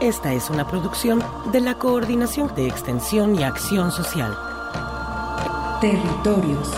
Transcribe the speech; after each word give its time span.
Esta 0.00 0.34
es 0.34 0.50
una 0.50 0.68
producción 0.68 1.24
de 1.52 1.60
la 1.62 1.78
Coordinación 1.78 2.54
de 2.54 2.66
Extensión 2.66 3.34
y 3.34 3.42
Acción 3.42 3.90
Social. 3.90 4.36
Territorios. 5.80 6.70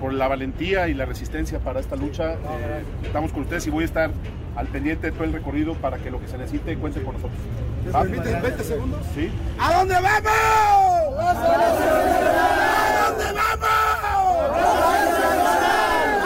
por 0.00 0.12
la 0.12 0.28
valentía 0.28 0.86
y 0.88 0.94
la 0.94 1.06
resistencia 1.06 1.60
para 1.60 1.80
esta 1.80 1.96
lucha. 1.96 2.34
Eh, 2.34 2.84
estamos 3.04 3.32
con 3.32 3.42
ustedes 3.42 3.66
y 3.66 3.70
voy 3.70 3.84
a 3.84 3.86
estar 3.86 4.10
al 4.54 4.66
pendiente 4.68 5.06
de 5.06 5.12
todo 5.12 5.24
el 5.24 5.32
recorrido 5.32 5.74
para 5.76 5.96
que 5.96 6.10
lo 6.10 6.20
que 6.20 6.28
se 6.28 6.36
necesite 6.36 6.76
cuente 6.76 7.02
con 7.02 7.14
nosotros. 7.14 7.40
¿Va? 7.94 8.02
20 8.02 8.64
segundos. 8.64 9.00
Sí. 9.14 9.30
¿A 9.58 9.78
dónde 9.78 9.94
vamos? 9.94 10.84
¿A 11.16 11.34
dónde 13.08 13.32
vamos? 13.32 13.68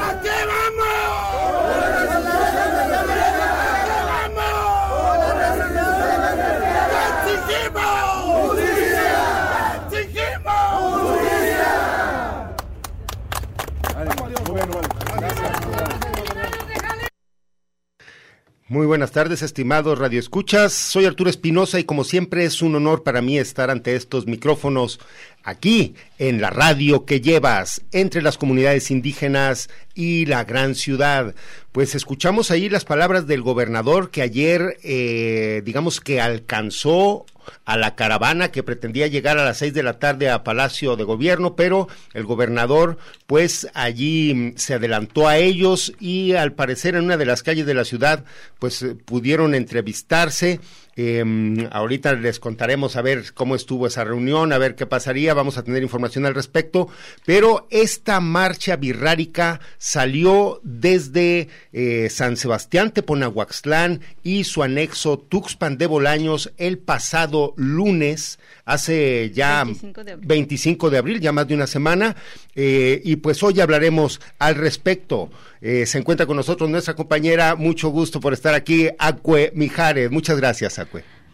¿A 0.01 0.21
qué 0.23 0.37
vamos? 0.51 0.99
¿Qué 7.25 7.33
exigimos? 7.37 8.57
¿Qué 9.91 9.99
exigimos? 9.99 10.69
Muy 14.47 14.55
bien, 14.55 14.69
bueno. 14.71 14.89
Muy 18.71 18.87
buenas 18.87 19.13
tardes, 19.13 19.41
estimados 19.41 19.99
radioescuchas. 19.99 20.75
Soy 20.75 21.07
Arturo 21.07 21.31
Espinosa 21.31 21.81
y 21.81 21.85
como 21.85 22.05
siempre 22.05 22.45
es 22.45 22.61
un 22.61 22.75
honor 22.75 23.03
para 23.03 23.23
mí 23.23 23.39
estar 23.39 23.71
ante 23.71 23.97
estos 23.97 24.27
micrófonos 24.27 25.01
aquí 25.43 25.95
en 26.19 26.43
la 26.43 26.51
radio 26.51 27.07
que 27.07 27.23
llevas 27.23 27.81
entre 27.93 28.21
las 28.21 28.37
comunidades 28.37 28.91
indígenas 28.91 29.71
y 29.95 30.27
la 30.27 30.45
gran 30.45 30.75
ciudad. 30.75 31.35
Pues 31.73 31.95
escuchamos 31.95 32.51
ahí 32.51 32.69
las 32.69 32.85
palabras 32.85 33.27
del 33.27 33.41
gobernador 33.41 34.11
que 34.11 34.21
ayer, 34.21 34.77
eh, 34.83 35.63
digamos 35.65 36.03
que 36.03 36.21
alcanzó 36.21 37.25
a 37.65 37.77
la 37.77 37.95
caravana 37.95 38.51
que 38.51 38.63
pretendía 38.63 39.07
llegar 39.07 39.39
a 39.39 39.45
las 39.45 39.59
seis 39.59 39.75
de 39.75 39.83
la 39.83 39.99
tarde 39.99 40.31
a 40.31 40.45
Palacio 40.45 40.97
de 40.97 41.05
Gobierno, 41.05 41.57
pero 41.57 41.89
el 42.15 42.25
gobernador 42.25 42.99
pues 43.27 43.69
allí 43.75 44.35
mm, 44.35 44.57
se 44.57 44.75
adelantó 44.75 45.29
a 45.29 45.37
ellos 45.37 45.93
y 46.01 46.35
al 46.35 46.53
parecer 46.53 46.95
en 46.95 47.05
una 47.05 47.17
de 47.17 47.27
las 47.27 47.43
calles 47.43 47.67
de 47.67 47.75
la 47.75 47.85
ciudad 47.85 48.25
pues 48.59 48.83
eh, 48.83 48.95
pudieron 48.95 49.55
entrevistarse. 49.55 50.61
Eh, 51.01 51.25
ahorita 51.71 52.15
les 52.15 52.41
contaremos 52.41 52.97
a 52.97 53.03
ver 53.03 53.33
cómo 53.33 53.55
estuvo 53.55 53.87
esa 53.87 54.03
reunión, 54.03 54.53
a 54.53 54.59
ver 54.59 54.75
qué 54.75 54.85
pasaría, 54.85 55.33
vamos 55.33 55.57
a 55.57 55.63
tener 55.63 55.81
información 55.85 56.27
al 56.27 56.35
respecto, 56.35 56.89
pero 57.25 57.69
esta 57.71 58.19
marcha 58.19 58.75
birrárica 58.75 59.61
salió 59.79 60.61
desde 60.65 61.47
eh, 61.73 62.09
San 62.11 62.37
Sebastián 62.37 62.91
Teponahuaxtlán 62.91 64.01
y 64.25 64.43
su 64.43 64.65
anexo 64.65 65.21
Tuxpan 65.21 65.79
de 65.79 65.87
Bolaños 65.87 66.53
el 66.57 66.79
pasado 66.79 67.55
lunes, 67.57 68.41
hace 68.65 69.31
ya 69.31 69.63
25 69.63 70.03
de 70.03 70.13
abril. 70.13 70.27
25 70.27 70.91
de 70.91 70.99
abril, 70.99 71.21
ya 71.21 71.31
más 71.31 71.47
de 71.47 71.55
una 71.55 71.69
semana, 71.69 72.17
eh, 72.57 73.01
y 73.05 73.15
pues 73.17 73.41
hoy 73.45 73.61
hablaremos 73.61 74.21
al 74.41 74.57
respecto. 74.57 75.31
Eh, 75.61 75.87
se 75.87 75.99
encuentra 75.99 76.27
con 76.27 76.37
nosotros 76.37 76.69
nuestra 76.71 76.95
compañera, 76.95 77.55
mucho 77.57 77.89
gusto 77.91 78.21
por 78.21 78.33
estar 78.33 78.55
aquí, 78.55 78.89
Acue 78.99 79.53
Mijares. 79.55 80.11
Muchas 80.11 80.37
gracias, 80.37 80.79
Acue. 80.79 80.88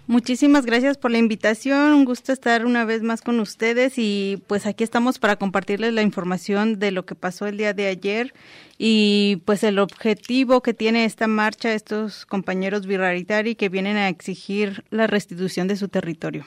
Muchísimas 0.06 0.66
gracias 0.66 0.98
por 0.98 1.10
la 1.10 1.16
invitación, 1.16 1.94
un 1.94 2.04
gusto 2.04 2.31
estar 2.31 2.66
una 2.66 2.84
vez 2.84 3.03
más 3.03 3.22
con 3.22 3.41
ustedes 3.41 3.94
y 3.97 4.42
pues 4.47 4.66
aquí 4.66 4.84
estamos 4.84 5.19
para 5.19 5.37
compartirles 5.37 5.94
la 5.94 6.03
información 6.03 6.78
de 6.78 6.91
lo 6.91 7.06
que 7.06 7.15
pasó 7.15 7.47
el 7.47 7.56
día 7.56 7.72
de 7.72 7.87
ayer 7.87 8.34
y 8.76 9.41
pues 9.47 9.65
el 9.65 9.78
objetivo 9.78 10.60
que 10.60 10.75
tiene 10.75 11.06
esta 11.06 11.26
marcha 11.26 11.72
estos 11.72 12.26
compañeros 12.26 12.84
birraritari 12.87 13.54
que 13.54 13.70
vienen 13.70 13.97
a 13.97 14.10
exigir 14.10 14.84
la 14.91 15.06
restitución 15.06 15.69
de 15.69 15.76
su 15.76 15.88
territorio. 15.88 16.44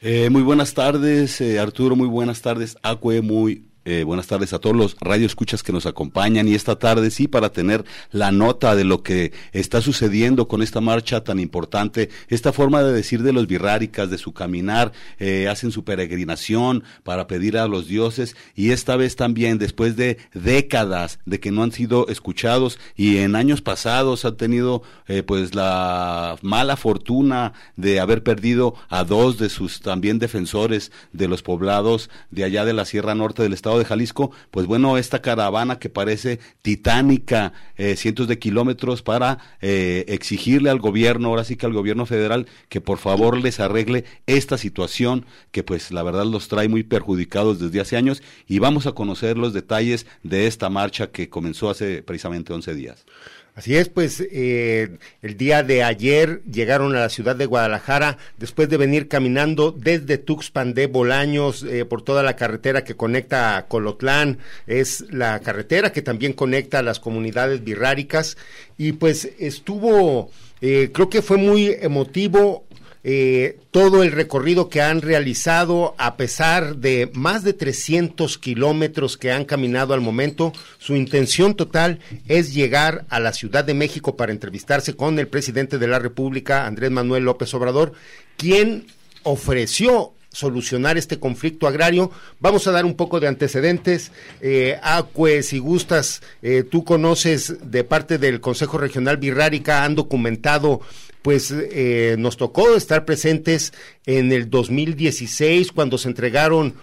Eh, 0.00 0.28
muy 0.30 0.42
buenas 0.42 0.74
tardes, 0.74 1.40
eh, 1.40 1.60
Arturo, 1.60 1.94
muy 1.94 2.08
buenas 2.08 2.42
tardes, 2.42 2.76
Acue, 2.82 3.20
muy 3.20 3.62
eh, 3.84 4.04
buenas 4.04 4.28
tardes 4.28 4.52
a 4.52 4.60
todos 4.60 4.76
los 4.76 4.96
radioescuchas 5.00 5.62
que 5.62 5.72
nos 5.72 5.86
acompañan 5.86 6.46
y 6.46 6.54
esta 6.54 6.78
tarde 6.78 7.10
sí 7.10 7.26
para 7.26 7.50
tener 7.50 7.84
la 8.12 8.30
nota 8.30 8.76
de 8.76 8.84
lo 8.84 9.02
que 9.02 9.32
está 9.52 9.80
sucediendo 9.80 10.46
con 10.46 10.62
esta 10.62 10.80
marcha 10.80 11.24
tan 11.24 11.40
importante, 11.40 12.08
esta 12.28 12.52
forma 12.52 12.82
de 12.82 12.92
decir 12.92 13.22
de 13.22 13.32
los 13.32 13.48
birráricas, 13.48 14.08
de 14.08 14.18
su 14.18 14.32
caminar, 14.32 14.92
eh, 15.18 15.48
hacen 15.48 15.72
su 15.72 15.84
peregrinación 15.84 16.84
para 17.02 17.26
pedir 17.26 17.58
a 17.58 17.66
los 17.66 17.88
dioses 17.88 18.36
y 18.54 18.70
esta 18.70 18.96
vez 18.96 19.16
también 19.16 19.58
después 19.58 19.96
de 19.96 20.18
décadas 20.32 21.18
de 21.26 21.40
que 21.40 21.50
no 21.50 21.64
han 21.64 21.72
sido 21.72 22.06
escuchados 22.08 22.78
y 22.96 23.18
en 23.18 23.34
años 23.34 23.62
pasados 23.62 24.24
han 24.24 24.36
tenido 24.36 24.82
eh, 25.08 25.22
pues 25.22 25.54
la 25.54 26.36
mala 26.42 26.76
fortuna 26.76 27.52
de 27.76 27.98
haber 27.98 28.22
perdido 28.22 28.74
a 28.88 29.04
dos 29.04 29.38
de 29.38 29.48
sus 29.48 29.80
también 29.80 30.18
defensores 30.18 30.92
de 31.12 31.26
los 31.26 31.42
poblados 31.42 32.10
de 32.30 32.44
allá 32.44 32.64
de 32.64 32.72
la 32.72 32.84
Sierra 32.84 33.14
Norte 33.14 33.42
del 33.42 33.52
estado 33.52 33.71
de 33.78 33.84
Jalisco, 33.84 34.30
pues 34.50 34.66
bueno, 34.66 34.98
esta 34.98 35.22
caravana 35.22 35.78
que 35.78 35.88
parece 35.88 36.40
titánica, 36.62 37.52
eh, 37.76 37.96
cientos 37.96 38.28
de 38.28 38.38
kilómetros 38.38 39.02
para 39.02 39.38
eh, 39.60 40.04
exigirle 40.08 40.70
al 40.70 40.78
gobierno, 40.78 41.28
ahora 41.28 41.44
sí 41.44 41.56
que 41.56 41.66
al 41.66 41.72
gobierno 41.72 42.06
federal, 42.06 42.46
que 42.68 42.80
por 42.80 42.98
favor 42.98 43.38
les 43.38 43.60
arregle 43.60 44.04
esta 44.26 44.58
situación 44.58 45.26
que 45.50 45.62
pues 45.62 45.90
la 45.92 46.02
verdad 46.02 46.24
los 46.24 46.48
trae 46.48 46.68
muy 46.68 46.82
perjudicados 46.82 47.58
desde 47.58 47.80
hace 47.80 47.96
años 47.96 48.22
y 48.46 48.58
vamos 48.58 48.86
a 48.86 48.92
conocer 48.92 49.38
los 49.38 49.52
detalles 49.52 50.06
de 50.22 50.46
esta 50.46 50.70
marcha 50.70 51.10
que 51.10 51.28
comenzó 51.28 51.70
hace 51.70 52.02
precisamente 52.02 52.52
11 52.52 52.74
días. 52.74 53.04
Así 53.54 53.76
es, 53.76 53.90
pues 53.90 54.22
eh, 54.32 54.96
el 55.20 55.36
día 55.36 55.62
de 55.62 55.82
ayer 55.82 56.42
llegaron 56.50 56.96
a 56.96 57.00
la 57.00 57.10
ciudad 57.10 57.36
de 57.36 57.44
Guadalajara 57.44 58.16
después 58.38 58.70
de 58.70 58.78
venir 58.78 59.08
caminando 59.08 59.72
desde 59.72 60.16
Tuxpan 60.16 60.72
de 60.72 60.86
Bolaños 60.86 61.62
eh, 61.62 61.84
por 61.84 62.00
toda 62.00 62.22
la 62.22 62.34
carretera 62.34 62.82
que 62.82 62.96
conecta 62.96 63.58
a 63.58 63.66
Colotlán, 63.68 64.38
es 64.66 65.04
la 65.10 65.38
carretera 65.40 65.92
que 65.92 66.00
también 66.00 66.32
conecta 66.32 66.78
a 66.78 66.82
las 66.82 66.98
comunidades 66.98 67.62
birráricas. 67.62 68.38
Y 68.78 68.92
pues 68.92 69.28
estuvo, 69.38 70.30
eh, 70.62 70.88
creo 70.90 71.10
que 71.10 71.20
fue 71.20 71.36
muy 71.36 71.76
emotivo 71.78 72.64
eh, 73.04 73.58
todo 73.72 74.04
el 74.04 74.12
recorrido 74.12 74.68
que 74.68 74.80
han 74.80 75.02
realizado 75.02 75.94
a 75.98 76.16
pesar 76.16 76.76
de 76.76 77.10
más 77.14 77.42
de 77.42 77.52
300 77.52 78.38
kilómetros 78.38 79.16
que 79.16 79.32
han 79.32 79.44
caminado 79.44 79.94
al 79.94 80.00
momento. 80.00 80.52
Su 80.78 80.94
intención 80.94 81.54
total 81.54 81.98
es 82.28 82.54
llegar 82.54 83.04
a 83.08 83.18
la 83.18 83.32
Ciudad 83.32 83.64
de 83.64 83.74
México 83.74 84.16
para 84.16 84.32
entrevistarse 84.32 84.94
con 84.94 85.18
el 85.18 85.26
presidente 85.26 85.78
de 85.78 85.88
la 85.88 85.98
República, 85.98 86.66
Andrés 86.66 86.90
Manuel 86.90 87.24
López 87.24 87.52
Obrador, 87.54 87.92
quien 88.36 88.86
ofreció 89.24 90.12
solucionar 90.32 90.98
este 90.98 91.18
conflicto 91.18 91.66
agrario. 91.66 92.10
Vamos 92.40 92.66
a 92.66 92.72
dar 92.72 92.84
un 92.84 92.94
poco 92.94 93.20
de 93.20 93.28
antecedentes. 93.28 94.10
Eh, 94.40 94.78
Acue, 94.82 95.42
gustas, 95.60 96.22
eh, 96.42 96.64
tú 96.68 96.84
conoces 96.84 97.56
de 97.70 97.84
parte 97.84 98.18
del 98.18 98.40
Consejo 98.40 98.78
Regional 98.78 99.18
Birrárica, 99.18 99.84
han 99.84 99.94
documentado 99.94 100.80
pues 101.22 101.52
eh, 101.52 102.16
nos 102.18 102.36
tocó 102.36 102.74
estar 102.74 103.04
presentes 103.04 103.72
en 104.06 104.32
el 104.32 104.50
2016 104.50 105.70
cuando 105.70 105.96
se 105.96 106.08
entregaron 106.08 106.74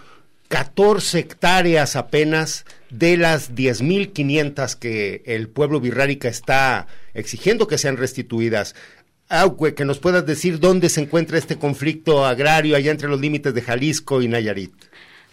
14 0.48 1.20
hectáreas 1.20 1.94
apenas 1.94 2.64
de 2.90 3.16
las 3.16 3.54
10.500 3.54 4.74
que 4.76 5.22
el 5.26 5.48
pueblo 5.48 5.78
birrárica 5.78 6.28
está 6.28 6.88
exigiendo 7.14 7.68
que 7.68 7.78
sean 7.78 7.96
restituidas. 7.96 8.74
Auque, 9.30 9.74
que 9.74 9.84
nos 9.84 9.98
puedas 9.98 10.26
decir 10.26 10.58
dónde 10.58 10.88
se 10.88 11.00
encuentra 11.00 11.38
este 11.38 11.56
conflicto 11.56 12.26
agrario 12.26 12.76
allá 12.76 12.90
entre 12.90 13.08
los 13.08 13.20
límites 13.20 13.54
de 13.54 13.62
Jalisco 13.62 14.20
y 14.20 14.28
Nayarit. 14.28 14.72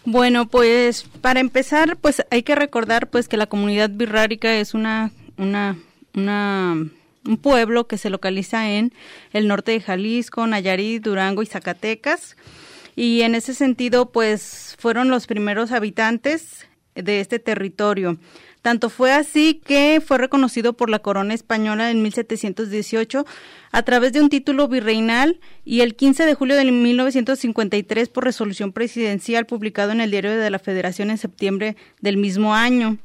Bueno, 0.04 0.48
pues 0.48 1.04
para 1.20 1.40
empezar, 1.40 1.96
pues 1.96 2.24
hay 2.30 2.42
que 2.42 2.54
recordar 2.54 3.10
pues 3.10 3.28
que 3.28 3.36
la 3.36 3.46
comunidad 3.46 3.90
birrárica 3.90 4.54
es 4.54 4.72
una 4.72 5.10
una 5.36 5.76
una 6.14 6.76
un 7.26 7.36
pueblo 7.36 7.86
que 7.86 7.98
se 7.98 8.08
localiza 8.08 8.70
en 8.70 8.94
el 9.32 9.48
norte 9.48 9.72
de 9.72 9.80
Jalisco, 9.80 10.46
Nayarit, 10.46 11.02
Durango 11.02 11.42
y 11.42 11.46
Zacatecas. 11.46 12.36
Y 12.96 13.22
en 13.22 13.34
ese 13.34 13.52
sentido, 13.52 14.10
pues 14.10 14.76
fueron 14.78 15.08
los 15.10 15.26
primeros 15.26 15.72
habitantes 15.72 16.66
de 16.94 17.20
este 17.20 17.38
territorio. 17.38 18.18
Tanto 18.68 18.90
fue 18.90 19.12
así 19.12 19.62
que 19.64 20.02
fue 20.06 20.18
reconocido 20.18 20.74
por 20.74 20.90
la 20.90 20.98
corona 20.98 21.32
española 21.32 21.90
en 21.90 22.02
1718 22.02 23.24
a 23.72 23.82
través 23.82 24.12
de 24.12 24.20
un 24.20 24.28
título 24.28 24.68
virreinal 24.68 25.40
y 25.64 25.80
el 25.80 25.96
15 25.96 26.26
de 26.26 26.34
julio 26.34 26.54
de 26.54 26.70
1953 26.70 28.10
por 28.10 28.24
resolución 28.24 28.72
presidencial 28.72 29.46
publicado 29.46 29.92
en 29.92 30.02
el 30.02 30.10
Diario 30.10 30.36
de 30.36 30.50
la 30.50 30.58
Federación 30.58 31.08
en 31.08 31.16
septiembre 31.16 31.78
del 32.02 32.18
mismo 32.18 32.54
año. 32.54 32.98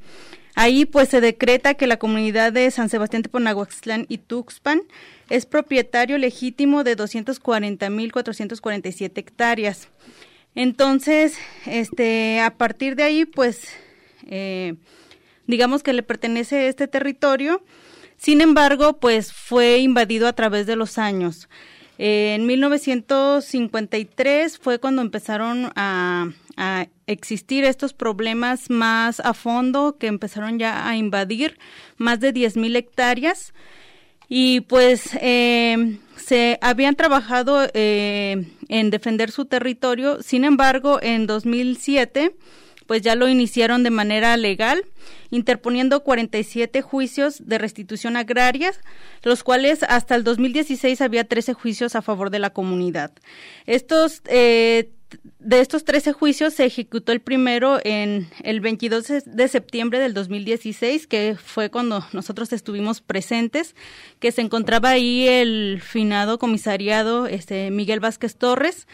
Ahí 0.53 0.83
pues 0.83 1.07
se 1.07 1.21
decreta 1.21 1.75
que 1.75 1.87
la 1.87 1.95
comunidad 1.95 2.51
de 2.51 2.69
San 2.69 2.89
Sebastián 2.89 3.23
Teponahuaxtlán 3.23 4.05
y 4.09 4.17
Tuxpan 4.17 4.81
es 5.29 5.45
propietario 5.45 6.17
legítimo 6.17 6.83
de 6.83 6.97
240.447 6.97 9.17
hectáreas. 9.17 9.87
Entonces, 10.55 11.37
este, 11.65 12.41
a 12.41 12.57
partir 12.57 12.97
de 12.97 13.03
ahí, 13.03 13.23
pues, 13.23 13.69
eh, 14.27 14.75
digamos 15.53 15.83
que 15.83 15.93
le 15.93 16.01
pertenece 16.01 16.67
este 16.67 16.87
territorio. 16.87 17.63
Sin 18.17 18.41
embargo, 18.41 18.93
pues 18.93 19.31
fue 19.31 19.77
invadido 19.77 20.27
a 20.27 20.33
través 20.33 20.65
de 20.65 20.75
los 20.75 20.97
años. 20.97 21.47
en 21.99 22.47
1953 22.47 24.57
fue 24.57 24.79
cuando 24.79 25.03
empezaron 25.03 25.71
a, 25.75 26.31
existir 27.05 27.65
estos 27.65 27.93
problemas 27.93 28.71
más 28.71 29.19
a 29.19 29.35
fondo, 29.35 29.97
que 29.99 30.07
empezaron 30.07 30.57
ya 30.57 30.87
a 30.87 30.97
invadir 30.97 31.59
más 31.97 32.19
de 32.19 32.33
10.000 32.33 32.75
hectáreas. 32.75 33.53
Y 34.27 34.61
pues 34.61 35.11
eh, 35.21 35.99
se 36.15 36.57
habían 36.61 36.95
trabajado 36.95 37.67
eh, 37.75 38.43
en 38.69 38.89
defender 38.89 39.29
su 39.29 39.45
territorio, 39.45 40.23
sin 40.23 40.45
embargo, 40.45 40.97
en 40.99 41.27
2007 41.27 42.33
pues 42.85 43.01
ya 43.01 43.15
lo 43.15 43.27
iniciaron 43.27 43.83
de 43.83 43.89
manera 43.89 44.35
legal, 44.37 44.85
interponiendo 45.31 46.03
47 46.03 46.81
juicios 46.81 47.45
de 47.45 47.57
restitución 47.57 48.17
agraria, 48.17 48.71
los 49.23 49.43
cuales 49.43 49.83
hasta 49.83 50.15
el 50.15 50.23
2016 50.23 51.01
había 51.01 51.23
13 51.23 51.53
juicios 51.53 51.95
a 51.95 52.01
favor 52.01 52.29
de 52.29 52.39
la 52.39 52.51
comunidad. 52.51 53.11
Estos 53.65 54.21
eh, 54.25 54.89
de 55.39 55.59
estos 55.59 55.83
13 55.83 56.13
juicios 56.13 56.53
se 56.53 56.65
ejecutó 56.65 57.11
el 57.11 57.21
primero 57.21 57.79
en 57.83 58.27
el 58.43 58.61
22 58.61 59.05
de 59.25 59.47
septiembre 59.47 59.99
del 59.99 60.13
2016, 60.13 61.07
que 61.07 61.35
fue 61.41 61.69
cuando 61.69 62.05
nosotros 62.13 62.53
estuvimos 62.53 63.01
presentes, 63.01 63.75
que 64.19 64.31
se 64.31 64.41
encontraba 64.41 64.89
ahí 64.89 65.27
el 65.27 65.81
finado 65.83 66.39
comisariado 66.39 67.27
este 67.27 67.71
Miguel 67.71 67.99
Vázquez 67.99 68.35
Torres 68.37 68.87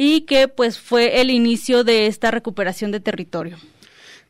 y 0.00 0.20
que 0.20 0.46
pues 0.46 0.78
fue 0.78 1.20
el 1.20 1.28
inicio 1.28 1.82
de 1.82 2.06
esta 2.06 2.30
recuperación 2.30 2.92
de 2.92 3.00
territorio. 3.00 3.58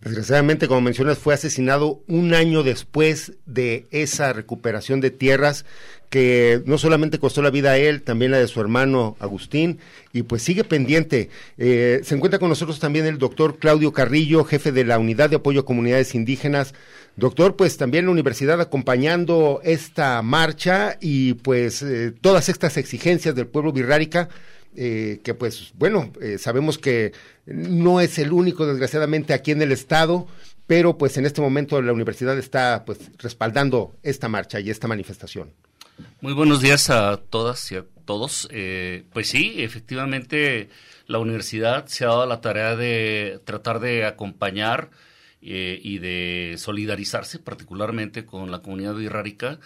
Desgraciadamente, 0.01 0.67
como 0.67 0.81
mencionas, 0.81 1.19
fue 1.19 1.35
asesinado 1.35 2.01
un 2.07 2.33
año 2.33 2.63
después 2.63 3.33
de 3.45 3.85
esa 3.91 4.33
recuperación 4.33 5.03
de 5.03 5.11
tierras 5.11 5.67
que 6.09 6.63
no 6.65 6.79
solamente 6.79 7.19
costó 7.19 7.43
la 7.43 7.51
vida 7.51 7.73
a 7.73 7.77
él, 7.77 8.01
también 8.01 8.31
la 8.31 8.39
de 8.39 8.49
su 8.49 8.63
hermano 8.63 9.19
Agustín, 9.21 9.79
y 10.15 10.23
pues 10.23 10.43
sigue 10.43 10.65
pendiente. 10.65 11.29
Eh, 11.59 12.01
se 12.03 12.15
encuentra 12.15 12.39
con 12.39 12.49
nosotros 12.49 12.81
también 12.81 13.05
el 13.05 13.19
doctor 13.19 13.59
Claudio 13.59 13.93
Carrillo, 13.93 14.45
jefe 14.45 14.73
de 14.73 14.87
la 14.87 14.99
Unidad 14.99 15.29
de 15.29 15.37
Apoyo 15.37 15.61
a 15.61 15.67
Comunidades 15.67 16.15
Indígenas. 16.15 16.73
Doctor, 17.17 17.57
pues 17.57 17.77
también 17.77 18.07
la 18.07 18.13
universidad 18.13 18.59
acompañando 18.63 19.61
esta 19.65 20.23
marcha 20.23 20.97
y 20.99 21.35
pues 21.35 21.83
eh, 21.83 22.15
todas 22.19 22.49
estas 22.49 22.79
exigencias 22.79 23.35
del 23.35 23.49
pueblo 23.49 23.73
birrárica 23.73 24.31
eh, 24.77 25.21
que 25.25 25.35
pues 25.35 25.73
bueno, 25.75 26.13
eh, 26.21 26.39
sabemos 26.39 26.79
que 26.79 27.13
no 27.47 28.01
es 28.01 28.19
el 28.19 28.33
único 28.33 28.67
desgraciadamente 28.67 29.33
aquí 29.33 29.51
en 29.51 29.63
el 29.63 29.73
estado, 29.73 30.29
pero 30.67 30.99
pues 30.99 31.17
en 31.17 31.27
este 31.27 31.41
momento 31.41 31.81
la 31.81 31.93
universidad 31.93 32.39
está 32.39 32.85
pues 32.85 33.11
respaldando 33.19 33.97
esta 34.03 34.29
marcha 34.29 34.61
y 34.61 34.71
esta 34.71 34.87
manifestación. 34.87 35.53
Muy 36.21 36.33
buenos 36.33 36.61
días 36.61 36.91
a 36.91 37.17
todas 37.17 37.73
y 37.73 37.77
a 37.77 37.85
todos. 38.05 38.47
Eh, 38.53 39.05
pues 39.13 39.29
sí, 39.29 39.55
efectivamente 39.57 40.69
la 41.07 41.19
universidad 41.19 41.87
se 41.87 42.05
ha 42.05 42.09
dado 42.09 42.27
la 42.27 42.41
tarea 42.41 42.77
de 42.77 43.41
tratar 43.45 43.81
de 43.81 44.05
acompañar 44.05 44.91
y 45.41 45.99
de 45.99 46.57
solidarizarse 46.59 47.39
particularmente 47.39 48.27
con 48.27 48.51
la 48.51 48.61
comunidad 48.61 48.95
birrárica 48.95 49.61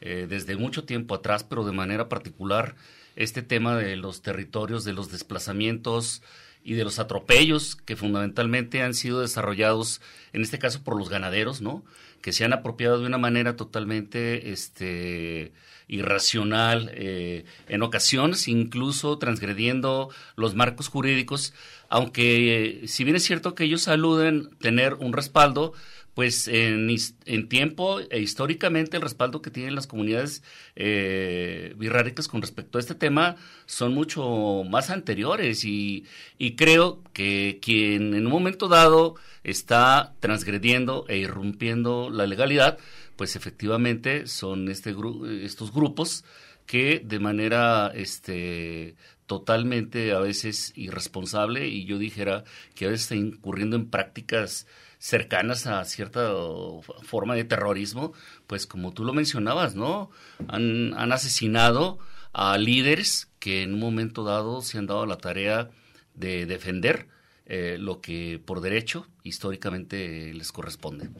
desde 0.00 0.56
mucho 0.56 0.84
tiempo 0.84 1.16
atrás, 1.16 1.42
pero 1.42 1.64
de 1.64 1.72
manera 1.72 2.08
particular 2.08 2.76
este 3.16 3.42
tema 3.42 3.76
de 3.76 3.96
los 3.96 4.22
territorios, 4.22 4.84
de 4.84 4.92
los 4.92 5.10
desplazamientos 5.10 6.22
y 6.62 6.74
de 6.74 6.84
los 6.84 6.98
atropellos 6.98 7.76
que 7.76 7.96
fundamentalmente 7.96 8.82
han 8.82 8.94
sido 8.94 9.20
desarrollados, 9.20 10.00
en 10.32 10.42
este 10.42 10.58
caso 10.58 10.82
por 10.82 10.96
los 10.96 11.08
ganaderos, 11.08 11.60
¿no? 11.60 11.84
Que 12.20 12.32
se 12.32 12.44
han 12.44 12.52
apropiado 12.52 13.00
de 13.00 13.06
una 13.06 13.18
manera 13.18 13.56
totalmente 13.56 14.50
este, 14.50 15.52
irracional, 15.88 16.90
eh, 16.94 17.44
en 17.68 17.82
ocasiones 17.82 18.48
incluso 18.48 19.18
transgrediendo 19.18 20.10
los 20.34 20.54
marcos 20.54 20.88
jurídicos, 20.88 21.54
aunque 21.88 22.82
eh, 22.82 22.88
si 22.88 23.04
bien 23.04 23.16
es 23.16 23.22
cierto 23.22 23.54
que 23.54 23.64
ellos 23.64 23.86
aluden 23.86 24.50
tener 24.58 24.94
un 24.94 25.12
respaldo, 25.12 25.72
pues 26.16 26.48
en, 26.48 26.88
en, 27.26 27.48
tiempo 27.50 28.00
e 28.00 28.20
históricamente 28.20 28.96
el 28.96 29.02
respaldo 29.02 29.42
que 29.42 29.50
tienen 29.50 29.74
las 29.74 29.86
comunidades 29.86 30.42
eh, 30.74 31.74
birráricas 31.76 32.26
con 32.26 32.40
respecto 32.40 32.78
a 32.78 32.80
este 32.80 32.94
tema 32.94 33.36
son 33.66 33.92
mucho 33.92 34.64
más 34.66 34.88
anteriores 34.88 35.62
y, 35.66 36.06
y, 36.38 36.56
creo 36.56 37.02
que 37.12 37.58
quien 37.60 38.14
en 38.14 38.24
un 38.24 38.32
momento 38.32 38.66
dado 38.68 39.16
está 39.44 40.14
transgrediendo 40.20 41.04
e 41.06 41.18
irrumpiendo 41.18 42.08
la 42.08 42.26
legalidad, 42.26 42.78
pues 43.16 43.36
efectivamente 43.36 44.26
son 44.26 44.70
este 44.70 44.94
gru 44.94 45.26
estos 45.26 45.70
grupos 45.70 46.24
que 46.64 47.02
de 47.04 47.18
manera 47.18 47.92
este 47.94 48.96
totalmente 49.26 50.12
a 50.12 50.20
veces 50.20 50.72
irresponsable 50.76 51.68
y 51.68 51.84
yo 51.84 51.98
dijera 51.98 52.44
que 52.74 52.86
a 52.86 52.88
veces 52.88 53.02
está 53.02 53.16
incurriendo 53.16 53.76
en 53.76 53.90
prácticas 53.90 54.66
cercanas 54.98 55.66
a 55.66 55.84
cierta 55.84 56.32
forma 57.02 57.34
de 57.34 57.44
terrorismo, 57.44 58.12
pues 58.46 58.66
como 58.66 58.92
tú 58.92 59.04
lo 59.04 59.12
mencionabas, 59.12 59.74
¿no? 59.74 60.10
Han, 60.48 60.94
asesinado 61.12 61.98
a 62.32 62.58
líderes 62.58 63.30
que 63.38 63.62
en 63.62 63.74
un 63.74 63.80
momento 63.80 64.24
dado 64.24 64.62
se 64.62 64.78
han 64.78 64.86
dado 64.86 65.06
la 65.06 65.18
tarea 65.18 65.70
de 66.14 66.46
defender 66.46 67.08
eh, 67.46 67.76
lo 67.78 68.00
que 68.00 68.40
por 68.44 68.60
derecho 68.60 69.06
históricamente 69.22 70.32
les 70.34 70.52
corresponde. 70.52 71.10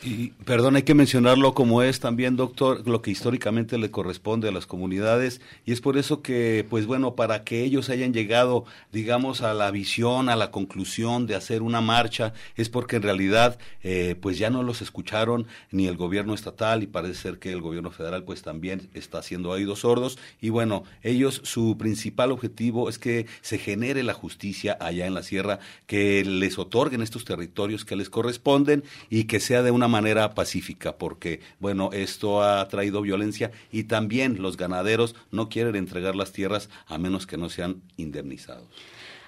Y 0.00 0.28
perdón, 0.44 0.76
hay 0.76 0.84
que 0.84 0.94
mencionarlo 0.94 1.54
como 1.54 1.82
es 1.82 1.98
también, 1.98 2.36
doctor, 2.36 2.86
lo 2.86 3.02
que 3.02 3.10
históricamente 3.10 3.78
le 3.78 3.90
corresponde 3.90 4.48
a 4.48 4.52
las 4.52 4.64
comunidades. 4.64 5.40
Y 5.66 5.72
es 5.72 5.80
por 5.80 5.98
eso 5.98 6.22
que, 6.22 6.64
pues 6.70 6.86
bueno, 6.86 7.16
para 7.16 7.42
que 7.42 7.64
ellos 7.64 7.90
hayan 7.90 8.12
llegado, 8.12 8.64
digamos, 8.92 9.42
a 9.42 9.54
la 9.54 9.72
visión, 9.72 10.28
a 10.28 10.36
la 10.36 10.52
conclusión 10.52 11.26
de 11.26 11.34
hacer 11.34 11.62
una 11.62 11.80
marcha, 11.80 12.32
es 12.54 12.68
porque 12.68 12.96
en 12.96 13.02
realidad, 13.02 13.58
eh, 13.82 14.14
pues 14.20 14.38
ya 14.38 14.50
no 14.50 14.62
los 14.62 14.82
escucharon 14.82 15.48
ni 15.72 15.88
el 15.88 15.96
gobierno 15.96 16.32
estatal 16.32 16.84
y 16.84 16.86
parece 16.86 17.14
ser 17.14 17.38
que 17.40 17.50
el 17.50 17.60
gobierno 17.60 17.90
federal, 17.90 18.22
pues 18.22 18.42
también 18.42 18.90
está 18.94 19.18
haciendo 19.18 19.50
oídos 19.50 19.80
sordos. 19.80 20.16
Y 20.40 20.50
bueno, 20.50 20.84
ellos 21.02 21.40
su 21.42 21.76
principal 21.76 22.30
objetivo 22.30 22.88
es 22.88 23.00
que 23.00 23.26
se 23.40 23.58
genere 23.58 24.04
la 24.04 24.14
justicia 24.14 24.78
allá 24.80 25.06
en 25.06 25.14
la 25.14 25.24
sierra, 25.24 25.58
que 25.86 26.24
les 26.24 26.56
otorguen 26.56 27.02
estos 27.02 27.24
territorios 27.24 27.84
que 27.84 27.96
les 27.96 28.10
corresponden 28.10 28.84
y 29.10 29.24
que 29.24 29.40
sea 29.40 29.64
de 29.64 29.72
una 29.72 29.87
manera 29.88 30.34
pacífica, 30.34 30.96
porque, 30.96 31.40
bueno, 31.58 31.90
esto 31.92 32.42
ha 32.42 32.66
traído 32.68 33.02
violencia 33.02 33.50
y 33.72 33.84
también 33.84 34.40
los 34.40 34.56
ganaderos 34.56 35.14
no 35.30 35.48
quieren 35.48 35.76
entregar 35.76 36.14
las 36.14 36.32
tierras 36.32 36.70
a 36.86 36.98
menos 36.98 37.26
que 37.26 37.36
no 37.36 37.48
sean 37.48 37.82
indemnizados. 37.96 38.68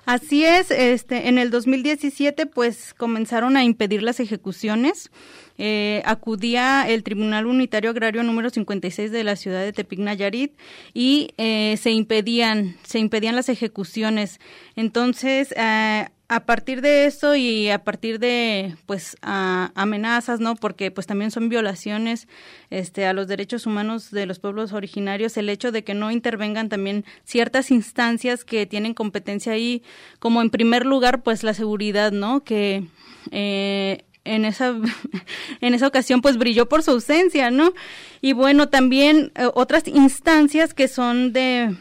Así 0.07 0.45
es, 0.45 0.71
este, 0.71 1.29
en 1.29 1.39
el 1.39 1.51
2017 1.51 2.47
pues 2.47 2.95
comenzaron 2.95 3.57
a 3.57 3.65
impedir 3.65 4.03
las 4.03 4.19
ejecuciones. 4.19 5.11
Eh, 5.59 6.03
acudía 6.07 6.89
el 6.89 7.03
Tribunal 7.03 7.47
Unitario 7.47 7.91
Agrario 7.91 8.23
número 8.23 8.49
56 8.49 9.13
de 9.13 9.25
la 9.25 9.37
ciudad 9.37 9.63
de 9.63 9.75
Tepic 9.75 9.99
Nayarit 9.99 10.55
y 10.95 11.35
eh, 11.37 11.77
se 11.81 11.91
impedían, 11.91 12.77
se 12.83 12.99
impedían 12.99 13.37
las 13.37 13.51
ejecuciones. 13.51 14.41
Entonces, 14.75 15.53
eh, 15.57 16.09
a 16.31 16.39
partir 16.39 16.81
de 16.81 17.07
eso 17.07 17.35
y 17.35 17.71
a 17.71 17.83
partir 17.83 18.21
de 18.21 18.77
pues 18.87 19.17
amenazas 19.21 20.39
no 20.39 20.55
porque 20.55 20.93
pues 20.93 21.09
también 21.09 21.33
son 21.33 21.49
violaciones 21.49 22.29
este 22.71 23.05
a 23.05 23.13
los 23.13 23.27
derechos 23.27 23.67
humanos 23.67 24.13
de 24.13 24.27
los 24.27 24.39
pueblos 24.39 24.73
originarios 24.73 25.37
el 25.37 25.49
hecho 25.49 25.73
de 25.73 25.83
que 25.83 25.93
no 25.93 26.13
intervengan 26.13 26.69
también 26.69 27.05
ciertas 27.25 27.73
instancias 27.73 28.45
que 28.45 28.65
tienen 28.65 28.95
competencia 28.95 29.55
ahí 29.55 29.83
como 30.21 30.41
en 30.41 30.51
primer 30.51 30.87
lugar 30.87 31.25
pues 31.25 31.43
la 31.43 31.53
seguridad 31.53 32.13
no 32.13 32.45
que 32.45 32.85
eh, 33.33 34.05
en 34.23 34.45
esa 34.45 34.77
en 35.61 35.75
esa 35.75 35.89
ocasión 35.89 36.23
pues 36.23 36.37
brilló 36.37 36.69
por 36.69 36.85
su 36.85 36.93
ausencia 36.93 37.51
no 37.51 37.73
y 38.21 38.35
bueno 38.35 38.69
también 38.69 39.33
eh, 39.35 39.49
otras 39.53 39.89
instancias 39.89 40.75
que 40.75 40.87
son 40.87 41.33
de 41.33 41.75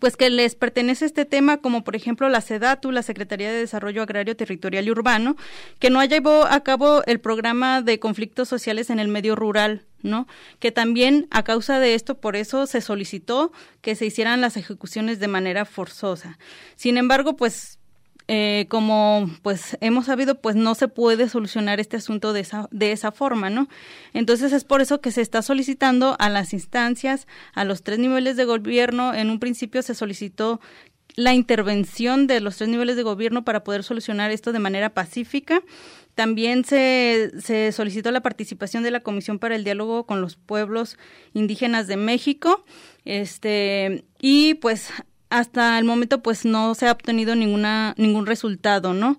pues 0.00 0.16
que 0.16 0.30
les 0.30 0.54
pertenece 0.54 1.04
este 1.04 1.24
tema, 1.24 1.58
como 1.58 1.84
por 1.84 1.96
ejemplo 1.96 2.28
la 2.28 2.40
SEDATU, 2.40 2.92
la 2.92 3.02
Secretaría 3.02 3.50
de 3.50 3.58
Desarrollo 3.58 4.02
Agrario, 4.02 4.36
Territorial 4.36 4.86
y 4.86 4.90
Urbano, 4.90 5.36
que 5.78 5.90
no 5.90 6.04
llevó 6.04 6.44
a 6.44 6.60
cabo 6.60 7.02
el 7.06 7.20
programa 7.20 7.82
de 7.82 7.98
conflictos 7.98 8.48
sociales 8.48 8.90
en 8.90 8.98
el 8.98 9.08
medio 9.08 9.36
rural, 9.36 9.84
¿no? 10.02 10.26
Que 10.58 10.72
también 10.72 11.28
a 11.30 11.42
causa 11.42 11.78
de 11.78 11.94
esto, 11.94 12.20
por 12.20 12.36
eso 12.36 12.66
se 12.66 12.80
solicitó 12.80 13.52
que 13.80 13.94
se 13.94 14.06
hicieran 14.06 14.40
las 14.40 14.56
ejecuciones 14.56 15.18
de 15.18 15.28
manera 15.28 15.64
forzosa. 15.64 16.38
Sin 16.76 16.96
embargo, 16.96 17.36
pues 17.36 17.78
eh, 18.28 18.66
como 18.68 19.30
pues 19.42 19.78
hemos 19.80 20.06
sabido, 20.06 20.40
pues 20.40 20.56
no 20.56 20.74
se 20.74 20.88
puede 20.88 21.28
solucionar 21.28 21.78
este 21.78 21.96
asunto 21.96 22.32
de 22.32 22.40
esa, 22.40 22.68
de 22.72 22.92
esa 22.92 23.12
forma, 23.12 23.50
¿no? 23.50 23.68
Entonces 24.12 24.52
es 24.52 24.64
por 24.64 24.80
eso 24.80 25.00
que 25.00 25.12
se 25.12 25.20
está 25.20 25.42
solicitando 25.42 26.16
a 26.18 26.28
las 26.28 26.52
instancias, 26.52 27.28
a 27.54 27.64
los 27.64 27.82
tres 27.82 28.00
niveles 28.00 28.36
de 28.36 28.44
gobierno, 28.44 29.14
en 29.14 29.30
un 29.30 29.38
principio 29.38 29.82
se 29.82 29.94
solicitó 29.94 30.60
la 31.14 31.34
intervención 31.34 32.26
de 32.26 32.40
los 32.40 32.56
tres 32.56 32.68
niveles 32.68 32.96
de 32.96 33.02
gobierno 33.02 33.44
para 33.44 33.64
poder 33.64 33.82
solucionar 33.82 34.30
esto 34.30 34.52
de 34.52 34.58
manera 34.58 34.90
pacífica. 34.90 35.62
También 36.14 36.64
se, 36.64 37.32
se 37.40 37.72
solicitó 37.72 38.10
la 38.10 38.22
participación 38.22 38.82
de 38.82 38.90
la 38.90 39.00
Comisión 39.00 39.38
para 39.38 39.54
el 39.54 39.64
Diálogo 39.64 40.04
con 40.04 40.20
los 40.20 40.36
Pueblos 40.36 40.98
Indígenas 41.32 41.86
de 41.86 41.96
México. 41.96 42.64
Este, 43.04 44.04
y 44.20 44.54
pues 44.54 44.90
hasta 45.30 45.78
el 45.78 45.84
momento 45.84 46.22
pues 46.22 46.44
no 46.44 46.74
se 46.74 46.86
ha 46.86 46.92
obtenido 46.92 47.34
ninguna 47.34 47.94
ningún 47.96 48.26
resultado, 48.26 48.94
¿no? 48.94 49.18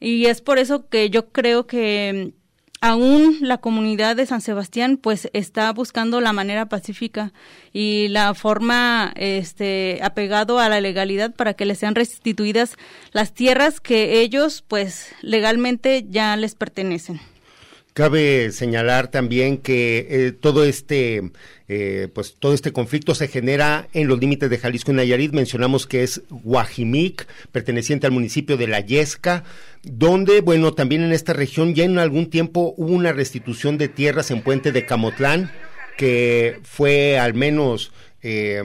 Y 0.00 0.26
es 0.26 0.40
por 0.40 0.58
eso 0.58 0.88
que 0.88 1.10
yo 1.10 1.28
creo 1.28 1.66
que 1.66 2.34
aún 2.80 3.38
la 3.40 3.58
comunidad 3.58 4.16
de 4.16 4.26
San 4.26 4.40
Sebastián 4.40 4.98
pues 4.98 5.28
está 5.32 5.72
buscando 5.72 6.20
la 6.20 6.32
manera 6.32 6.68
pacífica 6.68 7.32
y 7.72 8.08
la 8.08 8.34
forma 8.34 9.12
este 9.16 10.00
apegado 10.02 10.58
a 10.58 10.68
la 10.68 10.80
legalidad 10.80 11.34
para 11.34 11.54
que 11.54 11.64
les 11.64 11.78
sean 11.78 11.94
restituidas 11.94 12.76
las 13.12 13.32
tierras 13.32 13.80
que 13.80 14.20
ellos 14.20 14.62
pues 14.66 15.12
legalmente 15.22 16.04
ya 16.08 16.36
les 16.36 16.54
pertenecen. 16.54 17.20
Cabe 17.96 18.52
señalar 18.52 19.10
también 19.10 19.56
que 19.56 20.06
eh, 20.10 20.32
todo 20.32 20.64
este 20.64 21.30
eh, 21.66 22.08
pues 22.12 22.34
todo 22.38 22.52
este 22.52 22.70
conflicto 22.70 23.14
se 23.14 23.26
genera 23.26 23.88
en 23.94 24.06
los 24.06 24.20
límites 24.20 24.50
de 24.50 24.58
Jalisco 24.58 24.92
y 24.92 24.96
Nayarit. 24.96 25.32
Mencionamos 25.32 25.86
que 25.86 26.02
es 26.02 26.20
Guajimic, 26.28 27.26
perteneciente 27.52 28.06
al 28.06 28.12
municipio 28.12 28.58
de 28.58 28.66
La 28.66 28.80
Yesca, 28.80 29.44
donde, 29.82 30.42
bueno, 30.42 30.74
también 30.74 31.04
en 31.04 31.12
esta 31.12 31.32
región 31.32 31.74
ya 31.74 31.84
en 31.84 31.98
algún 31.98 32.28
tiempo 32.28 32.74
hubo 32.76 32.92
una 32.92 33.14
restitución 33.14 33.78
de 33.78 33.88
tierras 33.88 34.30
en 34.30 34.42
Puente 34.42 34.72
de 34.72 34.84
Camotlán, 34.84 35.50
que 35.96 36.60
fue 36.64 37.18
al 37.18 37.32
menos 37.32 37.92
eh, 38.28 38.60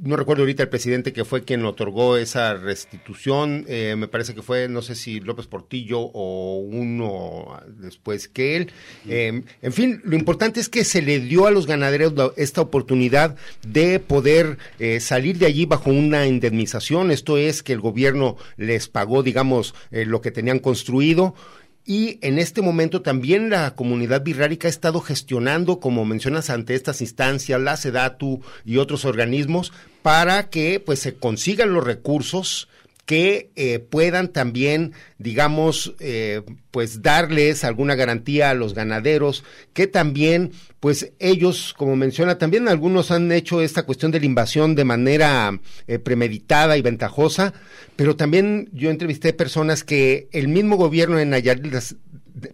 no 0.00 0.16
recuerdo 0.16 0.42
ahorita 0.42 0.62
el 0.62 0.70
presidente 0.70 1.12
que 1.12 1.26
fue 1.26 1.44
quien 1.44 1.66
otorgó 1.66 2.16
esa 2.16 2.54
restitución. 2.54 3.66
Eh, 3.68 3.94
me 3.94 4.08
parece 4.08 4.34
que 4.34 4.40
fue, 4.40 4.70
no 4.70 4.80
sé 4.80 4.94
si 4.94 5.20
López 5.20 5.46
Portillo 5.46 6.00
o 6.00 6.60
uno 6.60 7.60
después 7.78 8.26
que 8.26 8.56
él. 8.56 8.72
Eh, 9.06 9.42
en 9.60 9.72
fin, 9.74 10.00
lo 10.02 10.16
importante 10.16 10.60
es 10.60 10.70
que 10.70 10.82
se 10.82 11.02
le 11.02 11.20
dio 11.20 11.46
a 11.46 11.50
los 11.50 11.66
ganaderos 11.66 12.14
esta 12.38 12.62
oportunidad 12.62 13.36
de 13.68 14.00
poder 14.00 14.56
eh, 14.78 15.00
salir 15.00 15.36
de 15.36 15.44
allí 15.44 15.66
bajo 15.66 15.90
una 15.90 16.26
indemnización. 16.26 17.10
Esto 17.10 17.36
es 17.36 17.62
que 17.62 17.74
el 17.74 17.80
gobierno 17.80 18.38
les 18.56 18.88
pagó, 18.88 19.22
digamos, 19.22 19.74
lo 19.90 20.22
que 20.22 20.30
tenían 20.30 20.58
construido. 20.58 21.34
Y 21.88 22.18
en 22.20 22.40
este 22.40 22.62
momento 22.62 23.00
también 23.00 23.48
la 23.48 23.76
comunidad 23.76 24.22
birrárica 24.22 24.66
ha 24.66 24.70
estado 24.70 25.00
gestionando, 25.00 25.78
como 25.78 26.04
mencionas, 26.04 26.50
ante 26.50 26.74
estas 26.74 27.00
instancias, 27.00 27.60
la 27.60 27.76
SEDATU 27.76 28.42
y 28.64 28.78
otros 28.78 29.04
organismos, 29.04 29.72
para 30.02 30.50
que 30.50 30.80
pues 30.80 30.98
se 30.98 31.14
consigan 31.14 31.72
los 31.72 31.84
recursos 31.84 32.68
que 33.06 33.52
eh, 33.54 33.78
puedan 33.78 34.32
también, 34.32 34.92
digamos, 35.18 35.94
eh, 36.00 36.42
pues 36.72 37.02
darles 37.02 37.62
alguna 37.62 37.94
garantía 37.94 38.50
a 38.50 38.54
los 38.54 38.74
ganaderos, 38.74 39.44
que 39.72 39.86
también, 39.86 40.50
pues 40.80 41.12
ellos, 41.20 41.72
como 41.78 41.94
menciona, 41.94 42.36
también 42.36 42.66
algunos 42.68 43.12
han 43.12 43.30
hecho 43.30 43.62
esta 43.62 43.84
cuestión 43.84 44.10
de 44.10 44.18
la 44.18 44.26
invasión 44.26 44.74
de 44.74 44.84
manera 44.84 45.58
eh, 45.86 46.00
premeditada 46.00 46.76
y 46.76 46.82
ventajosa, 46.82 47.54
pero 47.94 48.16
también 48.16 48.68
yo 48.72 48.90
entrevisté 48.90 49.32
personas 49.32 49.84
que 49.84 50.28
el 50.32 50.48
mismo 50.48 50.76
gobierno 50.76 51.16
de 51.16 51.26
Nayarit 51.26 51.72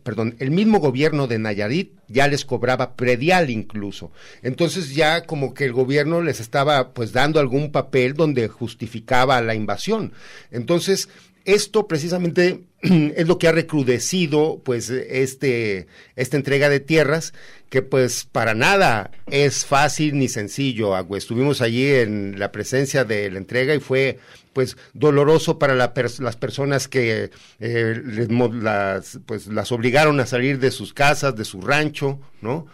perdón, 0.02 0.36
el 0.38 0.50
mismo 0.50 0.78
gobierno 0.78 1.26
de 1.26 1.38
Nayarit 1.38 1.92
ya 2.08 2.28
les 2.28 2.44
cobraba 2.44 2.94
predial 2.94 3.50
incluso. 3.50 4.12
Entonces 4.42 4.94
ya 4.94 5.26
como 5.26 5.54
que 5.54 5.64
el 5.64 5.72
gobierno 5.72 6.22
les 6.22 6.40
estaba 6.40 6.92
pues 6.92 7.12
dando 7.12 7.40
algún 7.40 7.72
papel 7.72 8.14
donde 8.14 8.48
justificaba 8.48 9.40
la 9.40 9.54
invasión. 9.54 10.12
Entonces, 10.50 11.08
esto 11.44 11.86
precisamente 11.86 12.62
es 12.82 13.26
lo 13.28 13.38
que 13.38 13.48
ha 13.48 13.52
recrudecido 13.52 14.60
pues 14.64 14.90
este 14.90 15.86
esta 16.16 16.36
entrega 16.36 16.68
de 16.68 16.80
tierras 16.80 17.32
que 17.72 17.80
pues 17.80 18.26
para 18.30 18.54
nada 18.54 19.10
es 19.30 19.64
fácil 19.64 20.18
ni 20.18 20.28
sencillo. 20.28 20.94
Estuvimos 21.16 21.62
allí 21.62 21.86
en 21.86 22.38
la 22.38 22.52
presencia 22.52 23.04
de 23.04 23.30
la 23.30 23.38
entrega 23.38 23.74
y 23.74 23.80
fue 23.80 24.18
pues 24.52 24.76
doloroso 24.92 25.58
para 25.58 25.74
las 25.74 26.36
personas 26.36 26.86
que 26.86 27.30
eh, 27.60 28.28
las, 28.52 29.20
pues, 29.24 29.46
las 29.46 29.72
obligaron 29.72 30.20
a 30.20 30.26
salir 30.26 30.58
de 30.58 30.70
sus 30.70 30.92
casas, 30.92 31.34
de 31.34 31.46
su 31.46 31.62
rancho, 31.62 32.20
¿no? 32.42 32.66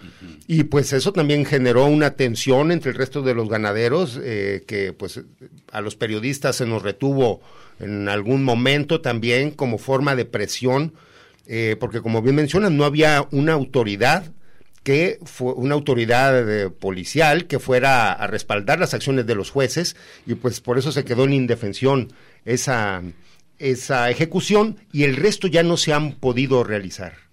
Y 0.48 0.64
pues 0.64 0.92
eso 0.92 1.12
también 1.12 1.44
generó 1.44 1.86
una 1.86 2.14
tensión 2.14 2.72
entre 2.72 2.90
el 2.90 2.96
resto 2.96 3.22
de 3.22 3.34
los 3.34 3.48
ganaderos, 3.48 4.18
eh, 4.20 4.64
que 4.66 4.92
pues 4.92 5.20
a 5.70 5.80
los 5.80 5.94
periodistas 5.94 6.56
se 6.56 6.66
nos 6.66 6.82
retuvo 6.82 7.40
en 7.80 8.08
algún 8.08 8.44
momento 8.44 9.00
también 9.00 9.50
como 9.50 9.78
forma 9.78 10.16
de 10.16 10.24
presión, 10.24 10.94
eh, 11.46 11.76
porque 11.78 12.00
como 12.00 12.22
bien 12.22 12.36
mencionan, 12.36 12.76
no 12.76 12.84
había 12.84 13.26
una 13.30 13.52
autoridad 13.52 14.32
que 14.82 15.18
fue 15.24 15.52
una 15.52 15.74
autoridad 15.74 16.48
eh, 16.48 16.70
policial 16.70 17.46
que 17.46 17.58
fuera 17.58 18.12
a 18.12 18.26
respaldar 18.26 18.78
las 18.78 18.94
acciones 18.94 19.26
de 19.26 19.34
los 19.34 19.50
jueces 19.50 19.96
y 20.26 20.34
pues 20.34 20.60
por 20.60 20.78
eso 20.78 20.92
se 20.92 21.04
quedó 21.04 21.24
en 21.24 21.34
indefensión 21.34 22.12
esa, 22.44 23.02
esa 23.58 24.10
ejecución 24.10 24.78
y 24.92 25.04
el 25.04 25.16
resto 25.16 25.46
ya 25.46 25.62
no 25.62 25.76
se 25.76 25.92
han 25.92 26.12
podido 26.12 26.64
realizar. 26.64 27.27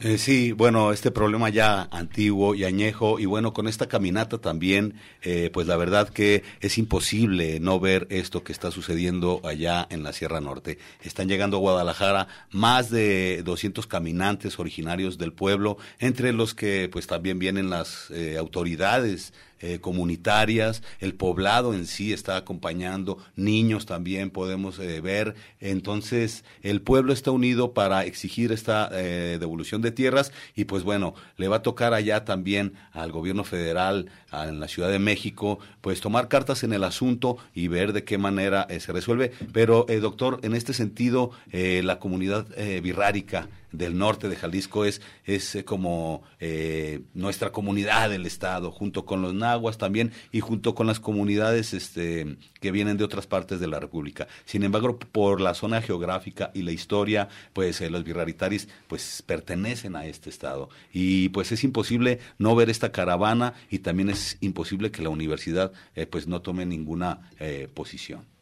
Eh, 0.00 0.18
sí, 0.18 0.50
bueno, 0.50 0.92
este 0.92 1.12
problema 1.12 1.50
ya 1.50 1.82
antiguo 1.92 2.56
y 2.56 2.64
añejo 2.64 3.20
y 3.20 3.26
bueno, 3.26 3.52
con 3.52 3.68
esta 3.68 3.86
caminata 3.86 4.38
también, 4.38 4.94
eh, 5.22 5.50
pues 5.52 5.68
la 5.68 5.76
verdad 5.76 6.08
que 6.08 6.42
es 6.60 6.78
imposible 6.78 7.60
no 7.60 7.78
ver 7.78 8.08
esto 8.10 8.42
que 8.42 8.50
está 8.50 8.72
sucediendo 8.72 9.40
allá 9.44 9.86
en 9.90 10.02
la 10.02 10.12
Sierra 10.12 10.40
Norte. 10.40 10.78
Están 11.02 11.28
llegando 11.28 11.58
a 11.58 11.60
Guadalajara 11.60 12.26
más 12.50 12.90
de 12.90 13.42
200 13.44 13.86
caminantes 13.86 14.58
originarios 14.58 15.16
del 15.16 15.32
pueblo, 15.32 15.78
entre 16.00 16.32
los 16.32 16.54
que 16.54 16.88
pues 16.90 17.06
también 17.06 17.38
vienen 17.38 17.70
las 17.70 18.10
eh, 18.10 18.36
autoridades 18.36 19.32
eh, 19.64 19.80
comunitarias, 19.80 20.82
el 21.00 21.14
poblado 21.14 21.72
en 21.72 21.86
sí 21.86 22.12
está 22.12 22.36
acompañando, 22.36 23.16
niños 23.34 23.86
también 23.86 24.28
podemos 24.28 24.78
eh, 24.78 25.00
ver. 25.00 25.36
Entonces, 25.58 26.44
el 26.62 26.82
pueblo 26.82 27.14
está 27.14 27.30
unido 27.30 27.72
para 27.72 28.04
exigir 28.04 28.52
esta 28.52 28.90
eh, 28.92 29.38
devolución 29.40 29.80
de 29.80 29.90
tierras 29.90 30.32
y 30.54 30.66
pues 30.66 30.82
bueno, 30.82 31.14
le 31.38 31.48
va 31.48 31.56
a 31.56 31.62
tocar 31.62 31.94
allá 31.94 32.26
también 32.26 32.74
al 32.92 33.10
gobierno 33.10 33.42
federal, 33.42 34.10
en 34.34 34.60
la 34.60 34.68
Ciudad 34.68 34.90
de 34.90 34.98
México, 34.98 35.60
pues 35.80 36.00
tomar 36.00 36.28
cartas 36.28 36.62
en 36.64 36.72
el 36.74 36.84
asunto 36.84 37.38
y 37.54 37.68
ver 37.68 37.94
de 37.94 38.04
qué 38.04 38.18
manera 38.18 38.66
se 38.80 38.92
resuelve. 38.92 39.32
Pero, 39.52 39.86
doctor, 40.00 40.40
en 40.42 40.54
este 40.54 40.74
sentido, 40.74 41.30
la 41.52 42.00
comunidad 42.00 42.48
birrárica, 42.82 43.48
del 43.76 43.98
norte 43.98 44.28
de 44.28 44.36
Jalisco 44.36 44.84
es, 44.84 45.00
es 45.24 45.54
eh, 45.54 45.64
como 45.64 46.22
eh, 46.40 47.02
nuestra 47.14 47.52
comunidad 47.52 48.10
del 48.10 48.26
Estado, 48.26 48.70
junto 48.70 49.04
con 49.04 49.22
los 49.22 49.34
nahuas 49.34 49.78
también 49.78 50.12
y 50.32 50.40
junto 50.40 50.74
con 50.74 50.86
las 50.86 51.00
comunidades 51.00 51.74
este, 51.74 52.36
que 52.60 52.70
vienen 52.70 52.96
de 52.96 53.04
otras 53.04 53.26
partes 53.26 53.60
de 53.60 53.66
la 53.66 53.80
República. 53.80 54.28
Sin 54.44 54.62
embargo, 54.62 54.98
por 54.98 55.40
la 55.40 55.54
zona 55.54 55.82
geográfica 55.82 56.50
y 56.54 56.62
la 56.62 56.72
historia, 56.72 57.28
pues 57.52 57.80
eh, 57.80 57.90
los 57.90 58.04
birraritaris 58.04 58.68
pues 58.88 59.22
pertenecen 59.26 59.96
a 59.96 60.06
este 60.06 60.30
Estado. 60.30 60.68
Y 60.92 61.28
pues 61.30 61.52
es 61.52 61.64
imposible 61.64 62.20
no 62.38 62.54
ver 62.54 62.70
esta 62.70 62.92
caravana 62.92 63.54
y 63.70 63.80
también 63.80 64.10
es 64.10 64.38
imposible 64.40 64.90
que 64.90 65.02
la 65.02 65.10
universidad 65.10 65.72
pues 66.10 66.26
no 66.26 66.40
tome 66.42 66.66
ninguna 66.66 67.30
posición. 67.74 68.33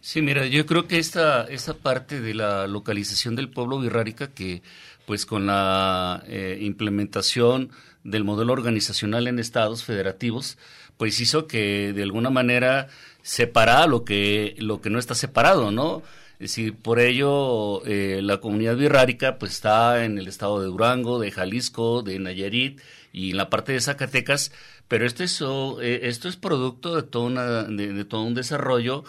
Sí, 0.00 0.22
mira, 0.22 0.46
yo 0.46 0.66
creo 0.66 0.86
que 0.86 0.98
esta, 0.98 1.44
esta 1.44 1.74
parte 1.74 2.20
de 2.20 2.34
la 2.34 2.66
localización 2.66 3.36
del 3.36 3.50
pueblo 3.50 3.78
birrárica 3.78 4.28
que 4.28 4.62
pues 5.06 5.24
con 5.24 5.46
la 5.46 6.22
eh, 6.26 6.58
implementación 6.60 7.70
del 8.04 8.24
modelo 8.24 8.52
organizacional 8.52 9.26
en 9.26 9.38
estados 9.38 9.84
federativos, 9.84 10.58
pues 10.96 11.20
hizo 11.20 11.46
que 11.46 11.92
de 11.94 12.02
alguna 12.02 12.30
manera 12.30 12.88
separara 13.22 13.86
lo 13.86 14.04
que, 14.04 14.54
lo 14.58 14.80
que 14.80 14.90
no 14.90 14.98
está 14.98 15.14
separado, 15.14 15.70
¿no? 15.70 16.02
Es 16.34 16.50
decir, 16.50 16.76
por 16.76 17.00
ello 17.00 17.84
eh, 17.86 18.20
la 18.22 18.38
comunidad 18.38 18.76
birrárica 18.76 19.38
pues 19.38 19.52
está 19.52 20.04
en 20.04 20.18
el 20.18 20.28
estado 20.28 20.60
de 20.60 20.66
Durango, 20.66 21.18
de 21.18 21.30
Jalisco, 21.30 22.02
de 22.02 22.18
Nayarit 22.18 22.80
y 23.12 23.30
en 23.30 23.36
la 23.36 23.50
parte 23.50 23.72
de 23.72 23.80
Zacatecas, 23.80 24.52
pero 24.88 25.06
esto 25.06 25.24
es, 25.24 25.42
eh, 25.82 26.00
esto 26.04 26.28
es 26.28 26.36
producto 26.36 26.94
de 26.94 27.02
todo, 27.02 27.24
una, 27.24 27.64
de 27.64 28.04
todo 28.04 28.22
un 28.22 28.34
desarrollo 28.34 29.04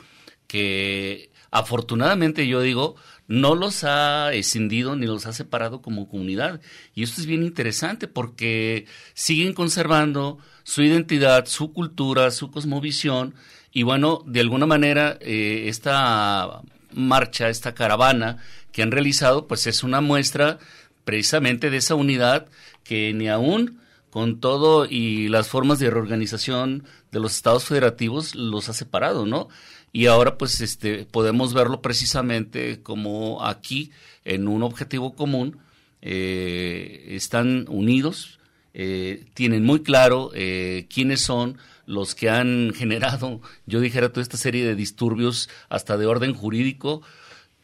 que 0.50 1.29
afortunadamente 1.51 2.48
yo 2.48 2.60
digo, 2.62 2.96
no 3.27 3.53
los 3.53 3.84
ha 3.84 4.34
escindido 4.34 4.96
ni 4.96 5.06
los 5.06 5.27
ha 5.27 5.34
separado 5.34 5.82
como 5.84 6.10
comunidad. 6.10 6.60
Y 6.96 7.03
esto 7.03 7.22
es 7.22 7.27
bien 7.27 7.44
interesante 7.44 8.08
porque 8.08 8.88
siguen 9.13 9.53
conservando 9.53 10.39
su 10.63 10.82
identidad, 10.82 11.46
su 11.46 11.72
cultura, 11.72 12.32
su 12.32 12.50
cosmovisión. 12.50 13.36
Y 13.72 13.84
bueno, 13.84 14.24
de 14.25 14.39
alguna 14.39 14.65
manera, 14.65 15.20
eh, 15.22 15.65
esta 15.68 16.63
marcha, 16.91 17.50
esta 17.50 17.75
caravana 17.75 18.38
que 18.72 18.82
han 18.82 18.91
realizado, 18.91 19.48
pues 19.48 19.68
es 19.68 19.84
una 19.84 20.01
muestra 20.01 20.58
precisamente 21.06 21.70
de 21.70 21.77
esa 21.77 21.94
unidad 21.94 22.48
que 22.84 23.13
ni 23.13 23.29
aún 23.29 23.79
con 24.10 24.39
todo 24.39 24.86
y 24.86 25.28
las 25.28 25.48
formas 25.48 25.80
de 25.80 25.89
reorganización 25.89 26.84
de 27.12 27.20
los 27.20 27.36
estados 27.36 27.66
federativos 27.66 28.36
los 28.36 28.70
ha 28.70 28.74
separado, 28.74 29.25
¿no? 29.25 29.50
y 29.92 30.06
ahora 30.06 30.38
pues 30.38 30.62
este 30.62 31.06
podemos 31.06 31.54
verlo 31.54 31.82
precisamente 31.82 32.82
como 32.82 33.46
aquí 33.46 33.92
en 34.25 34.48
un 34.48 34.63
objetivo 34.63 35.16
común 35.16 35.58
eh, 36.01 37.06
están 37.10 37.66
unidos 37.70 38.39
eh, 38.74 39.25
tienen 39.34 39.66
muy 39.66 39.82
claro 39.82 40.32
eh, 40.36 40.88
quiénes 40.94 41.22
son 41.22 41.58
los 41.86 42.13
que 42.13 42.30
han 42.30 42.74
generado 42.75 43.42
yo 43.66 43.80
dijera 43.80 44.10
toda 44.10 44.22
esta 44.22 44.38
serie 44.38 44.66
de 44.66 44.75
disturbios 44.75 45.50
hasta 45.70 45.98
de 45.98 46.06
orden 46.06 46.34
jurídico 46.34 47.01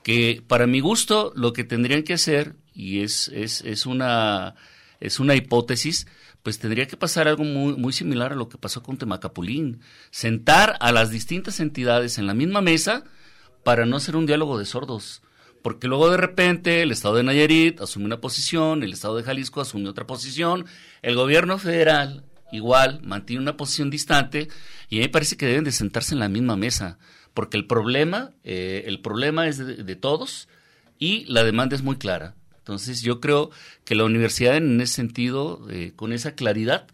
que 0.04 0.42
para 0.46 0.68
mi 0.68 0.80
gusto 0.80 1.32
lo 1.36 1.54
que 1.54 1.64
tendrían 1.64 2.04
que 2.04 2.14
hacer 2.14 2.56
y 2.74 3.02
es 3.02 3.28
es, 3.30 3.62
es 3.62 3.86
una 3.86 4.56
es 5.00 5.20
una 5.20 5.36
hipótesis 5.36 6.08
pues 6.46 6.60
tendría 6.60 6.86
que 6.86 6.96
pasar 6.96 7.28
algo 7.28 7.44
muy, 7.44 7.92
similar 7.92 8.32
a 8.32 8.36
lo 8.36 8.50
que 8.50 8.60
pasó 8.60 8.84
con 8.84 8.98
Temacapulín. 8.98 9.80
Sentar 10.12 10.78
a 10.80 10.92
las 10.92 11.10
distintas 11.10 11.60
entidades 11.60 12.20
en 12.20 12.28
la 12.28 12.36
misma 12.36 12.62
mesa 12.62 13.04
para 13.64 13.88
no 13.88 13.98
hacer 13.98 14.16
un 14.16 14.28
diálogo 14.28 14.60
de 14.60 14.66
sordos. 14.66 15.24
Porque 15.64 15.88
luego 15.88 16.12
de 16.12 16.18
repente 16.18 16.84
el 16.84 16.92
Estado 16.92 17.16
de 17.16 17.24
Nayarit 17.24 17.82
asume 17.82 18.06
una 18.06 18.22
posición, 18.22 18.84
el 18.84 18.94
Estado 18.94 19.18
de 19.18 19.24
Jalisco 19.24 19.60
asume 19.60 19.90
otra 19.90 20.06
posición, 20.06 20.68
el 21.02 21.16
gobierno 21.16 21.58
federal 21.58 22.24
igual 22.52 23.02
mantiene 23.02 23.42
una 23.42 23.58
posición 23.58 23.90
distante 23.90 24.48
y 24.88 24.98
a 24.98 25.00
mí 25.00 25.06
me 25.06 25.10
parece 25.10 25.38
que 25.38 25.48
deben 25.48 25.64
de 25.64 25.72
sentarse 25.72 26.14
en 26.14 26.20
la 26.20 26.30
misma 26.30 26.56
mesa. 26.56 27.00
Porque 27.34 27.58
el 27.58 27.66
problema, 27.66 28.34
eh, 28.44 28.84
el 28.86 29.02
problema 29.02 29.48
es 29.48 29.58
de 29.58 29.96
todos 29.96 30.48
y 31.00 31.26
la 31.26 31.44
demanda 31.44 31.76
es 31.76 31.82
muy 31.82 31.96
clara. 31.96 32.36
Entonces 32.66 33.04
yo 33.04 33.22
creo 33.22 33.52
que 33.84 33.94
la 33.94 34.06
universidad 34.06 34.58
en 34.58 34.82
ese 34.82 34.96
sentido, 34.96 35.68
eh, 35.70 35.94
con 35.96 36.12
esa 36.14 36.34
claridad, 36.34 36.88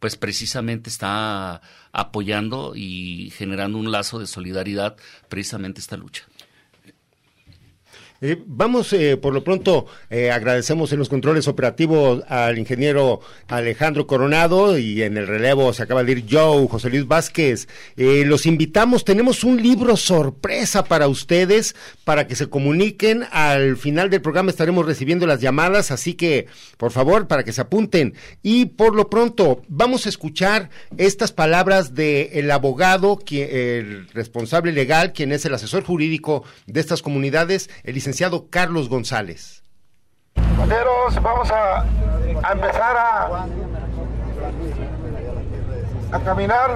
pues 0.00 0.18
precisamente 0.18 0.90
está 0.90 1.62
apoyando 1.92 2.74
y 2.76 3.32
generando 3.34 3.78
un 3.78 3.90
lazo 3.90 4.18
de 4.18 4.26
solidaridad 4.26 4.96
precisamente 5.30 5.80
esta 5.80 5.96
lucha. 5.96 6.26
Eh, 8.26 8.42
vamos, 8.46 8.90
eh, 8.94 9.18
por 9.18 9.34
lo 9.34 9.44
pronto, 9.44 9.84
eh, 10.08 10.30
agradecemos 10.30 10.90
en 10.94 10.98
los 10.98 11.10
controles 11.10 11.46
operativos 11.46 12.24
al 12.26 12.58
ingeniero 12.58 13.20
Alejandro 13.48 14.06
Coronado 14.06 14.78
y 14.78 15.02
en 15.02 15.18
el 15.18 15.26
relevo 15.26 15.74
se 15.74 15.82
acaba 15.82 16.02
de 16.02 16.12
ir 16.12 16.24
Joe, 16.30 16.66
José 16.66 16.88
Luis 16.88 17.06
Vázquez. 17.06 17.68
los 17.96 18.46
invitamos, 18.46 19.04
tenemos 19.04 19.44
un 19.44 19.62
libro 19.62 19.98
sorpresa 19.98 20.84
para 20.84 21.06
ustedes, 21.06 21.76
para 22.04 22.26
que 22.26 22.34
se 22.34 22.48
comuniquen. 22.48 23.26
Al 23.30 23.76
final 23.76 24.08
del 24.08 24.22
programa 24.22 24.48
estaremos 24.48 24.86
recibiendo 24.86 25.26
las 25.26 25.42
llamadas, 25.42 25.90
así 25.90 26.14
que, 26.14 26.46
por 26.78 26.92
favor, 26.92 27.28
para 27.28 27.44
que 27.44 27.52
se 27.52 27.60
apunten. 27.60 28.14
Y 28.42 28.64
por 28.64 28.94
lo 28.94 29.10
pronto, 29.10 29.60
vamos 29.68 30.06
a 30.06 30.08
escuchar 30.08 30.70
estas 30.96 31.30
palabras 31.32 31.94
del 31.94 32.50
abogado, 32.50 33.18
el 33.30 34.08
responsable 34.14 34.72
legal, 34.72 35.12
quien 35.12 35.30
es 35.30 35.44
el 35.44 35.52
asesor 35.52 35.84
jurídico 35.84 36.42
de 36.66 36.80
estas 36.80 37.02
comunidades, 37.02 37.68
el 37.82 37.94
licenciado 37.94 38.13
Carlos 38.48 38.88
González. 38.88 39.62
Compañeros, 40.34 41.20
vamos 41.20 41.50
a, 41.50 41.80
a 41.80 42.52
empezar 42.52 42.96
a, 42.96 43.46
a 46.12 46.20
caminar. 46.20 46.70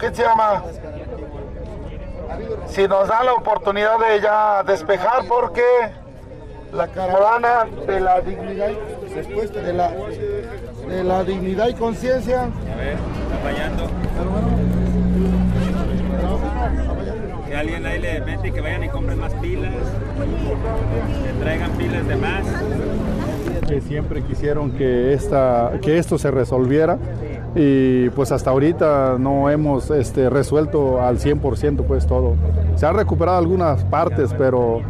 ¿Qué 0.00 0.14
se 0.14 0.22
llama? 0.22 0.64
Si 2.66 2.88
nos 2.88 3.08
da 3.08 3.22
la 3.22 3.34
oportunidad 3.34 3.98
de 3.98 4.20
ya 4.20 4.62
despejar 4.64 5.26
porque 5.28 5.62
la 6.72 6.88
caravana 6.88 7.66
de 7.86 8.00
la 8.00 8.20
dignidad 8.20 8.68
de 8.68 9.72
la, 9.72 9.90
de 10.88 11.04
la 11.04 11.24
dignidad 11.24 11.68
y 11.68 11.74
conciencia. 11.74 12.42
A 12.42 12.76
ver, 12.76 12.96
está 12.96 13.38
fallando 13.42 13.88
que 17.48 17.56
alguien 17.56 17.86
ahí 17.86 18.00
le 18.00 18.20
mete 18.20 18.48
y 18.48 18.52
que 18.52 18.60
vayan 18.60 18.84
y 18.84 18.88
compren 18.88 19.18
más 19.18 19.32
pilas, 19.34 19.72
que 21.24 21.44
traigan 21.44 21.70
pilas 21.72 22.06
de 22.06 22.16
más. 22.16 22.44
Que 23.66 23.80
siempre 23.80 24.22
quisieron 24.22 24.72
que, 24.72 25.12
esta, 25.12 25.72
que 25.82 25.98
esto 25.98 26.18
se 26.18 26.30
resolviera 26.30 26.98
y 27.54 28.10
pues 28.10 28.32
hasta 28.32 28.50
ahorita 28.50 29.16
no 29.18 29.50
hemos 29.50 29.90
este, 29.90 30.30
resuelto 30.30 31.02
al 31.02 31.18
100% 31.18 31.84
pues 31.84 32.06
todo. 32.06 32.34
Se 32.76 32.86
han 32.86 32.96
recuperado 32.96 33.38
algunas 33.38 33.82
partes, 33.84 34.34
pero 34.36 34.80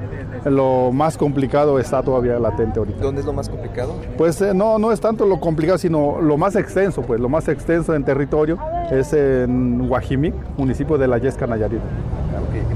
lo 0.45 0.93
más 0.93 1.17
complicado 1.17 1.79
está 1.79 2.03
todavía 2.03 2.39
latente 2.39 2.79
ahorita. 2.79 3.01
¿Dónde 3.01 3.21
es 3.21 3.27
lo 3.27 3.33
más 3.33 3.49
complicado? 3.49 3.95
Pues 4.17 4.41
eh, 4.41 4.53
no, 4.55 4.79
no 4.79 4.93
es 4.93 5.01
tanto 5.01 5.27
lo 5.27 5.41
complicado, 5.41 5.79
sino 5.79 6.21
lo 6.21 6.37
más 6.37 6.57
extenso, 6.57 7.03
pues 7.03 7.21
lo 7.21 7.29
más 7.29 7.49
extenso 7.49 7.95
en 7.95 8.05
territorio 8.05 8.59
es 8.91 9.13
en 9.13 9.89
Guajimic, 9.89 10.35
municipio 10.57 10.99
de 10.99 11.09
la 11.09 11.19
Yesca 11.19 11.47
Nayarit. 11.47 11.81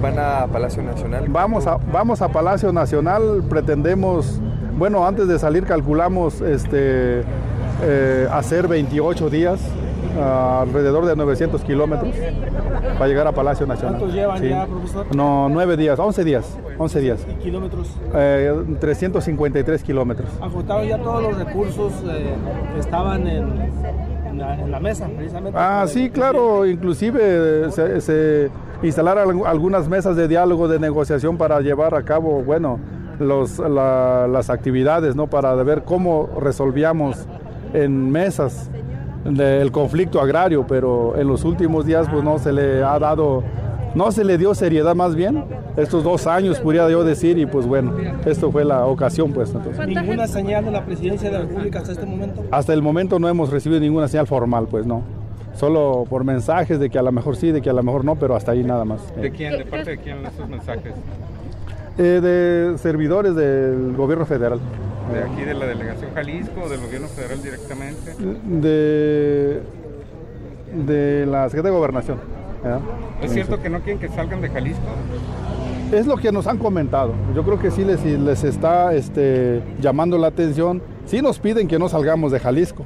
¿Van 0.02 0.18
a 0.18 0.48
Palacio 0.48 0.82
Nacional? 0.82 1.26
Vamos 1.28 1.66
a, 1.68 1.76
vamos 1.76 2.22
a 2.22 2.28
Palacio 2.28 2.72
Nacional, 2.72 3.44
pretendemos, 3.48 4.40
bueno, 4.76 5.06
antes 5.06 5.28
de 5.28 5.38
salir 5.38 5.64
calculamos 5.64 6.40
este, 6.40 7.22
eh, 7.82 8.26
hacer 8.32 8.66
28 8.66 9.30
días, 9.30 9.60
alrededor 10.20 11.06
de 11.06 11.14
900 11.14 11.62
kilómetros, 11.62 12.16
para 12.94 13.06
llegar 13.06 13.28
a 13.28 13.32
Palacio 13.32 13.64
Nacional. 13.64 13.98
¿Cuántos 13.98 14.12
llevan 14.12 14.42
ya, 14.42 14.66
profesor? 14.66 15.14
No, 15.14 15.48
9 15.48 15.76
días, 15.76 15.96
11 15.96 16.24
días, 16.24 16.58
11 16.78 17.00
días. 17.00 17.26
¿Y 17.30 17.34
kilómetros? 17.34 17.88
353 18.80 19.82
kilómetros. 19.84 20.28
¿Agotaron 20.40 20.88
ya 20.88 20.98
todos 20.98 21.22
los 21.22 21.38
recursos 21.38 21.92
eh, 22.08 22.34
que 22.74 22.80
estaban 22.80 23.28
en, 23.28 23.70
la, 24.68 24.80
mesa, 24.80 25.08
precisamente? 25.08 25.58
Ah, 25.60 25.84
sí, 25.86 26.10
claro, 26.10 26.66
inclusive 26.66 27.70
se 27.70 28.50
instalar 28.82 29.18
algunas 29.18 29.88
mesas 29.88 30.16
de 30.16 30.28
diálogo, 30.28 30.68
de 30.68 30.78
negociación 30.78 31.36
para 31.36 31.60
llevar 31.60 31.94
a 31.94 32.02
cabo, 32.02 32.42
bueno, 32.42 32.78
los, 33.18 33.58
las 33.58 34.50
actividades, 34.50 35.14
¿no? 35.14 35.28
Para 35.28 35.54
ver 35.54 35.84
cómo 35.84 36.28
resolvíamos 36.40 37.26
en 37.72 38.10
mesas 38.10 38.70
el 39.24 39.70
conflicto 39.70 40.20
agrario, 40.20 40.66
pero 40.66 41.16
en 41.16 41.28
los 41.28 41.44
últimos 41.44 41.86
días 41.86 42.08
pues 42.10 42.24
no 42.24 42.38
se 42.38 42.52
le 42.52 42.82
ha 42.82 42.98
dado, 42.98 43.44
no 43.94 44.12
se 44.12 44.24
le 44.24 44.38
dio 44.38 44.54
seriedad 44.54 44.94
más 44.94 45.14
bien, 45.14 45.44
estos 45.76 46.04
dos 46.04 46.26
años 46.26 46.58
podría 46.60 46.88
yo 46.90 47.04
decir 47.04 47.38
y 47.38 47.46
pues 47.46 47.66
bueno, 47.66 47.92
esto 48.24 48.50
fue 48.50 48.64
la 48.64 48.86
ocasión 48.86 49.32
pues. 49.32 49.54
Entonces. 49.54 49.86
¿Ninguna 49.86 50.26
señal 50.26 50.64
de 50.64 50.70
la 50.70 50.84
presidencia 50.84 51.30
de 51.30 51.38
la 51.38 51.44
República 51.44 51.80
hasta 51.80 51.92
este 51.92 52.06
momento? 52.06 52.44
Hasta 52.50 52.72
el 52.72 52.82
momento 52.82 53.18
no 53.18 53.28
hemos 53.28 53.50
recibido 53.50 53.80
ninguna 53.80 54.08
señal 54.08 54.26
formal 54.26 54.66
pues 54.70 54.86
no 54.86 55.02
solo 55.54 56.06
por 56.08 56.24
mensajes 56.24 56.78
de 56.78 56.90
que 56.90 56.98
a 56.98 57.02
lo 57.02 57.12
mejor 57.12 57.36
sí, 57.36 57.52
de 57.52 57.60
que 57.60 57.70
a 57.70 57.72
lo 57.72 57.82
mejor 57.82 58.04
no, 58.04 58.16
pero 58.16 58.34
hasta 58.34 58.52
ahí 58.52 58.64
nada 58.64 58.84
más. 58.84 59.14
¿De 59.16 59.30
quién? 59.30 59.52
¿De 59.58 59.64
parte 59.64 59.90
de 59.90 59.98
quién 59.98 60.24
esos 60.24 60.48
mensajes? 60.48 60.94
Eh, 61.98 62.20
de 62.22 62.78
servidores 62.78 63.34
del 63.34 63.94
gobierno 63.96 64.24
federal. 64.24 64.58
¿De 65.12 65.22
aquí 65.22 65.42
de 65.42 65.54
la 65.54 65.66
delegación 65.66 66.10
Jalisco 66.14 66.62
o 66.64 66.68
del 66.68 66.80
gobierno 66.80 67.08
federal 67.08 67.42
directamente? 67.42 68.14
De, 68.46 69.60
de 70.86 71.26
la 71.26 71.44
Secretaría 71.44 71.72
de 71.72 71.76
Gobernación. 71.76 72.18
¿Es 73.22 73.32
cierto 73.32 73.60
que 73.60 73.68
no 73.68 73.80
quieren 73.80 73.98
que 73.98 74.08
salgan 74.08 74.40
de 74.40 74.48
Jalisco? 74.48 74.82
Es 75.92 76.06
lo 76.06 76.16
que 76.16 76.32
nos 76.32 76.46
han 76.46 76.58
comentado. 76.58 77.12
Yo 77.34 77.42
creo 77.42 77.58
que 77.58 77.70
sí 77.70 77.84
les, 77.84 78.04
les 78.04 78.44
está 78.44 78.94
este, 78.94 79.62
llamando 79.80 80.16
la 80.16 80.28
atención. 80.28 80.82
Sí 81.04 81.20
nos 81.20 81.38
piden 81.38 81.68
que 81.68 81.78
no 81.78 81.88
salgamos 81.88 82.32
de 82.32 82.40
Jalisco 82.40 82.84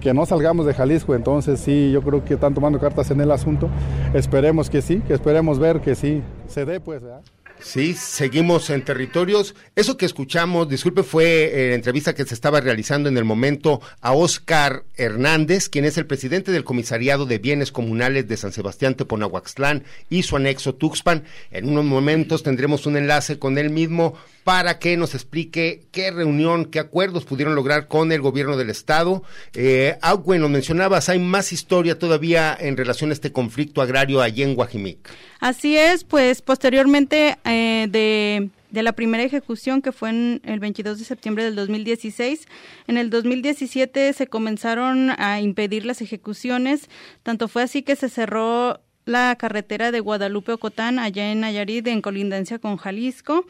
que 0.00 0.14
no 0.14 0.24
salgamos 0.24 0.66
de 0.66 0.74
Jalisco. 0.74 1.14
Entonces 1.16 1.58
sí, 1.58 1.90
yo 1.90 2.00
creo 2.00 2.24
que 2.24 2.34
están 2.34 2.54
tomando 2.54 2.78
cartas 2.78 3.10
en 3.10 3.20
el 3.20 3.30
asunto. 3.32 3.68
Esperemos 4.14 4.70
que 4.70 4.80
sí, 4.80 5.00
que 5.00 5.14
esperemos 5.14 5.58
ver 5.58 5.80
que 5.80 5.96
sí 5.96 6.22
se 6.46 6.64
dé, 6.64 6.78
pues. 6.78 7.02
¿verdad? 7.02 7.22
Sí, 7.66 7.94
seguimos 7.94 8.70
en 8.70 8.84
territorios. 8.84 9.56
Eso 9.74 9.96
que 9.96 10.06
escuchamos, 10.06 10.68
disculpe, 10.68 11.02
fue 11.02 11.24
eh, 11.24 11.74
entrevista 11.74 12.14
que 12.14 12.24
se 12.24 12.32
estaba 12.32 12.60
realizando 12.60 13.08
en 13.08 13.18
el 13.18 13.24
momento 13.24 13.80
a 14.00 14.12
Oscar 14.12 14.84
Hernández, 14.94 15.68
quien 15.68 15.84
es 15.84 15.98
el 15.98 16.06
presidente 16.06 16.52
del 16.52 16.62
Comisariado 16.62 17.26
de 17.26 17.38
Bienes 17.38 17.72
Comunales 17.72 18.28
de 18.28 18.36
San 18.36 18.52
Sebastián 18.52 18.94
Teponahuaxtlán 18.94 19.82
y 20.08 20.22
su 20.22 20.36
anexo 20.36 20.76
Tuxpan. 20.76 21.24
En 21.50 21.68
unos 21.68 21.84
momentos 21.86 22.44
tendremos 22.44 22.86
un 22.86 22.98
enlace 22.98 23.40
con 23.40 23.58
él 23.58 23.70
mismo 23.70 24.14
para 24.46 24.78
que 24.78 24.96
nos 24.96 25.16
explique 25.16 25.88
qué 25.90 26.12
reunión, 26.12 26.66
qué 26.66 26.78
acuerdos 26.78 27.24
pudieron 27.24 27.56
lograr 27.56 27.88
con 27.88 28.12
el 28.12 28.20
gobierno 28.20 28.56
del 28.56 28.70
estado. 28.70 29.24
Eh, 29.54 29.98
ah, 30.02 30.14
bueno, 30.14 30.48
mencionabas, 30.48 31.08
hay 31.08 31.18
más 31.18 31.52
historia 31.52 31.98
todavía 31.98 32.56
en 32.56 32.76
relación 32.76 33.10
a 33.10 33.14
este 33.14 33.32
conflicto 33.32 33.82
agrario 33.82 34.22
allí 34.22 34.44
en 34.44 34.54
Guajimic. 34.54 35.10
Así 35.40 35.76
es, 35.76 36.04
pues 36.04 36.42
posteriormente 36.42 37.36
eh, 37.44 37.88
de 37.90 38.50
de 38.70 38.82
la 38.82 38.92
primera 38.92 39.24
ejecución 39.24 39.82
que 39.82 39.90
fue 39.90 40.10
en 40.10 40.40
el 40.44 40.60
22 40.60 40.98
de 40.98 41.04
septiembre 41.04 41.42
del 41.42 41.56
2016. 41.56 42.46
En 42.86 42.98
el 42.98 43.10
2017 43.10 44.12
se 44.12 44.26
comenzaron 44.28 45.10
a 45.18 45.40
impedir 45.40 45.84
las 45.84 46.02
ejecuciones, 46.02 46.88
tanto 47.24 47.48
fue 47.48 47.64
así 47.64 47.82
que 47.82 47.96
se 47.96 48.08
cerró 48.08 48.80
la 49.06 49.34
carretera 49.36 49.90
de 49.90 50.00
Guadalupe-Ocotán 50.00 51.00
allá 51.00 51.32
en 51.32 51.40
Nayarit 51.40 51.86
en 51.88 52.02
colindancia 52.02 52.58
con 52.60 52.76
Jalisco 52.76 53.46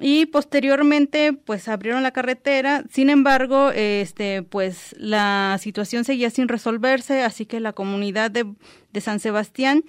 y 0.00 0.26
posteriormente 0.26 1.32
pues 1.32 1.68
abrieron 1.68 2.02
la 2.02 2.12
carretera. 2.12 2.84
Sin 2.90 3.10
embargo 3.10 3.70
este 3.70 4.42
pues 4.42 4.94
la 4.98 5.58
situación 5.60 6.04
seguía 6.04 6.30
sin 6.30 6.48
resolverse 6.48 7.22
así 7.22 7.46
que 7.46 7.60
la 7.60 7.72
comunidad 7.72 8.30
de, 8.30 8.46
de 8.92 9.00
San 9.00 9.18
Sebastián 9.18 9.84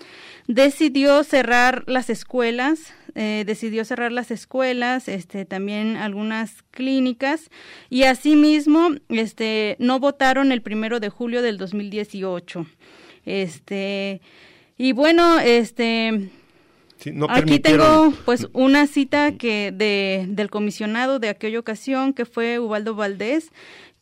decidió 0.47 1.23
cerrar 1.23 1.83
las 1.87 2.09
escuelas 2.09 2.93
eh, 3.15 3.43
decidió 3.45 3.85
cerrar 3.85 4.11
las 4.11 4.31
escuelas 4.31 5.07
este 5.07 5.45
también 5.45 5.95
algunas 5.95 6.63
clínicas 6.71 7.49
y 7.89 8.03
asimismo 8.03 8.89
este 9.09 9.75
no 9.79 9.99
votaron 9.99 10.51
el 10.51 10.61
primero 10.61 10.99
de 10.99 11.09
julio 11.09 11.41
del 11.41 11.57
2018 11.57 12.65
este 13.25 14.21
y 14.77 14.91
bueno 14.91 15.39
este 15.39 16.29
Aquí 17.29 17.59
tengo 17.59 18.13
pues 18.25 18.47
una 18.53 18.85
cita 18.87 19.33
que 19.33 19.71
de, 19.71 20.25
del 20.27 20.49
comisionado 20.49 21.19
de 21.19 21.29
aquella 21.29 21.59
ocasión 21.59 22.13
que 22.13 22.25
fue 22.25 22.59
Ubaldo 22.59 22.95
Valdés 22.95 23.51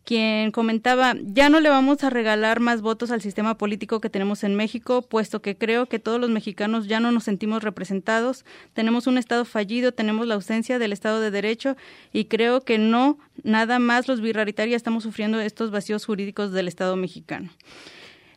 quien 0.07 0.51
comentaba, 0.51 1.17
ya 1.21 1.49
no 1.49 1.60
le 1.60 1.67
vamos 1.67 2.01
a 2.05 2.10
regalar 2.10 2.62
más 2.62 2.81
votos 2.81 3.12
al 3.12 3.21
sistema 3.21 3.57
político 3.57 3.99
que 3.99 4.10
tenemos 4.10 4.45
en 4.45 4.55
México, 4.55 5.01
puesto 5.01 5.41
que 5.41 5.57
creo 5.57 5.88
que 5.88 5.99
todos 5.99 6.17
los 6.17 6.29
mexicanos 6.29 6.88
ya 6.88 7.01
no 7.01 7.12
nos 7.12 7.25
sentimos 7.25 7.62
representados, 7.62 8.45
tenemos 8.71 9.05
un 9.07 9.17
Estado 9.17 9.43
fallido, 9.43 9.91
tenemos 9.91 10.25
la 10.25 10.36
ausencia 10.36 10.79
del 10.79 10.93
Estado 10.93 11.19
de 11.19 11.29
Derecho 11.29 11.75
y 12.13 12.25
creo 12.25 12.62
que 12.62 12.77
no, 12.77 13.19
nada 13.43 13.79
más 13.79 14.07
los 14.07 14.21
birraritarios 14.21 14.77
estamos 14.77 15.03
sufriendo 15.03 15.41
estos 15.41 15.71
vacíos 15.71 16.05
jurídicos 16.05 16.53
del 16.53 16.69
Estado 16.69 16.95
mexicano. 16.95 17.49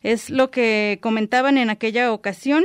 Es 0.03 0.29
lo 0.29 0.51
que 0.51 0.99
comentaban 1.01 1.57
en 1.57 1.70
aquella 1.70 2.12
ocasión 2.12 2.64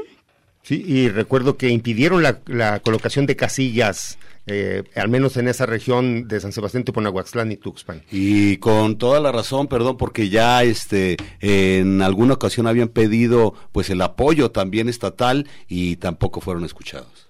Sí, 0.65 0.83
y 0.83 1.09
recuerdo 1.09 1.57
que 1.57 1.69
impidieron 1.69 2.23
la, 2.23 2.79
colocación 2.79 3.27
de 3.27 3.35
casillas 3.35 4.17
eh, 4.47 4.83
al 4.95 5.09
menos 5.09 5.37
en 5.37 5.47
esa 5.47 5.67
región 5.67 6.27
de 6.27 6.39
San 6.39 6.51
Sebastián, 6.51 6.83
Tuponahuaxtlán 6.83 7.51
y 7.51 7.57
Tuxpan. 7.57 8.01
Y 8.11 8.57
con 8.57 8.97
toda 8.97 9.19
la 9.19 9.31
razón, 9.31 9.67
perdón, 9.67 9.97
porque 9.97 10.29
ya 10.29 10.63
este 10.63 11.17
en 11.39 12.01
alguna 12.01 12.33
ocasión 12.33 12.65
habían 12.65 12.89
pedido 12.89 13.53
pues 13.71 13.91
el 13.91 14.01
apoyo 14.01 14.49
también 14.49 14.89
estatal 14.89 15.47
y 15.67 15.97
tampoco 15.97 16.41
fueron 16.41 16.65
escuchados. 16.65 17.24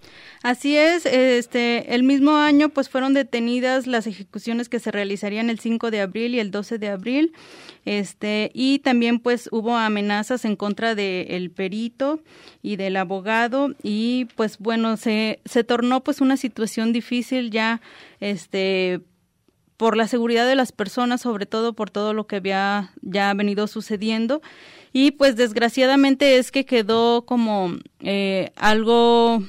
Así 0.45 0.77
es, 0.77 1.07
este, 1.07 1.95
el 1.95 2.03
mismo 2.03 2.35
año 2.35 2.69
pues 2.69 2.87
fueron 2.87 3.15
detenidas 3.15 3.87
las 3.87 4.05
ejecuciones 4.05 4.69
que 4.69 4.79
se 4.79 4.91
realizarían 4.91 5.49
el 5.49 5.57
5 5.57 5.89
de 5.89 6.01
abril 6.01 6.35
y 6.35 6.39
el 6.39 6.51
12 6.51 6.77
de 6.77 6.89
abril, 6.89 7.33
este, 7.83 8.51
y 8.53 8.77
también 8.77 9.17
pues 9.17 9.49
hubo 9.51 9.75
amenazas 9.75 10.45
en 10.45 10.55
contra 10.55 10.93
del 10.93 11.49
perito 11.49 12.19
y 12.61 12.75
del 12.75 12.95
abogado 12.97 13.73
y 13.81 14.27
pues 14.35 14.59
bueno, 14.59 14.97
se, 14.97 15.39
se 15.45 15.63
tornó 15.63 16.03
pues 16.03 16.21
una 16.21 16.37
situación 16.37 16.93
difícil 16.93 17.49
ya, 17.49 17.81
este, 18.19 19.01
por 19.77 19.97
la 19.97 20.07
seguridad 20.07 20.45
de 20.47 20.55
las 20.55 20.71
personas, 20.71 21.21
sobre 21.21 21.47
todo 21.47 21.73
por 21.73 21.89
todo 21.89 22.13
lo 22.13 22.27
que 22.27 22.35
había 22.35 22.93
ya 23.01 23.33
venido 23.33 23.65
sucediendo. 23.65 24.43
Y 24.93 25.11
pues 25.11 25.35
desgraciadamente 25.35 26.37
es 26.37 26.51
que 26.51 26.65
quedó 26.65 27.25
como 27.25 27.73
eh, 27.99 28.51
algo 28.55 29.43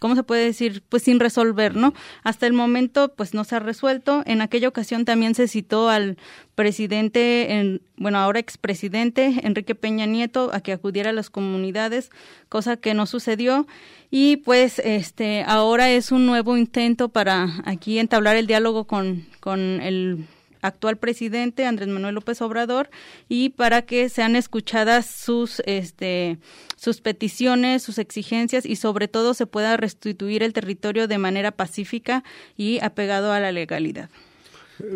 ¿cómo 0.00 0.14
se 0.14 0.22
puede 0.22 0.44
decir? 0.44 0.82
Pues 0.88 1.02
sin 1.02 1.20
resolver, 1.20 1.76
¿no? 1.76 1.94
Hasta 2.22 2.46
el 2.46 2.52
momento, 2.52 3.14
pues 3.14 3.34
no 3.34 3.44
se 3.44 3.56
ha 3.56 3.60
resuelto. 3.60 4.22
En 4.26 4.40
aquella 4.40 4.68
ocasión 4.68 5.04
también 5.04 5.34
se 5.34 5.48
citó 5.48 5.88
al 5.88 6.16
presidente, 6.54 7.54
en, 7.54 7.82
bueno, 7.96 8.18
ahora 8.18 8.38
expresidente 8.38 9.40
Enrique 9.42 9.74
Peña 9.74 10.06
Nieto, 10.06 10.50
a 10.52 10.60
que 10.60 10.72
acudiera 10.72 11.10
a 11.10 11.14
las 11.14 11.30
comunidades, 11.30 12.10
cosa 12.48 12.76
que 12.76 12.94
no 12.94 13.06
sucedió. 13.06 13.66
Y 14.10 14.36
pues 14.38 14.78
este 14.78 15.42
ahora 15.46 15.90
es 15.90 16.12
un 16.12 16.26
nuevo 16.26 16.56
intento 16.56 17.08
para 17.08 17.48
aquí 17.64 17.98
entablar 17.98 18.36
el 18.36 18.46
diálogo 18.46 18.84
con, 18.84 19.26
con 19.40 19.60
el 19.80 20.26
actual 20.64 20.96
presidente 20.96 21.66
Andrés 21.66 21.88
Manuel 21.88 22.14
López 22.14 22.40
Obrador 22.42 22.90
y 23.28 23.50
para 23.50 23.82
que 23.82 24.08
sean 24.08 24.34
escuchadas 24.34 25.06
sus 25.06 25.62
este 25.66 26.38
sus 26.76 27.00
peticiones, 27.00 27.82
sus 27.82 27.98
exigencias 27.98 28.66
y 28.66 28.76
sobre 28.76 29.08
todo 29.08 29.34
se 29.34 29.46
pueda 29.46 29.76
restituir 29.76 30.42
el 30.42 30.52
territorio 30.52 31.06
de 31.06 31.18
manera 31.18 31.52
pacífica 31.52 32.24
y 32.56 32.80
apegado 32.80 33.32
a 33.32 33.40
la 33.40 33.52
legalidad. 33.52 34.10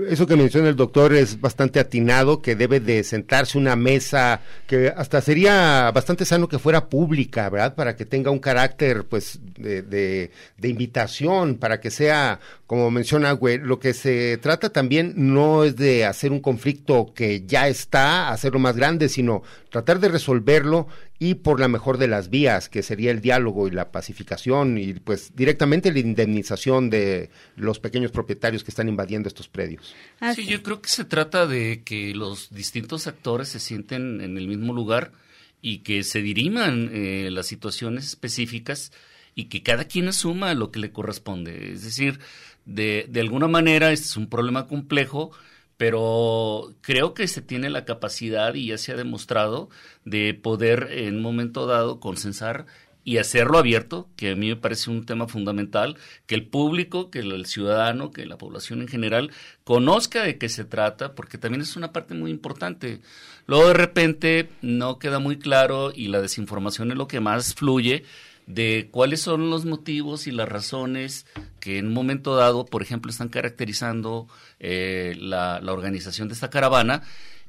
Eso 0.08 0.26
que 0.26 0.34
menciona 0.34 0.68
el 0.68 0.74
doctor 0.74 1.14
es 1.14 1.40
bastante 1.40 1.78
atinado, 1.78 2.42
que 2.42 2.56
debe 2.56 2.80
de 2.80 3.04
sentarse 3.04 3.56
una 3.56 3.76
mesa, 3.76 4.40
que 4.66 4.92
hasta 4.96 5.20
sería 5.20 5.90
bastante 5.92 6.24
sano 6.24 6.48
que 6.48 6.58
fuera 6.58 6.88
pública, 6.88 7.48
¿verdad? 7.48 7.76
Para 7.76 7.94
que 7.94 8.04
tenga 8.04 8.32
un 8.32 8.40
carácter, 8.40 9.04
pues, 9.04 9.38
de, 9.56 9.82
de, 9.82 10.32
de 10.56 10.68
invitación, 10.68 11.56
para 11.56 11.80
que 11.80 11.90
sea, 11.90 12.40
como 12.66 12.90
menciona, 12.90 13.30
güey, 13.32 13.58
lo 13.58 13.78
que 13.78 13.94
se 13.94 14.38
trata 14.38 14.70
también 14.70 15.12
no 15.16 15.62
es 15.62 15.76
de 15.76 16.04
hacer 16.04 16.32
un 16.32 16.40
conflicto 16.40 17.12
que 17.14 17.46
ya 17.46 17.68
está, 17.68 18.30
hacerlo 18.30 18.58
más 18.58 18.76
grande, 18.76 19.08
sino 19.08 19.44
tratar 19.70 20.00
de 20.00 20.08
resolverlo 20.08 20.88
y 21.20 21.34
por 21.34 21.58
la 21.58 21.66
mejor 21.68 21.98
de 21.98 22.06
las 22.06 22.30
vías, 22.30 22.68
que 22.68 22.82
sería 22.82 23.10
el 23.10 23.20
diálogo 23.20 23.66
y 23.66 23.72
la 23.72 23.90
pacificación 23.90 24.78
y 24.78 24.94
pues 24.94 25.34
directamente 25.34 25.92
la 25.92 25.98
indemnización 25.98 26.90
de 26.90 27.30
los 27.56 27.80
pequeños 27.80 28.12
propietarios 28.12 28.62
que 28.62 28.70
están 28.70 28.88
invadiendo 28.88 29.28
estos 29.28 29.48
predios. 29.48 29.94
Sí, 30.34 30.46
yo 30.46 30.62
creo 30.62 30.80
que 30.80 30.88
se 30.88 31.04
trata 31.04 31.46
de 31.46 31.82
que 31.84 32.14
los 32.14 32.50
distintos 32.50 33.08
actores 33.08 33.48
se 33.48 33.58
sienten 33.58 34.20
en 34.20 34.38
el 34.38 34.46
mismo 34.46 34.72
lugar 34.72 35.12
y 35.60 35.78
que 35.78 36.04
se 36.04 36.22
diriman 36.22 36.90
eh, 36.92 37.30
las 37.32 37.48
situaciones 37.48 38.06
específicas 38.06 38.92
y 39.34 39.44
que 39.44 39.64
cada 39.64 39.84
quien 39.84 40.08
asuma 40.08 40.54
lo 40.54 40.70
que 40.70 40.78
le 40.78 40.92
corresponde. 40.92 41.72
Es 41.72 41.82
decir, 41.82 42.20
de, 42.64 43.06
de 43.08 43.20
alguna 43.20 43.48
manera 43.48 43.90
este 43.92 44.06
es 44.06 44.16
un 44.16 44.28
problema 44.28 44.68
complejo, 44.68 45.32
pero 45.78 46.74
creo 46.82 47.14
que 47.14 47.28
se 47.28 47.40
tiene 47.40 47.70
la 47.70 47.86
capacidad 47.86 48.54
y 48.54 48.66
ya 48.66 48.78
se 48.78 48.92
ha 48.92 48.96
demostrado 48.96 49.70
de 50.04 50.34
poder 50.34 50.88
en 50.90 51.16
un 51.16 51.22
momento 51.22 51.66
dado 51.66 52.00
consensar 52.00 52.66
y 53.04 53.16
hacerlo 53.16 53.56
abierto, 53.56 54.06
que 54.16 54.32
a 54.32 54.36
mí 54.36 54.48
me 54.48 54.56
parece 54.56 54.90
un 54.90 55.06
tema 55.06 55.28
fundamental, 55.28 55.96
que 56.26 56.34
el 56.34 56.46
público, 56.46 57.10
que 57.10 57.20
el 57.20 57.46
ciudadano, 57.46 58.10
que 58.10 58.26
la 58.26 58.36
población 58.36 58.82
en 58.82 58.88
general 58.88 59.30
conozca 59.64 60.24
de 60.24 60.36
qué 60.36 60.50
se 60.50 60.66
trata, 60.66 61.14
porque 61.14 61.38
también 61.38 61.62
es 61.62 61.74
una 61.74 61.90
parte 61.90 62.12
muy 62.12 62.30
importante. 62.30 63.00
Luego 63.46 63.68
de 63.68 63.74
repente 63.74 64.50
no 64.60 64.98
queda 64.98 65.20
muy 65.20 65.38
claro 65.38 65.90
y 65.94 66.08
la 66.08 66.20
desinformación 66.20 66.90
es 66.90 66.98
lo 66.98 67.08
que 67.08 67.20
más 67.20 67.54
fluye 67.54 68.04
de 68.48 68.88
cuáles 68.90 69.20
son 69.20 69.50
los 69.50 69.66
motivos 69.66 70.26
y 70.26 70.30
las 70.30 70.48
razones 70.48 71.26
que 71.60 71.78
en 71.78 71.88
un 71.88 71.92
momento 71.92 72.34
dado, 72.34 72.64
por 72.64 72.82
ejemplo, 72.82 73.10
están 73.10 73.28
caracterizando 73.28 74.26
eh, 74.58 75.14
la, 75.20 75.60
la 75.60 75.72
organización 75.74 76.28
de 76.28 76.34
esta 76.34 76.50
caravana. 76.50 77.02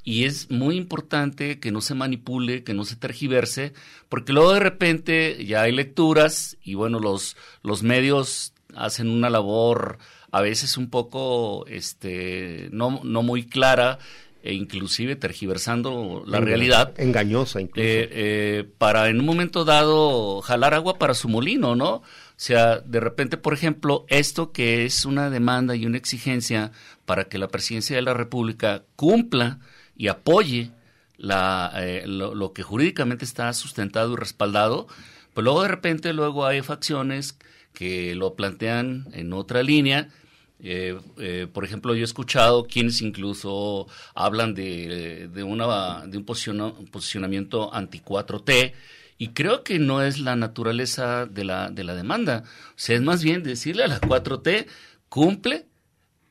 Y 0.03 0.25
es 0.25 0.51
muy 0.51 0.75
importante 0.75 1.59
que 1.59 1.71
no 1.71 1.81
se 1.81 1.93
manipule, 1.93 2.63
que 2.63 2.73
no 2.73 2.83
se 2.83 2.97
tergiverse, 2.97 3.73
porque 4.09 4.33
luego 4.33 4.53
de 4.53 4.59
repente 4.59 5.45
ya 5.45 5.61
hay 5.61 5.71
lecturas 5.71 6.57
y 6.63 6.73
bueno, 6.73 6.99
los, 6.99 7.37
los 7.63 7.81
medios 7.81 8.53
hacen 8.75 9.09
una 9.09 9.29
labor 9.29 9.99
a 10.31 10.41
veces 10.41 10.77
un 10.77 10.89
poco 10.89 11.65
este 11.67 12.69
no, 12.71 13.01
no 13.03 13.23
muy 13.23 13.45
clara 13.45 13.97
e 14.41 14.53
inclusive 14.53 15.15
tergiversando 15.15 16.23
la 16.25 16.39
realidad. 16.39 16.93
Engañosa 16.97 17.59
incluso. 17.59 17.85
Eh, 17.85 18.09
eh, 18.11 18.69
para 18.77 19.09
en 19.09 19.19
un 19.19 19.25
momento 19.25 19.65
dado 19.65 20.41
jalar 20.41 20.73
agua 20.73 20.97
para 20.97 21.13
su 21.13 21.27
molino, 21.27 21.75
¿no? 21.75 21.95
O 21.95 22.03
sea, 22.41 22.79
de 22.79 23.01
repente, 23.01 23.35
por 23.35 23.53
ejemplo, 23.53 24.05
esto 24.07 24.51
que 24.53 24.85
es 24.85 25.03
una 25.05 25.29
demanda 25.29 25.75
y 25.75 25.85
una 25.85 25.97
exigencia 25.97 26.71
para 27.05 27.25
que 27.25 27.37
la 27.37 27.49
presidencia 27.49 27.97
de 27.97 28.01
la 28.01 28.13
República 28.13 28.83
cumpla 28.95 29.59
y 29.97 30.07
apoye 30.07 30.71
la, 31.17 31.73
eh, 31.75 32.03
lo, 32.07 32.33
lo, 32.33 32.53
que 32.53 32.63
jurídicamente 32.63 33.25
está 33.25 33.51
sustentado 33.51 34.13
y 34.13 34.15
respaldado, 34.15 34.87
pues 35.33 35.43
luego 35.43 35.63
de 35.63 35.67
repente 35.67 36.13
luego 36.13 36.45
hay 36.45 36.61
facciones 36.61 37.37
que 37.73 38.15
lo 38.15 38.35
plantean 38.35 39.07
en 39.11 39.33
otra 39.33 39.61
línea. 39.61 40.07
Eh, 40.61 40.99
eh, 41.17 41.47
por 41.51 41.63
ejemplo, 41.63 41.95
yo 41.95 42.01
he 42.01 42.03
escuchado 42.03 42.65
quienes 42.67 43.01
incluso 43.01 43.87
hablan 44.13 44.53
de, 44.53 45.29
una, 45.45 46.05
de 46.05 46.17
un 46.17 46.25
posicionamiento 46.25 47.73
anti-4T, 47.73 48.73
y 49.17 49.29
creo 49.29 49.63
que 49.63 49.79
no 49.79 50.01
es 50.01 50.19
la 50.19 50.37
naturaleza 50.37 51.25
de 51.25 51.43
la, 51.43 51.69
de 51.69 51.83
la 51.83 51.93
demanda. 51.93 52.43
O 52.69 52.73
sea, 52.77 52.95
es 52.95 53.01
más 53.01 53.21
bien 53.21 53.43
decirle 53.43 53.83
a 53.83 53.87
la 53.87 53.99
4T, 53.99 54.65
cumple 55.09 55.65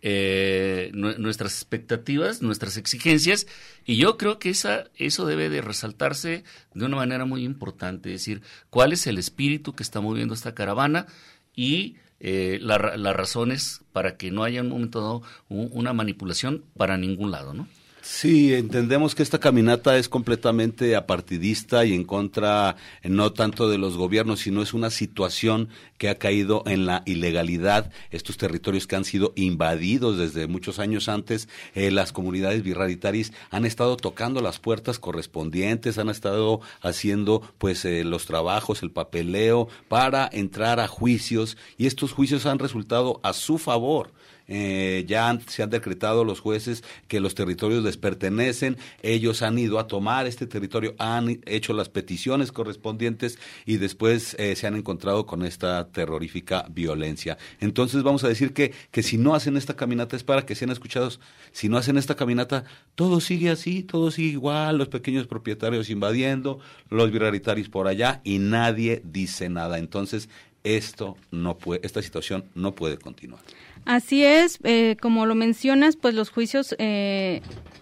eh, 0.01 0.91
nuestras 0.95 1.55
expectativas, 1.55 2.41
nuestras 2.41 2.77
exigencias, 2.77 3.47
y 3.85 3.97
yo 3.97 4.17
creo 4.17 4.39
que 4.39 4.51
esa, 4.51 4.85
eso 4.95 5.27
debe 5.27 5.51
de 5.51 5.61
resaltarse 5.61 6.45
de 6.73 6.85
una 6.85 6.97
manera 6.97 7.25
muy 7.25 7.45
importante, 7.45 8.15
es 8.15 8.21
decir, 8.21 8.43
cuál 8.71 8.93
es 8.93 9.07
el 9.07 9.19
espíritu 9.19 9.75
que 9.75 9.83
está 9.83 10.01
moviendo 10.01 10.35
esta 10.35 10.55
caravana 10.55 11.07
y 11.55 11.97
eh, 12.21 12.59
las 12.61 13.17
razones 13.17 13.83
para 13.93 14.17
que 14.17 14.31
no 14.31 14.45
haya 14.45 14.61
en 14.61 14.67
un 14.67 14.73
momento 14.73 15.01
dado 15.01 15.23
una 15.49 15.93
manipulación 15.93 16.65
para 16.77 16.97
ningún 16.97 17.31
lado, 17.31 17.55
¿no? 17.55 17.69
Sí, 18.11 18.55
entendemos 18.55 19.15
que 19.15 19.23
esta 19.23 19.39
caminata 19.39 19.99
es 19.99 20.09
completamente 20.09 20.97
apartidista 20.97 21.85
y 21.85 21.93
en 21.93 22.05
contra 22.05 22.77
no 23.05 23.33
tanto 23.35 23.69
de 23.69 23.77
los 23.77 23.99
gobiernos, 23.99 24.41
sino 24.41 24.63
es 24.63 24.73
una 24.73 24.89
situación 24.89 25.69
que 25.99 26.09
ha 26.09 26.17
caído 26.17 26.63
en 26.67 26.87
la 26.87 27.03
ilegalidad, 27.05 27.93
estos 28.11 28.39
territorios 28.39 28.87
que 28.87 28.97
han 28.97 29.05
sido 29.05 29.35
invadidos 29.37 30.17
desde 30.17 30.49
muchos 30.49 30.79
años 30.79 31.09
antes, 31.09 31.51
eh, 31.75 31.91
las 31.91 32.13
comunidades 32.13 32.63
birraditaris 32.63 33.33
han 33.51 33.67
estado 33.67 33.97
tocando 33.99 34.41
las 34.41 34.59
puertas 34.59 34.99
correspondientes, 34.99 35.99
han 35.99 36.09
estado 36.09 36.61
haciendo 36.81 37.43
pues 37.59 37.85
eh, 37.85 38.05
los 38.05 38.25
trabajos, 38.25 38.83
el 38.83 38.91
papeleo 38.91 39.69
para 39.89 40.29
entrar 40.33 40.81
a 40.81 40.89
juicios 40.89 41.59
y 41.77 41.87
estos 41.87 42.13
juicios 42.13 42.47
han 42.47 42.59
resultado 42.59 43.21
a 43.23 43.35
su 43.35 43.59
favor 43.59 44.13
eh, 44.49 45.05
ya 45.07 45.39
se 45.47 45.63
han 45.63 45.71
decretado 45.71 46.25
los 46.25 46.41
jueces 46.41 46.83
que 47.07 47.21
los 47.21 47.35
territorios 47.35 47.85
les 47.85 47.97
pertenecen, 47.97 48.77
ellos 49.03 49.43
han 49.43 49.59
ido 49.59 49.79
a 49.79 49.87
tomar 49.87 50.27
este 50.27 50.47
territorio, 50.47 50.95
han 50.99 51.41
hecho 51.47 51.73
las 51.75 51.89
peticiones 51.89 52.51
correspondientes 52.51 53.39
y 53.67 53.77
después 53.77 54.35
eh, 54.39 54.57
se 54.57 54.67
han 54.67 54.75
encontrado 54.75 55.27
con 55.27 55.45
esta 55.45 55.89
terrorífica 55.89 56.67
violencia. 56.71 57.39
Entonces 57.61 58.03
vamos 58.03 58.25
a 58.25 58.29
decir 58.29 58.53
que, 58.53 58.73
que 58.91 59.03
si 59.03 59.19
no 59.19 59.35
hacen 59.35 59.57
esta 59.57 59.77
caminata 59.77 60.17
es 60.17 60.25
para 60.25 60.47
que 60.47 60.55
sean 60.55 60.71
escuchados, 60.71 61.21
si 61.53 61.69
no 61.69 61.77
hacen 61.77 61.99
esta 61.99 62.17
caminata 62.17 62.65
todo 62.95 63.21
sigue 63.21 63.51
así, 63.51 63.83
todo 63.83 64.11
sigue 64.11 64.31
igual, 64.31 64.79
los 64.79 64.89
pequeños 64.89 65.27
propietarios 65.27 65.91
invadiendo, 65.91 66.59
los 66.91 67.11
viralitarios 67.11 67.69
por 67.69 67.87
allá 67.87 68.21
y 68.25 68.39
nadie 68.39 69.03
dice 69.05 69.49
nada. 69.49 69.79
Entonces 69.79 70.29
esto 70.65 71.17
no 71.31 71.57
puede, 71.59 71.81
esta 71.85 72.03
situación 72.03 72.45
no 72.55 72.75
puede 72.75 72.99
continuar. 72.99 73.41
Así 73.85 74.25
es, 74.25 74.59
eh, 74.65 74.97
como 75.01 75.25
lo 75.25 75.35
mencionas, 75.35 75.97
pues 75.97 76.15
los 76.15 76.31
juicios 76.31 76.75
eh, 76.79 77.41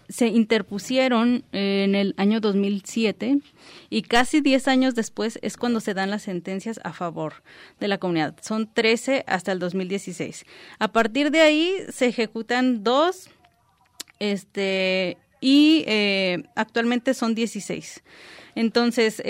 se 0.09 0.29
interpusieron 0.29 1.45
en 1.53 1.95
el 1.95 2.15
año 2.17 2.41
2007 2.41 3.41
y 3.91 4.03
casi 4.03 4.41
10 4.41 4.69
años 4.69 4.95
después 4.95 5.39
es 5.43 5.57
cuando 5.57 5.81
se 5.81 5.95
dan 5.95 6.11
las 6.11 6.23
sentencias 6.23 6.79
a 6.85 6.93
favor 6.93 7.43
de 7.81 7.89
la 7.89 7.99
comunidad. 7.99 8.37
Son 8.41 8.73
13 8.73 9.25
hasta 9.27 9.53
el 9.53 9.59
2016. 9.59 10.45
A 10.79 10.93
partir 10.93 11.31
de 11.31 11.41
ahí 11.41 11.75
se 11.91 12.07
ejecutan 12.07 12.85
dos 12.85 13.29
este, 14.21 15.17
y 15.41 15.83
eh, 15.87 16.45
actualmente 16.55 17.15
son 17.15 17.35
16. 17.35 18.05
Entonces, 18.55 19.21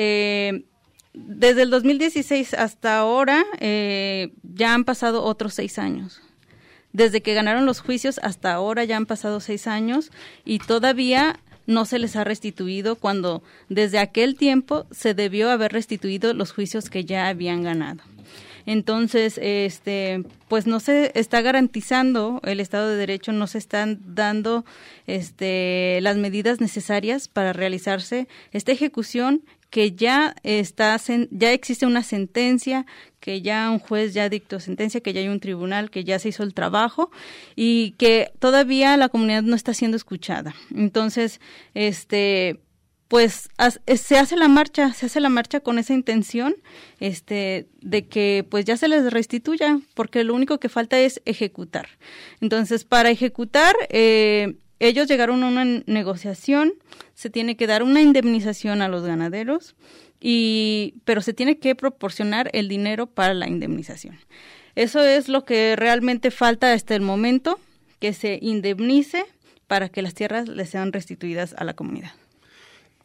desde 1.16 1.62
el 1.62 1.70
2016 1.70 2.54
hasta 2.54 2.98
ahora 2.98 3.44
ya 3.60 4.74
han 4.74 4.84
pasado 4.84 5.24
otros 5.24 5.54
seis 5.54 5.78
años 5.78 6.20
desde 6.96 7.20
que 7.20 7.34
ganaron 7.34 7.66
los 7.66 7.80
juicios 7.80 8.18
hasta 8.22 8.54
ahora 8.54 8.84
ya 8.84 8.96
han 8.96 9.04
pasado 9.04 9.40
seis 9.40 9.66
años 9.66 10.10
y 10.46 10.60
todavía 10.60 11.38
no 11.66 11.84
se 11.84 11.98
les 11.98 12.16
ha 12.16 12.24
restituido 12.24 12.96
cuando 12.96 13.42
desde 13.68 13.98
aquel 13.98 14.34
tiempo 14.36 14.86
se 14.90 15.12
debió 15.12 15.50
haber 15.50 15.72
restituido 15.72 16.32
los 16.32 16.52
juicios 16.52 16.88
que 16.88 17.04
ya 17.04 17.28
habían 17.28 17.62
ganado. 17.62 18.02
Entonces, 18.64 19.38
este, 19.42 20.24
pues 20.48 20.66
no 20.66 20.80
se 20.80 21.12
está 21.14 21.40
garantizando 21.40 22.40
el 22.44 22.58
Estado 22.58 22.88
de 22.88 22.96
Derecho, 22.96 23.32
no 23.32 23.46
se 23.46 23.58
están 23.58 24.00
dando 24.06 24.64
este, 25.06 26.00
las 26.00 26.16
medidas 26.16 26.60
necesarias 26.60 27.28
para 27.28 27.52
realizarse 27.52 28.26
esta 28.50 28.72
ejecución 28.72 29.42
que 29.70 29.92
ya 29.92 30.34
está 30.42 30.96
ya 31.30 31.52
existe 31.52 31.86
una 31.86 32.02
sentencia, 32.02 32.86
que 33.20 33.42
ya 33.42 33.70
un 33.70 33.78
juez 33.78 34.14
ya 34.14 34.28
dictó 34.28 34.60
sentencia, 34.60 35.00
que 35.00 35.12
ya 35.12 35.20
hay 35.20 35.28
un 35.28 35.40
tribunal, 35.40 35.90
que 35.90 36.04
ya 36.04 36.18
se 36.18 36.28
hizo 36.28 36.42
el 36.42 36.54
trabajo 36.54 37.10
y 37.56 37.92
que 37.92 38.32
todavía 38.38 38.96
la 38.96 39.08
comunidad 39.08 39.42
no 39.42 39.56
está 39.56 39.74
siendo 39.74 39.96
escuchada. 39.96 40.54
Entonces, 40.74 41.40
este 41.74 42.60
pues 43.08 43.48
se 43.86 44.18
hace 44.18 44.36
la 44.36 44.48
marcha, 44.48 44.92
se 44.92 45.06
hace 45.06 45.20
la 45.20 45.28
marcha 45.28 45.60
con 45.60 45.78
esa 45.78 45.94
intención 45.94 46.56
este 46.98 47.68
de 47.80 48.08
que 48.08 48.44
pues 48.48 48.64
ya 48.64 48.76
se 48.76 48.88
les 48.88 49.12
restituya, 49.12 49.78
porque 49.94 50.24
lo 50.24 50.34
único 50.34 50.58
que 50.58 50.68
falta 50.68 50.98
es 50.98 51.22
ejecutar. 51.24 51.88
Entonces, 52.40 52.84
para 52.84 53.10
ejecutar 53.10 53.76
eh, 53.90 54.56
ellos 54.78 55.08
llegaron 55.08 55.42
a 55.42 55.48
una 55.48 55.64
negociación, 55.86 56.72
se 57.14 57.30
tiene 57.30 57.56
que 57.56 57.66
dar 57.66 57.82
una 57.82 58.00
indemnización 58.00 58.82
a 58.82 58.88
los 58.88 59.04
ganaderos, 59.04 59.74
y, 60.20 60.94
pero 61.04 61.20
se 61.20 61.32
tiene 61.32 61.58
que 61.58 61.74
proporcionar 61.74 62.50
el 62.52 62.68
dinero 62.68 63.06
para 63.06 63.34
la 63.34 63.48
indemnización. 63.48 64.18
Eso 64.74 65.02
es 65.02 65.28
lo 65.28 65.44
que 65.44 65.76
realmente 65.76 66.30
falta 66.30 66.72
hasta 66.72 66.94
el 66.94 67.02
momento, 67.02 67.58
que 67.98 68.12
se 68.12 68.38
indemnice 68.42 69.24
para 69.66 69.88
que 69.88 70.02
las 70.02 70.14
tierras 70.14 70.48
les 70.48 70.70
sean 70.70 70.92
restituidas 70.92 71.54
a 71.56 71.64
la 71.64 71.74
comunidad. 71.74 72.12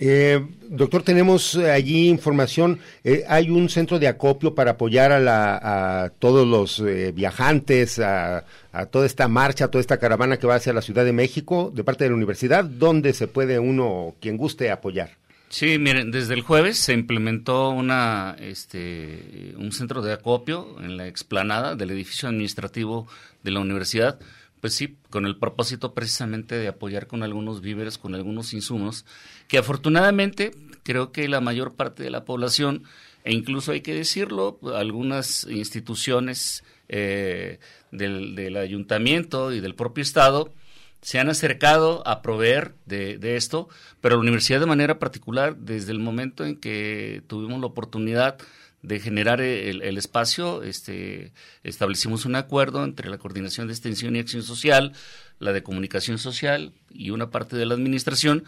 Eh, 0.03 0.43
doctor, 0.67 1.03
tenemos 1.03 1.55
allí 1.55 2.09
información. 2.09 2.79
Eh, 3.03 3.23
hay 3.27 3.51
un 3.51 3.69
centro 3.69 3.99
de 3.99 4.07
acopio 4.07 4.55
para 4.55 4.71
apoyar 4.71 5.11
a, 5.11 5.19
la, 5.19 6.05
a 6.05 6.09
todos 6.09 6.47
los 6.47 6.79
eh, 6.79 7.11
viajantes, 7.11 7.99
a, 7.99 8.43
a, 8.71 8.87
toda 8.87 9.05
esta 9.05 9.27
marcha, 9.27 9.65
a 9.65 9.67
toda 9.67 9.79
esta 9.79 9.99
caravana 9.99 10.37
que 10.37 10.47
va 10.47 10.55
hacia 10.55 10.73
la 10.73 10.81
Ciudad 10.81 11.05
de 11.05 11.13
México 11.13 11.71
de 11.75 11.83
parte 11.83 12.03
de 12.03 12.09
la 12.09 12.15
universidad. 12.15 12.63
¿Dónde 12.63 13.13
se 13.13 13.27
puede 13.27 13.59
uno, 13.59 14.15
quien 14.19 14.37
guste, 14.37 14.71
apoyar? 14.71 15.11
Sí, 15.49 15.77
miren, 15.77 16.09
desde 16.09 16.33
el 16.33 16.41
jueves 16.41 16.79
se 16.79 16.93
implementó 16.93 17.69
una, 17.69 18.35
este, 18.39 19.53
un 19.59 19.71
centro 19.71 20.01
de 20.01 20.13
acopio 20.13 20.77
en 20.81 20.97
la 20.97 21.07
explanada 21.07 21.75
del 21.75 21.91
edificio 21.91 22.27
administrativo 22.27 23.07
de 23.43 23.51
la 23.51 23.59
universidad 23.59 24.17
pues 24.61 24.75
sí, 24.75 24.95
con 25.09 25.25
el 25.25 25.37
propósito 25.37 25.93
precisamente 25.93 26.55
de 26.55 26.67
apoyar 26.67 27.07
con 27.07 27.23
algunos 27.23 27.61
víveres, 27.61 27.97
con 27.97 28.13
algunos 28.13 28.53
insumos, 28.53 29.05
que 29.47 29.57
afortunadamente 29.57 30.51
creo 30.83 31.11
que 31.11 31.27
la 31.27 31.41
mayor 31.41 31.75
parte 31.75 32.03
de 32.03 32.11
la 32.11 32.25
población, 32.25 32.83
e 33.23 33.33
incluso 33.33 33.71
hay 33.71 33.81
que 33.81 33.95
decirlo, 33.95 34.59
algunas 34.75 35.45
instituciones 35.45 36.63
eh, 36.89 37.59
del, 37.91 38.35
del, 38.35 38.55
ayuntamiento 38.55 39.51
y 39.51 39.61
del 39.61 39.73
propio 39.73 40.03
Estado, 40.03 40.53
se 41.01 41.17
han 41.17 41.29
acercado 41.29 42.07
a 42.07 42.21
proveer 42.21 42.75
de, 42.85 43.17
de, 43.17 43.35
esto, 43.35 43.67
pero 43.99 44.15
la 44.15 44.21
universidad 44.21 44.59
de 44.59 44.67
manera 44.67 44.99
particular, 44.99 45.57
desde 45.57 45.91
el 45.91 45.97
momento 45.97 46.45
en 46.45 46.57
que 46.57 47.23
tuvimos 47.25 47.59
la 47.59 47.65
oportunidad 47.65 48.37
de 48.81 48.99
generar 48.99 49.41
el, 49.41 49.81
el, 49.81 49.97
espacio, 49.97 50.63
este, 50.63 51.33
establecimos 51.63 52.25
un 52.25 52.35
acuerdo 52.35 52.83
entre 52.83 53.09
la 53.09 53.17
Coordinación 53.17 53.67
de 53.67 53.73
Extensión 53.73 54.15
y 54.15 54.19
Acción 54.19 54.43
Social, 54.43 54.93
la 55.39 55.53
de 55.53 55.63
Comunicación 55.63 56.17
Social 56.17 56.73
y 56.89 57.11
una 57.11 57.29
parte 57.29 57.55
de 57.55 57.65
la 57.65 57.75
Administración, 57.75 58.43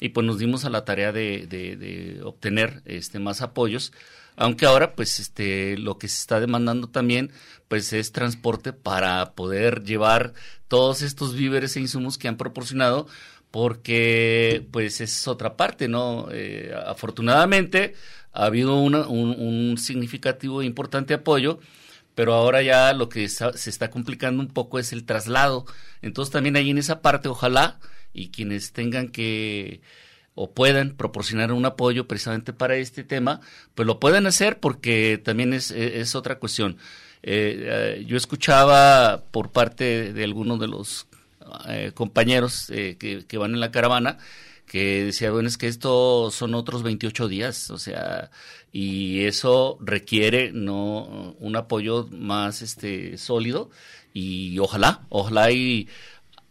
y 0.00 0.10
pues 0.10 0.26
nos 0.26 0.38
dimos 0.38 0.64
a 0.64 0.70
la 0.70 0.84
tarea 0.84 1.12
de 1.12 2.20
obtener 2.22 2.82
este, 2.84 3.18
más 3.18 3.40
apoyos, 3.40 3.92
aunque 4.38 4.66
ahora 4.66 4.94
pues 4.94 5.18
este, 5.18 5.76
lo 5.76 5.98
que 5.98 6.08
se 6.08 6.20
está 6.20 6.38
demandando 6.38 6.88
también 6.88 7.32
pues 7.66 7.92
es 7.92 8.12
transporte 8.12 8.72
para 8.72 9.32
poder 9.32 9.82
llevar 9.82 10.32
todos 10.68 11.02
estos 11.02 11.34
víveres 11.34 11.76
e 11.76 11.80
insumos 11.80 12.18
que 12.18 12.28
han 12.28 12.36
proporcionado, 12.36 13.08
porque 13.50 14.66
pues 14.70 15.00
es 15.00 15.26
otra 15.26 15.56
parte, 15.56 15.88
¿no? 15.88 16.28
Eh, 16.30 16.72
afortunadamente, 16.86 17.94
ha 18.32 18.46
habido 18.46 18.76
un, 18.76 18.94
un, 18.94 19.78
significativo 19.78 20.62
e 20.62 20.66
importante 20.66 21.14
apoyo, 21.14 21.58
pero 22.14 22.34
ahora 22.34 22.62
ya 22.62 22.92
lo 22.92 23.08
que 23.08 23.28
se 23.28 23.70
está 23.70 23.90
complicando 23.90 24.42
un 24.42 24.48
poco 24.48 24.78
es 24.78 24.92
el 24.92 25.04
traslado. 25.04 25.66
Entonces 26.02 26.32
también 26.32 26.56
ahí 26.56 26.70
en 26.70 26.78
esa 26.78 27.02
parte, 27.02 27.28
ojalá, 27.28 27.78
y 28.12 28.30
quienes 28.30 28.72
tengan 28.72 29.08
que 29.08 29.80
o 30.34 30.52
puedan 30.52 30.92
proporcionar 30.96 31.52
un 31.52 31.64
apoyo 31.64 32.06
precisamente 32.06 32.52
para 32.52 32.76
este 32.76 33.02
tema, 33.02 33.40
pues 33.74 33.86
lo 33.86 33.98
pueden 33.98 34.26
hacer 34.26 34.60
porque 34.60 35.20
también 35.22 35.52
es, 35.52 35.72
es 35.72 36.14
otra 36.14 36.38
cuestión. 36.38 36.76
Eh, 37.22 37.98
eh, 38.00 38.04
yo 38.06 38.16
escuchaba 38.16 39.24
por 39.32 39.50
parte 39.50 40.12
de 40.12 40.24
algunos 40.24 40.60
de 40.60 40.68
los 40.68 41.08
eh, 41.68 41.92
compañeros 41.94 42.70
eh, 42.70 42.96
que, 42.98 43.38
van 43.38 43.54
en 43.54 43.60
la 43.60 43.70
caravana 43.70 44.18
que 44.68 45.04
decía, 45.04 45.30
bueno, 45.30 45.48
es 45.48 45.56
que 45.56 45.66
esto 45.66 46.30
son 46.30 46.54
otros 46.54 46.82
28 46.82 47.28
días, 47.28 47.70
o 47.70 47.78
sea, 47.78 48.30
y 48.72 49.24
eso 49.24 49.78
requiere 49.80 50.52
no 50.52 51.34
un 51.40 51.56
apoyo 51.56 52.06
más 52.12 52.62
este 52.62 53.16
sólido 53.18 53.70
y 54.12 54.58
ojalá, 54.58 55.06
ojalá 55.08 55.50
y 55.50 55.88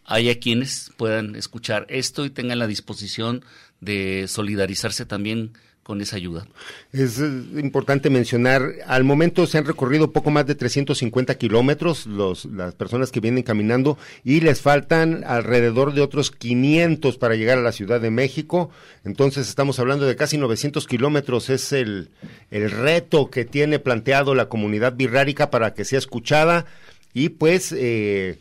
haya 0.04 0.38
quienes 0.40 0.90
puedan 0.96 1.36
escuchar 1.36 1.86
esto 1.88 2.24
y 2.24 2.30
tengan 2.30 2.58
la 2.58 2.66
disposición 2.66 3.44
de 3.80 4.26
solidarizarse 4.26 5.06
también 5.06 5.52
con 5.88 6.02
esa 6.02 6.16
ayuda. 6.16 6.46
Es 6.92 7.18
eh, 7.18 7.24
importante 7.56 8.10
mencionar, 8.10 8.74
al 8.86 9.04
momento 9.04 9.46
se 9.46 9.56
han 9.56 9.64
recorrido 9.64 10.12
poco 10.12 10.30
más 10.30 10.46
de 10.46 10.54
350 10.54 11.36
kilómetros 11.36 12.04
los, 12.06 12.44
las 12.44 12.74
personas 12.74 13.10
que 13.10 13.20
vienen 13.20 13.42
caminando 13.42 13.96
y 14.22 14.40
les 14.40 14.60
faltan 14.60 15.24
alrededor 15.26 15.94
de 15.94 16.02
otros 16.02 16.30
500 16.30 17.16
para 17.16 17.36
llegar 17.36 17.56
a 17.56 17.62
la 17.62 17.72
Ciudad 17.72 18.02
de 18.02 18.10
México. 18.10 18.68
Entonces 19.02 19.48
estamos 19.48 19.78
hablando 19.78 20.04
de 20.04 20.14
casi 20.14 20.36
900 20.36 20.86
kilómetros. 20.86 21.48
Es 21.48 21.72
el, 21.72 22.10
el 22.50 22.70
reto 22.70 23.30
que 23.30 23.46
tiene 23.46 23.78
planteado 23.78 24.34
la 24.34 24.50
comunidad 24.50 24.92
birrárica 24.92 25.50
para 25.50 25.72
que 25.72 25.86
sea 25.86 25.98
escuchada 25.98 26.66
y 27.14 27.30
pues 27.30 27.74
eh, 27.74 28.38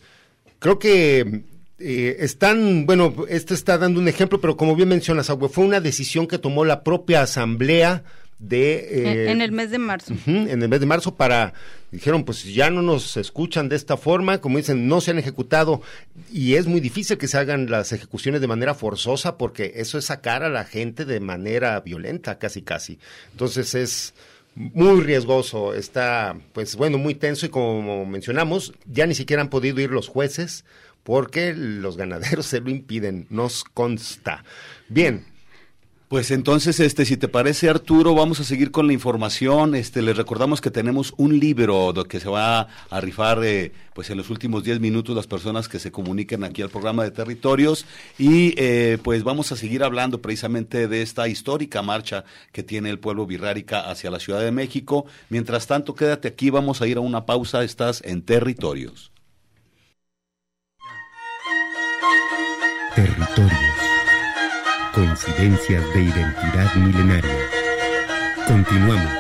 creo 0.60 0.80
que 0.80 1.44
eh, 1.80 2.18
están, 2.20 2.86
bueno, 2.86 3.14
esto 3.30 3.54
está 3.54 3.78
dando 3.78 4.00
un 4.00 4.08
ejemplo, 4.08 4.42
pero 4.42 4.58
como 4.58 4.76
bien 4.76 4.90
mencionas, 4.90 5.32
fue 5.52 5.64
una 5.64 5.80
decisión 5.80 6.28
que 6.28 6.40
tomó 6.40 6.66
la 6.66 6.84
propia 6.84 7.22
asamblea 7.22 8.04
de... 8.40 9.28
Eh, 9.28 9.32
en, 9.32 9.42
el 9.42 9.52
mes 9.52 9.72
de 9.72 9.78
marzo. 9.78 10.14
en 10.26 10.62
el 10.62 10.70
mes 10.70 10.80
de 10.80 10.86
marzo 10.86 11.16
para, 11.16 11.54
dijeron, 11.92 12.24
pues 12.24 12.44
ya 12.44 12.70
no 12.70 12.82
nos 12.82 13.18
escuchan 13.18 13.70
de 13.70 13.76
esta 13.76 13.98
forma, 13.98 14.40
como 14.40 14.58
dicen, 14.58 14.88
no 14.88 15.02
se 15.02 15.12
han 15.12 15.20
ejecutado 15.20 15.82
y 16.32 16.56
es 16.56 16.68
muy 16.68 16.80
difícil 16.80 17.18
que 17.18 17.28
se 17.28 17.38
hagan 17.38 17.70
las 17.70 17.92
ejecuciones 17.94 18.42
de 18.42 18.48
manera 18.48 18.74
forzosa 18.74 19.38
porque 19.38 19.74
eso 19.76 19.98
es 19.98 20.06
sacar 20.06 20.44
a 20.44 20.50
la 20.50 20.66
gente 20.66 21.06
de 21.06 21.20
manera 21.20 21.80
violenta, 21.82 22.40
casi 22.40 22.62
casi. 22.62 23.00
Entonces 23.32 23.76
es 23.76 24.14
muy 24.56 25.02
riesgoso, 25.02 25.76
está, 25.76 26.36
pues 26.54 26.76
bueno, 26.76 26.98
muy 26.98 27.14
tenso 27.14 27.46
y 27.46 27.50
como 27.50 28.06
mencionamos, 28.06 28.74
ya 28.86 29.06
ni 29.06 29.14
siquiera 29.14 29.44
han 29.44 29.50
podido 29.50 29.80
ir 29.80 29.92
los 29.92 30.08
jueces 30.08 30.66
porque 31.08 31.54
los 31.56 31.96
ganaderos 31.96 32.48
se 32.48 32.60
lo 32.60 32.70
impiden, 32.70 33.28
nos 33.30 33.64
consta. 33.64 34.44
Bien. 34.90 35.26
Pues 36.10 36.32
entonces, 36.32 36.82
este, 36.82 37.06
si 37.06 37.16
te 37.16 37.30
parece, 37.30 37.70
Arturo, 37.70 38.14
vamos 38.14 38.42
a 38.42 38.44
seguir 38.44 38.72
con 38.72 38.88
la 38.88 38.94
información. 38.94 39.74
Este, 39.74 40.02
les 40.02 40.18
recordamos 40.18 40.60
que 40.60 40.70
tenemos 40.70 41.14
un 41.16 41.40
libro 41.40 41.94
que 42.10 42.20
se 42.20 42.28
va 42.28 42.68
a 42.90 43.02
rifar, 43.02 43.42
eh, 43.46 43.72
pues 43.94 44.10
en 44.10 44.18
los 44.18 44.30
últimos 44.30 44.66
10 44.66 44.82
minutos 44.82 45.16
las 45.16 45.28
personas 45.28 45.70
que 45.70 45.80
se 45.80 45.94
comuniquen 45.94 46.44
aquí 46.44 46.62
al 46.62 46.70
programa 46.70 47.06
de 47.06 47.12
territorios 47.12 47.86
y 48.18 48.54
eh, 48.58 48.98
pues 49.02 49.24
vamos 49.24 49.54
a 49.54 49.56
seguir 49.56 49.84
hablando 49.84 50.22
precisamente 50.22 50.90
de 50.90 51.02
esta 51.02 51.30
histórica 51.30 51.82
marcha 51.82 52.26
que 52.52 52.64
tiene 52.64 52.90
el 52.90 53.00
pueblo 53.00 53.26
birrárica 53.26 53.90
hacia 53.90 54.12
la 54.12 54.20
Ciudad 54.20 54.42
de 54.42 54.52
México. 54.52 55.06
Mientras 55.30 55.68
tanto, 55.68 55.96
quédate 55.96 56.28
aquí, 56.28 56.50
vamos 56.50 56.82
a 56.82 56.88
ir 56.88 56.98
a 56.98 57.02
una 57.02 57.26
pausa. 57.26 57.64
Estás 57.64 58.02
en 58.04 58.24
territorios. 58.24 59.12
Territorios. 62.98 63.52
Coincidencias 64.92 65.94
de 65.94 66.02
identidad 66.02 66.74
milenaria. 66.78 67.48
Continuamos. 68.48 69.14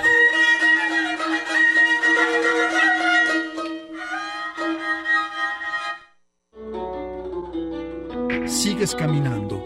Sigues 8.49 8.95
caminando. 8.95 9.63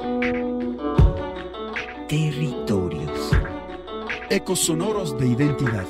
Territorios. 2.10 3.32
Ecos 4.30 4.60
sonoros 4.60 5.18
de 5.18 5.28
identidad. 5.28 5.88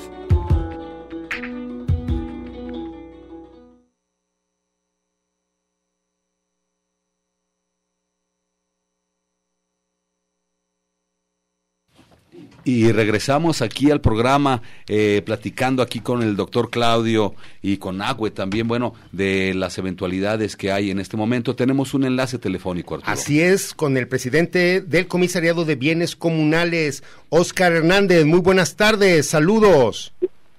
Y 12.63 12.91
regresamos 12.91 13.61
aquí 13.61 13.89
al 13.89 14.01
programa, 14.01 14.61
eh, 14.87 15.21
platicando 15.25 15.81
aquí 15.81 15.99
con 15.99 16.21
el 16.21 16.35
doctor 16.35 16.69
Claudio 16.69 17.33
y 17.61 17.77
con 17.77 18.01
Agüe 18.01 18.29
también, 18.29 18.67
bueno, 18.67 18.93
de 19.11 19.53
las 19.55 19.77
eventualidades 19.77 20.55
que 20.55 20.71
hay 20.71 20.91
en 20.91 20.99
este 20.99 21.17
momento. 21.17 21.55
Tenemos 21.55 21.93
un 21.93 22.03
enlace 22.03 22.37
telefónico, 22.37 22.95
Arturo. 22.95 23.11
Así 23.11 23.41
es, 23.41 23.73
con 23.73 23.97
el 23.97 24.07
presidente 24.07 24.81
del 24.81 25.07
Comisariado 25.07 25.65
de 25.65 25.75
Bienes 25.75 26.15
Comunales, 26.15 27.03
Oscar 27.29 27.71
Hernández. 27.71 28.25
Muy 28.25 28.39
buenas 28.39 28.75
tardes, 28.75 29.27
saludos. 29.27 30.13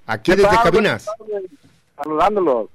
Aquí 0.06 0.32
desde 0.32 0.48
Cabinas. 0.62 1.06
Saludándolos. 1.96 2.68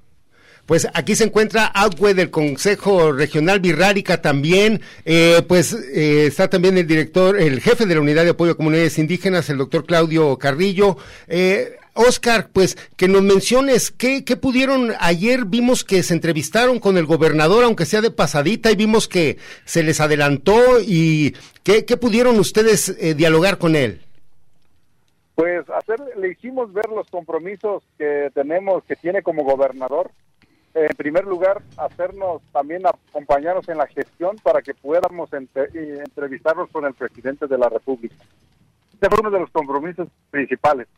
Pues 0.68 0.86
aquí 0.92 1.14
se 1.14 1.24
encuentra 1.24 1.64
Agüe 1.64 2.12
del 2.12 2.30
Consejo 2.30 3.10
Regional 3.12 3.58
Birrárica 3.58 4.20
también, 4.20 4.82
eh, 5.06 5.40
pues 5.48 5.72
eh, 5.72 6.26
está 6.26 6.50
también 6.50 6.76
el 6.76 6.86
director, 6.86 7.40
el 7.40 7.62
jefe 7.62 7.86
de 7.86 7.94
la 7.94 8.02
Unidad 8.02 8.24
de 8.24 8.30
Apoyo 8.32 8.52
a 8.52 8.56
Comunidades 8.56 8.98
Indígenas, 8.98 9.48
el 9.48 9.56
doctor 9.56 9.86
Claudio 9.86 10.36
Carrillo. 10.36 10.98
Eh, 11.26 11.78
Oscar, 11.94 12.50
pues 12.52 12.76
que 12.98 13.08
nos 13.08 13.22
menciones 13.22 13.90
qué, 13.90 14.26
qué 14.26 14.36
pudieron, 14.36 14.92
ayer 15.00 15.46
vimos 15.46 15.84
que 15.84 16.02
se 16.02 16.12
entrevistaron 16.12 16.80
con 16.80 16.98
el 16.98 17.06
gobernador, 17.06 17.64
aunque 17.64 17.86
sea 17.86 18.02
de 18.02 18.10
pasadita, 18.10 18.70
y 18.70 18.76
vimos 18.76 19.08
que 19.08 19.38
se 19.64 19.82
les 19.82 20.02
adelantó 20.02 20.80
y 20.82 21.34
qué, 21.62 21.86
qué 21.86 21.96
pudieron 21.96 22.38
ustedes 22.38 22.90
eh, 22.90 23.14
dialogar 23.14 23.56
con 23.56 23.74
él. 23.74 24.02
Pues 25.34 25.64
hacer, 25.70 25.98
le 26.18 26.32
hicimos 26.32 26.70
ver 26.74 26.90
los 26.94 27.08
compromisos 27.08 27.82
que 27.96 28.28
tenemos, 28.34 28.84
que 28.84 28.96
tiene 28.96 29.22
como 29.22 29.44
gobernador, 29.44 30.10
en 30.86 30.96
primer 30.96 31.24
lugar, 31.24 31.62
hacernos 31.76 32.42
también 32.52 32.82
acompañarnos 32.86 33.68
en 33.68 33.78
la 33.78 33.86
gestión 33.86 34.36
para 34.42 34.62
que 34.62 34.74
podamos 34.74 35.30
entrevistarnos 35.32 36.70
con 36.70 36.84
el 36.84 36.94
presidente 36.94 37.46
de 37.46 37.58
la 37.58 37.68
República. 37.68 38.16
Este 38.92 39.08
fue 39.08 39.20
uno 39.20 39.30
de 39.30 39.40
los 39.40 39.50
compromisos 39.50 40.08
principales. 40.30 40.88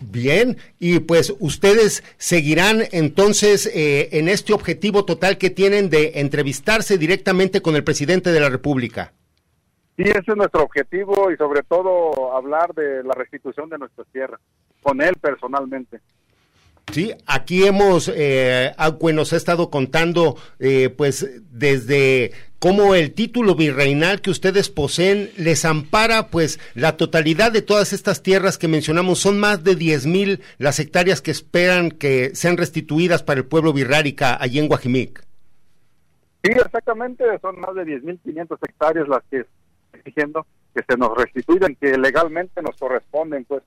Bien, 0.00 0.56
y 0.78 0.98
pues 1.00 1.34
ustedes 1.38 2.02
seguirán 2.16 2.82
entonces 2.92 3.66
eh, 3.66 4.08
en 4.12 4.28
este 4.28 4.52
objetivo 4.52 5.04
total 5.04 5.38
que 5.38 5.50
tienen 5.50 5.90
de 5.90 6.12
entrevistarse 6.16 6.98
directamente 6.98 7.62
con 7.62 7.76
el 7.76 7.84
presidente 7.84 8.32
de 8.32 8.40
la 8.40 8.48
República. 8.48 9.12
Sí, 9.96 10.04
ese 10.04 10.18
es 10.26 10.36
nuestro 10.36 10.62
objetivo 10.62 11.30
y 11.30 11.36
sobre 11.36 11.62
todo 11.62 12.34
hablar 12.34 12.74
de 12.74 13.04
la 13.04 13.14
restitución 13.14 13.68
de 13.68 13.78
nuestras 13.78 14.06
tierras, 14.08 14.40
con 14.82 15.00
él 15.02 15.14
personalmente. 15.20 16.00
Sí, 16.92 17.10
aquí 17.26 17.64
hemos, 17.66 18.12
eh, 18.14 18.72
nos 19.14 19.32
ha 19.32 19.36
estado 19.36 19.70
contando, 19.70 20.36
eh, 20.58 20.90
pues, 20.90 21.42
desde 21.50 22.32
cómo 22.58 22.94
el 22.94 23.12
título 23.12 23.54
virreinal 23.54 24.20
que 24.20 24.28
ustedes 24.30 24.68
poseen 24.68 25.30
les 25.38 25.64
ampara, 25.64 26.28
pues, 26.28 26.60
la 26.74 26.98
totalidad 26.98 27.50
de 27.50 27.62
todas 27.62 27.94
estas 27.94 28.22
tierras 28.22 28.58
que 28.58 28.68
mencionamos. 28.68 29.20
Son 29.20 29.40
más 29.40 29.64
de 29.64 29.74
diez 29.74 30.04
mil 30.04 30.42
las 30.58 30.78
hectáreas 30.80 31.22
que 31.22 31.30
esperan 31.30 31.90
que 31.90 32.34
sean 32.34 32.58
restituidas 32.58 33.22
para 33.22 33.40
el 33.40 33.46
pueblo 33.46 33.72
virrárica 33.72 34.36
allí 34.38 34.58
en 34.58 34.68
Guajimic. 34.68 35.24
Sí, 36.44 36.52
exactamente, 36.52 37.24
son 37.40 37.58
más 37.58 37.74
de 37.74 37.86
diez 37.86 38.02
mil 38.02 38.18
quinientas 38.22 38.58
hectáreas 38.62 39.08
las 39.08 39.22
que 39.30 39.46
exigiendo 39.94 40.46
que 40.74 40.82
se 40.86 40.96
nos 40.98 41.16
restituyan, 41.16 41.74
que 41.76 41.96
legalmente 41.96 42.60
nos 42.60 42.76
corresponden, 42.76 43.44
pues 43.44 43.62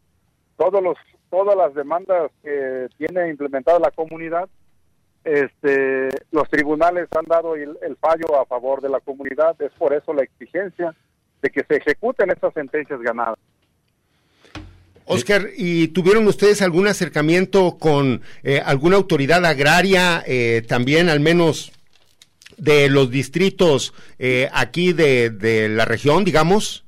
todos 0.57 0.83
los 0.83 0.97
todas 1.29 1.55
las 1.55 1.73
demandas 1.73 2.31
que 2.43 2.87
tiene 2.97 3.29
implementada 3.29 3.79
la 3.79 3.91
comunidad 3.91 4.47
este 5.25 6.09
los 6.31 6.47
tribunales 6.49 7.07
han 7.17 7.25
dado 7.25 7.55
el, 7.55 7.75
fallo 7.99 8.39
a 8.39 8.45
favor 8.45 8.79
de 8.79 8.89
la 8.89 8.99
comunidad. 8.99 9.59
Es 9.59 9.71
por 9.71 9.91
eso 9.93 10.13
la 10.13 10.23
exigencia 10.23 10.95
de 11.41 11.49
que 11.49 11.63
se 11.67 11.77
ejecuten 11.77 12.29
estas 12.29 12.53
sentencias 12.53 13.01
ganadas. 13.01 13.39
Oscar, 15.07 15.47
¿y 15.55 15.89
tuvieron 15.89 16.27
ustedes 16.27 16.61
algún 16.61 16.87
acercamiento 16.87 17.77
con 17.79 18.21
eh, 18.43 18.61
alguna 18.63 18.97
autoridad 18.97 19.45
agraria, 19.45 20.23
eh, 20.25 20.63
también 20.67 21.09
al 21.09 21.19
menos 21.19 21.71
de 22.57 22.89
los 22.89 23.11
distritos 23.11 23.93
eh, 24.17 24.49
aquí 24.53 24.93
de, 24.93 25.29
de 25.29 25.69
la 25.69 25.85
región, 25.85 26.23
digamos? 26.23 26.85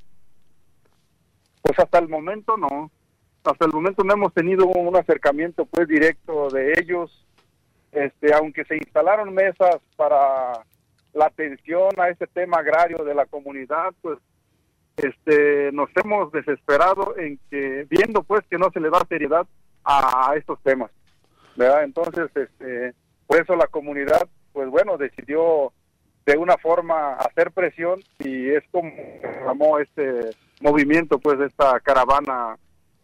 Pues 1.61 1.77
hasta 1.77 1.99
el 1.99 2.07
momento 2.07 2.55
no 2.57 2.91
hasta 3.49 3.65
el 3.65 3.71
momento 3.71 4.03
no 4.03 4.13
hemos 4.13 4.33
tenido 4.33 4.65
un 4.67 4.95
acercamiento 4.95 5.65
pues 5.65 5.87
directo 5.87 6.49
de 6.49 6.73
ellos. 6.79 7.25
Este 7.91 8.33
aunque 8.33 8.65
se 8.65 8.75
instalaron 8.77 9.33
mesas 9.33 9.77
para 9.95 10.63
la 11.13 11.25
atención 11.25 11.89
a 11.97 12.09
este 12.09 12.27
tema 12.27 12.57
agrario 12.57 13.03
de 13.03 13.15
la 13.15 13.25
comunidad 13.25 13.93
pues 14.01 14.19
este 14.97 15.71
nos 15.71 15.89
hemos 15.95 16.31
desesperado 16.31 17.17
en 17.17 17.39
que 17.49 17.87
viendo 17.89 18.23
pues 18.23 18.45
que 18.49 18.57
no 18.57 18.69
se 18.71 18.79
le 18.79 18.89
da 18.89 18.99
seriedad 19.07 19.47
a, 19.83 20.33
estos 20.35 20.61
temas 20.61 20.91
verdad 21.55 21.83
entonces 21.85 22.29
este 22.35 22.93
por 23.25 23.41
eso 23.41 23.55
la 23.55 23.67
comunidad 23.67 24.27
pues 24.51 24.69
bueno 24.69 24.97
decidió 24.97 25.71
de 26.25 26.37
una 26.37 26.57
forma 26.57 27.13
hacer 27.13 27.51
presión 27.51 28.01
y 28.19 28.49
es 28.49 28.63
como 28.69 28.91
llamó 29.45 29.79
este 29.79 30.31
movimiento, 30.61 31.19
pues, 31.19 31.39
esta 31.39 31.79
caravana 31.79 32.57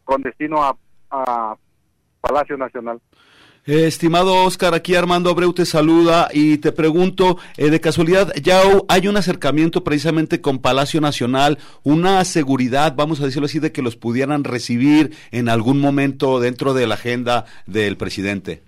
con 0.04 0.22
destino 0.22 0.64
a, 0.64 0.76
a 1.10 1.56
Palacio 2.22 2.58
Nacional. 2.58 3.00
Eh, 3.66 3.88
estimado 3.88 4.44
Oscar, 4.44 4.74
aquí 4.74 4.94
Armando 4.94 5.30
Abreu 5.30 5.54
te 5.54 5.66
saluda 5.66 6.28
y 6.34 6.58
te 6.58 6.74
pregunto, 6.74 7.38
eh, 7.56 7.70
de 7.70 7.80
casualidad, 7.80 8.34
ya 8.42 8.62
hay 8.90 9.08
un 9.08 9.16
acercamiento 9.16 9.86
precisamente 9.86 10.42
con 10.42 10.60
Palacio 10.60 11.00
Nacional, 11.00 11.58
una 11.82 12.26
seguridad, 12.26 12.94
vamos 12.98 13.22
a 13.22 13.26
decirlo 13.26 13.46
así, 13.46 13.60
de 13.60 13.72
que 13.72 13.82
los 13.82 13.96
pudieran 13.96 14.44
recibir 14.44 15.16
en 15.32 15.48
algún 15.48 15.80
momento 15.80 16.42
dentro 16.42 16.74
de 16.74 16.88
la 16.88 16.96
agenda 16.96 17.46
del 17.66 17.96
presidente. 17.96 18.64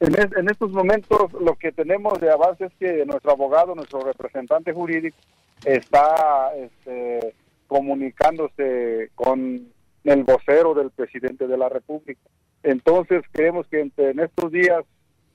En, 0.00 0.16
en 0.16 0.50
estos 0.50 0.72
momentos 0.72 1.32
lo 1.40 1.54
que 1.54 1.70
tenemos 1.70 2.18
de 2.20 2.32
avance 2.32 2.64
es 2.64 2.72
que 2.80 3.04
nuestro 3.06 3.30
abogado, 3.30 3.76
nuestro 3.76 4.00
representante 4.00 4.72
jurídico, 4.72 5.16
está 5.64 6.50
este, 6.56 7.34
comunicándose 7.68 9.10
con 9.14 9.68
el 10.04 10.24
vocero 10.24 10.74
del 10.74 10.90
presidente 10.90 11.46
de 11.46 11.58
la 11.58 11.68
República. 11.68 12.20
Entonces 12.62 13.22
creemos 13.32 13.66
que 13.68 13.80
entre- 13.80 14.10
en 14.10 14.20
estos 14.20 14.50
días 14.52 14.84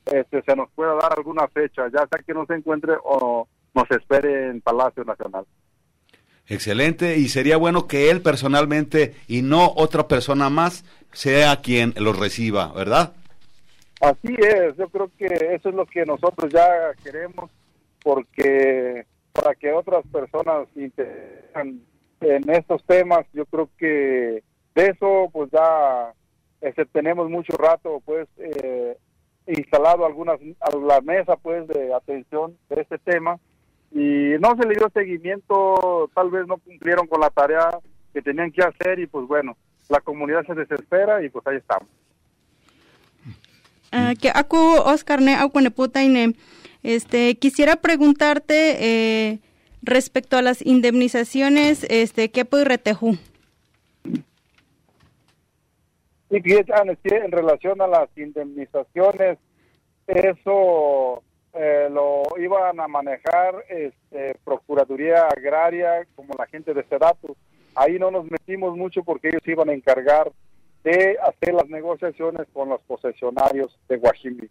este, 0.06 0.42
se 0.44 0.56
nos 0.56 0.70
pueda 0.72 0.94
dar 0.96 1.14
alguna 1.18 1.48
fecha, 1.48 1.88
ya 1.88 2.08
sea 2.08 2.24
que 2.26 2.34
no 2.34 2.46
se 2.46 2.54
encuentre 2.56 2.94
o 3.04 3.48
nos 3.74 3.92
espere 3.92 4.50
en 4.50 4.62
Palacio 4.62 5.04
Nacional. 5.04 5.46
Excelente, 6.48 7.18
y 7.18 7.28
sería 7.30 7.58
bueno 7.58 7.88
que 7.88 8.12
él 8.12 8.22
personalmente 8.22 9.16
y 9.28 9.42
no 9.42 9.74
otra 9.76 10.08
persona 10.08 10.50
más 10.52 10.86
sea 11.12 11.62
quien 11.62 11.96
los 11.98 12.20
reciba, 12.20 12.72
¿verdad? 12.74 13.14
Así 14.00 14.36
es, 14.38 14.78
yo 14.78 14.88
creo 14.90 15.10
que 15.18 15.26
eso 15.56 15.70
es 15.70 15.76
lo 15.76 15.88
que 15.88 16.06
nosotros 16.06 16.54
ya 16.54 16.68
queremos, 17.04 17.50
porque 18.04 19.06
para 19.32 19.56
que 19.56 19.72
otras 19.74 20.06
personas 20.12 20.68
interesen 20.76 21.84
en 22.22 22.50
estos 22.52 22.84
temas, 22.84 23.26
yo 23.34 23.46
creo 23.48 23.70
que 23.78 24.44
de 24.76 24.88
eso 24.88 25.30
pues 25.32 25.50
ya 25.52 26.14
este, 26.62 26.86
tenemos 26.86 27.30
mucho 27.30 27.54
rato 27.58 28.02
pues 28.06 28.28
eh, 28.38 28.98
instalado 29.48 30.06
algunas 30.06 30.40
a 30.60 30.76
la 30.76 31.02
mesa 31.02 31.36
pues 31.38 31.68
de 31.68 31.94
atención 31.94 32.58
de 32.70 32.82
este 32.82 32.98
tema 33.00 33.40
y 33.92 34.36
no 34.40 34.56
se 34.58 34.68
le 34.68 34.76
dio 34.76 34.90
seguimiento, 34.94 36.10
tal 36.14 36.30
vez 36.30 36.46
no 36.48 36.58
cumplieron 36.58 37.08
con 37.08 37.22
la 37.22 37.30
tarea 37.30 37.70
que 38.14 38.22
tenían 38.22 38.52
que 38.52 38.62
hacer 38.62 39.00
y 39.00 39.08
pues 39.08 39.26
bueno, 39.26 39.56
la 39.90 40.02
comunidad 40.02 40.46
se 40.46 40.54
desespera 40.54 41.24
y 41.24 41.30
pues 41.30 41.48
ahí 41.48 41.58
estamos. 41.58 41.88
Ah, 43.92 44.14
que 44.20 44.30
aku 44.34 44.58
Oscar 44.58 45.22
ne. 45.22 45.38
Este, 46.84 47.36
quisiera 47.36 47.78
preguntarte 47.78 48.78
eh, 48.80 49.40
respecto 49.82 50.38
a 50.38 50.42
las 50.42 50.66
indemnizaciones, 50.66 51.86
este, 51.90 52.30
¿qué 52.30 52.44
puede 52.44 52.66
retejú? 52.66 53.18
Y 56.30 56.42
ya 56.66 56.84
en 56.84 57.32
relación 57.32 57.82
a 57.82 57.88
las 57.88 58.10
indemnizaciones, 58.18 59.38
eso 60.08 61.24
eh, 61.54 61.88
lo 61.92 62.24
iban 62.38 62.80
a 62.80 62.88
manejar 62.88 63.64
este, 63.70 64.36
Procuraduría 64.44 65.28
Agraria 65.28 66.06
como 66.16 66.34
la 66.38 66.48
gente 66.48 66.74
de 66.74 66.84
Sedatu. 66.84 67.36
Ahí 67.76 68.00
no 68.00 68.12
nos 68.12 68.30
metimos 68.30 68.76
mucho 68.76 69.04
porque 69.04 69.30
ellos 69.30 69.48
iban 69.48 69.70
a 69.70 69.74
encargar 69.74 70.32
de 70.84 71.18
hacer 71.22 71.54
las 71.54 71.68
negociaciones 71.70 72.48
con 72.54 72.70
los 72.70 72.82
posesionarios 72.82 73.78
de 73.88 73.98
Guajimí. 73.98 74.50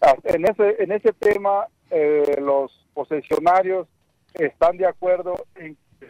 Ah, 0.00 0.14
En 0.24 0.44
ese, 0.44 0.82
en 0.82 0.92
ese 0.92 1.12
tema, 1.12 1.66
eh, 1.90 2.36
los 2.40 2.86
posesionarios 2.92 3.88
están 4.34 4.76
de 4.76 4.86
acuerdo 4.86 5.34
en 5.54 5.76
que 6.00 6.08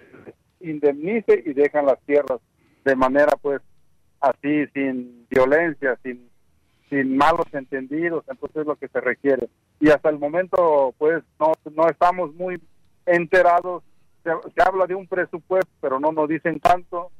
indemnice 0.61 1.42
y 1.45 1.53
dejan 1.53 1.86
las 1.86 2.01
tierras 2.01 2.40
de 2.84 2.97
manera 2.97 3.32
pues 3.40 3.61
así 4.31 4.66
sin 4.75 5.27
violencia, 5.31 5.99
sin 6.03 6.29
sin 6.91 7.16
malos 7.16 7.47
entendidos, 7.53 8.25
entonces 8.29 8.59
es 8.61 8.66
lo 8.66 8.77
que 8.77 8.89
se 8.89 9.01
requiere. 9.01 9.49
Y 9.81 9.91
hasta 9.91 10.11
el 10.11 10.18
momento 10.18 10.95
pues 10.99 11.22
no, 11.41 11.53
no 11.75 11.89
estamos 11.89 12.35
muy 12.35 12.61
enterados, 13.07 13.83
se, 14.22 14.31
se 14.55 14.62
habla 14.62 14.87
de 14.87 14.95
un 14.95 15.07
presupuesto, 15.07 15.70
pero 15.81 15.99
no 15.99 16.12
nos 16.12 16.29
dicen 16.29 16.61
tanto, 16.61 17.11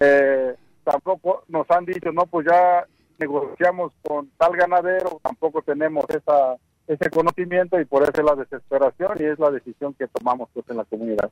Eh, 0.00 0.54
tampoco 0.84 1.42
nos 1.48 1.68
han 1.70 1.84
dicho, 1.84 2.12
no, 2.12 2.22
pues 2.26 2.46
ya 2.46 2.86
negociamos 3.18 3.92
con 4.06 4.30
tal 4.38 4.52
ganadero, 4.56 5.18
tampoco 5.22 5.60
tenemos 5.62 6.04
esa 6.08 6.56
ese 6.86 7.10
conocimiento 7.10 7.78
y 7.80 7.84
por 7.84 8.02
eso 8.02 8.12
es 8.14 8.24
la 8.24 8.36
desesperación 8.36 9.12
y 9.20 9.24
es 9.24 9.38
la 9.38 9.50
decisión 9.50 9.92
que 9.94 10.06
tomamos 10.06 10.48
pues 10.54 10.64
en 10.70 10.76
la 10.76 10.84
comunidad. 10.84 11.30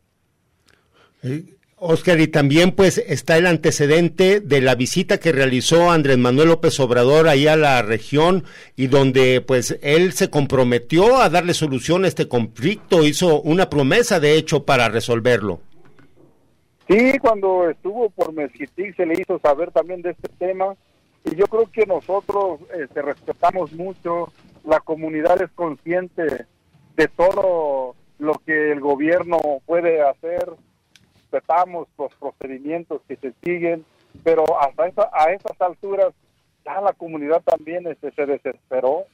Oscar, 1.78 2.18
y 2.20 2.26
también 2.26 2.72
pues 2.72 2.96
está 2.96 3.36
el 3.36 3.46
antecedente 3.46 4.40
de 4.40 4.62
la 4.62 4.74
visita 4.74 5.18
que 5.18 5.30
realizó 5.30 5.90
Andrés 5.90 6.16
Manuel 6.16 6.48
López 6.48 6.80
Obrador 6.80 7.28
ahí 7.28 7.46
a 7.48 7.56
la 7.56 7.82
región 7.82 8.44
y 8.76 8.86
donde 8.86 9.42
pues 9.42 9.78
él 9.82 10.12
se 10.12 10.30
comprometió 10.30 11.18
a 11.18 11.28
darle 11.28 11.52
solución 11.52 12.04
a 12.04 12.08
este 12.08 12.28
conflicto, 12.28 13.04
hizo 13.04 13.42
una 13.42 13.68
promesa 13.68 14.20
de 14.20 14.36
hecho 14.38 14.64
para 14.64 14.88
resolverlo. 14.88 15.60
Sí, 16.88 17.18
cuando 17.18 17.68
estuvo 17.68 18.08
por 18.08 18.32
Mezquitic 18.32 18.96
se 18.96 19.04
le 19.04 19.20
hizo 19.20 19.38
saber 19.40 19.70
también 19.70 20.00
de 20.00 20.12
este 20.12 20.30
tema 20.38 20.74
y 21.26 21.36
yo 21.36 21.44
creo 21.44 21.70
que 21.70 21.84
nosotros 21.84 22.58
este, 22.74 23.02
respetamos 23.02 23.74
mucho, 23.74 24.32
la 24.64 24.80
comunidad 24.80 25.42
es 25.42 25.50
consciente 25.50 26.46
de 26.96 27.08
todo 27.08 27.94
lo 28.18 28.32
que 28.46 28.72
el 28.72 28.80
gobierno 28.80 29.36
puede 29.66 30.00
hacer, 30.00 30.48
respetamos 31.30 31.88
los 31.98 32.14
procedimientos 32.14 33.02
que 33.08 33.16
se 33.16 33.32
siguen, 33.44 33.84
pero 34.22 34.44
hasta 34.60 34.86
esa, 34.86 35.10
a 35.12 35.32
esas 35.32 35.60
alturas 35.60 36.12
ya 36.64 36.80
la 36.80 36.92
comunidad 36.92 37.42
también 37.42 37.86
este, 37.86 38.10
se 38.12 38.26
desesperó, 38.26 39.04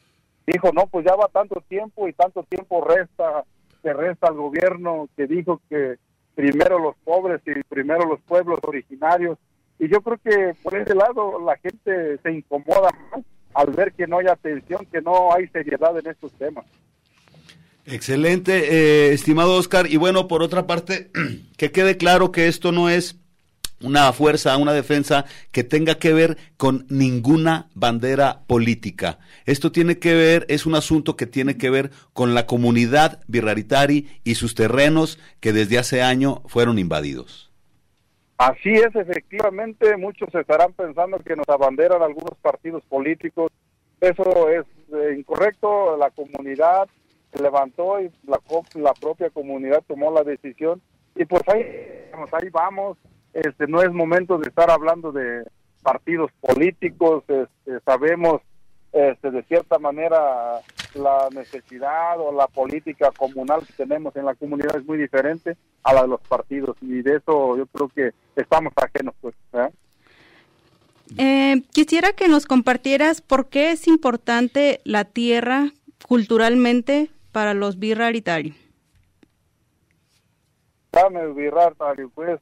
dijo, 0.47 0.71
no, 0.73 0.87
pues 0.87 1.05
ya 1.05 1.15
va 1.15 1.29
tanto 1.29 1.63
tiempo 1.69 2.09
y 2.09 2.13
tanto 2.13 2.43
tiempo 2.45 2.85
resta, 2.85 3.45
que 3.83 3.93
resta 3.93 4.29
al 4.29 4.35
gobierno 4.35 5.09
que 5.17 5.27
dijo 5.27 5.61
que 5.69 5.97
primero 6.35 6.79
los 6.79 6.97
pobres 7.05 7.41
y 7.47 7.63
primero 7.65 8.07
los 8.07 8.21
pueblos 8.21 8.61
originarios. 8.63 9.39
Y 9.79 9.89
yo 9.89 10.01
creo 10.01 10.19
que 10.19 10.55
por 10.63 10.77
ese 10.77 10.95
lado 10.95 11.41
la 11.41 11.57
gente 11.57 12.19
se 12.19 12.33
incomoda 12.33 12.91
al 13.55 13.71
ver 13.73 13.93
que 13.93 14.07
no 14.07 14.19
hay 14.19 14.27
atención, 14.27 14.87
que 14.87 15.03
no 15.03 15.33
hay 15.35 15.47
seriedad 15.49 15.99
en 15.99 16.11
estos 16.11 16.33
temas. 16.33 16.65
Excelente, 17.87 19.09
eh, 19.09 19.13
estimado 19.13 19.57
Oscar. 19.57 19.87
Y 19.91 19.97
bueno, 19.97 20.29
por 20.29 20.43
otra 20.43 20.67
parte, 20.67 21.11
que 21.57 21.73
quede 21.73 21.97
claro 21.97 22.31
que 22.31 22.47
esto 22.47 22.73
no 22.73 22.89
es 22.89 23.19
una 23.83 24.13
fuerza, 24.13 24.57
una 24.57 24.73
defensa 24.73 25.25
que 25.51 25.65
tenga 25.65 25.97
que 25.97 26.13
ver 26.13 26.37
con 26.57 26.87
ninguna 26.89 27.69
bandera 27.75 28.43
política. 28.47 29.19
Esto 29.45 29.73
tiene 29.73 29.99
que 29.99 30.15
ver, 30.15 30.47
es 30.49 30.67
un 30.67 30.77
asunto 30.77 31.17
que 31.17 31.27
tiene 31.27 31.59
que 31.59 31.71
ver 31.71 31.91
con 32.13 32.35
la 32.35 32.47
comunidad 32.47 33.21
birraritari 33.27 34.09
y 34.23 34.37
sus 34.37 34.55
terrenos 34.55 35.19
que 35.41 35.53
desde 35.53 35.79
hace 35.79 36.03
año 36.03 36.43
fueron 36.47 36.79
invadidos. 36.79 37.51
Así 38.39 38.71
es, 38.71 38.95
efectivamente, 38.95 39.97
muchos 39.97 40.35
estarán 40.35 40.73
pensando 40.73 41.19
que 41.19 41.37
nos 41.37 41.49
abanderan 41.49 42.03
algunos 42.03 42.37
partidos 42.41 42.83
políticos. 42.85 43.53
Eso 44.01 44.49
es 44.49 44.65
eh, 44.93 45.15
incorrecto, 45.17 45.97
la 45.97 46.11
comunidad 46.11 46.89
se 47.33 47.43
levantó 47.43 48.01
y 48.01 48.11
la, 48.27 48.39
la 48.75 48.93
propia 48.95 49.31
comunidad 49.31 49.83
tomó 49.87 50.11
la 50.13 50.23
decisión 50.23 50.81
y 51.15 51.25
pues 51.25 51.43
ahí 51.49 52.49
vamos. 52.51 52.99
Este, 53.33 53.67
no 53.67 53.83
es 53.83 53.91
momento 53.91 54.39
de 54.39 54.49
estar 54.49 54.71
hablando 54.71 55.11
de 55.11 55.45
partidos 55.83 56.31
políticos, 56.41 57.25
este, 57.29 57.81
sabemos 57.85 58.43
este, 58.93 59.31
de 59.31 59.43
cierta 59.45 59.79
manera 59.79 60.61
la 60.95 61.29
necesidad 61.35 62.21
o 62.21 62.33
la 62.33 62.47
política 62.47 63.11
comunal 63.17 63.67
que 63.67 63.73
tenemos 63.73 64.15
en 64.17 64.27
la 64.27 64.35
comunidad 64.35 64.77
es 64.77 64.85
muy 64.85 64.99
diferente 64.99 65.57
a 65.83 65.95
la 65.95 66.03
de 66.03 66.09
los 66.09 66.21
partidos 66.21 66.77
y 66.83 67.01
de 67.01 67.17
eso 67.17 67.57
yo 67.57 67.67
creo 67.67 67.89
que 67.89 68.11
estamos 68.37 68.75
ajenos 68.77 69.15
pues 69.23 69.35
¿eh? 69.55 69.71
Eh, 71.17 71.63
quisiera 71.73 72.13
que 72.13 72.29
nos 72.29 72.45
compartieras 72.45 73.23
por 73.23 73.49
qué 73.49 73.71
es 73.71 73.89
importante 73.89 74.81
la 74.85 75.07
tierra 75.07 75.71
culturalmente 76.07 77.11
para 77.33 77.55
los 77.55 77.79
birraritari. 77.79 78.55
Pues, 82.15 82.41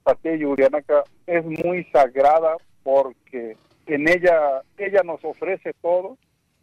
es 1.26 1.45
muy 1.45 1.84
sagrada 1.93 2.57
porque 2.82 3.57
en 3.86 4.09
ella, 4.09 4.62
ella 4.76 5.03
nos 5.05 5.24
ofrece 5.24 5.72
todo, 5.80 6.18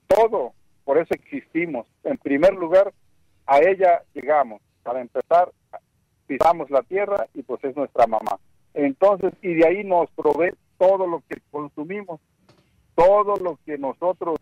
todo, 0.08 0.54
por 0.84 0.98
eso 0.98 1.14
existimos. 1.14 1.88
En 2.04 2.18
primer 2.18 2.54
lugar, 2.54 2.94
a 3.46 3.60
ella 3.60 4.04
llegamos. 4.14 4.62
Para 4.84 5.02
empezar, 5.02 5.52
pisamos 6.28 6.70
la 6.70 6.82
tierra 6.84 7.28
y 7.34 7.44
pues 7.44 7.64
es 7.64 7.76
nuestra 7.76 8.08
mamá. 8.08 8.40
Entonces, 8.74 9.34
y 9.42 9.56
de 9.56 9.68
ahí 9.68 9.84
nos 9.84 10.10
provee 10.12 10.54
todo 10.78 11.08
lo 11.08 11.24
que 11.28 11.38
consumimos, 11.52 12.20
todo 12.96 13.36
lo 13.38 13.60
que 13.66 13.78
nosotros 13.78 14.38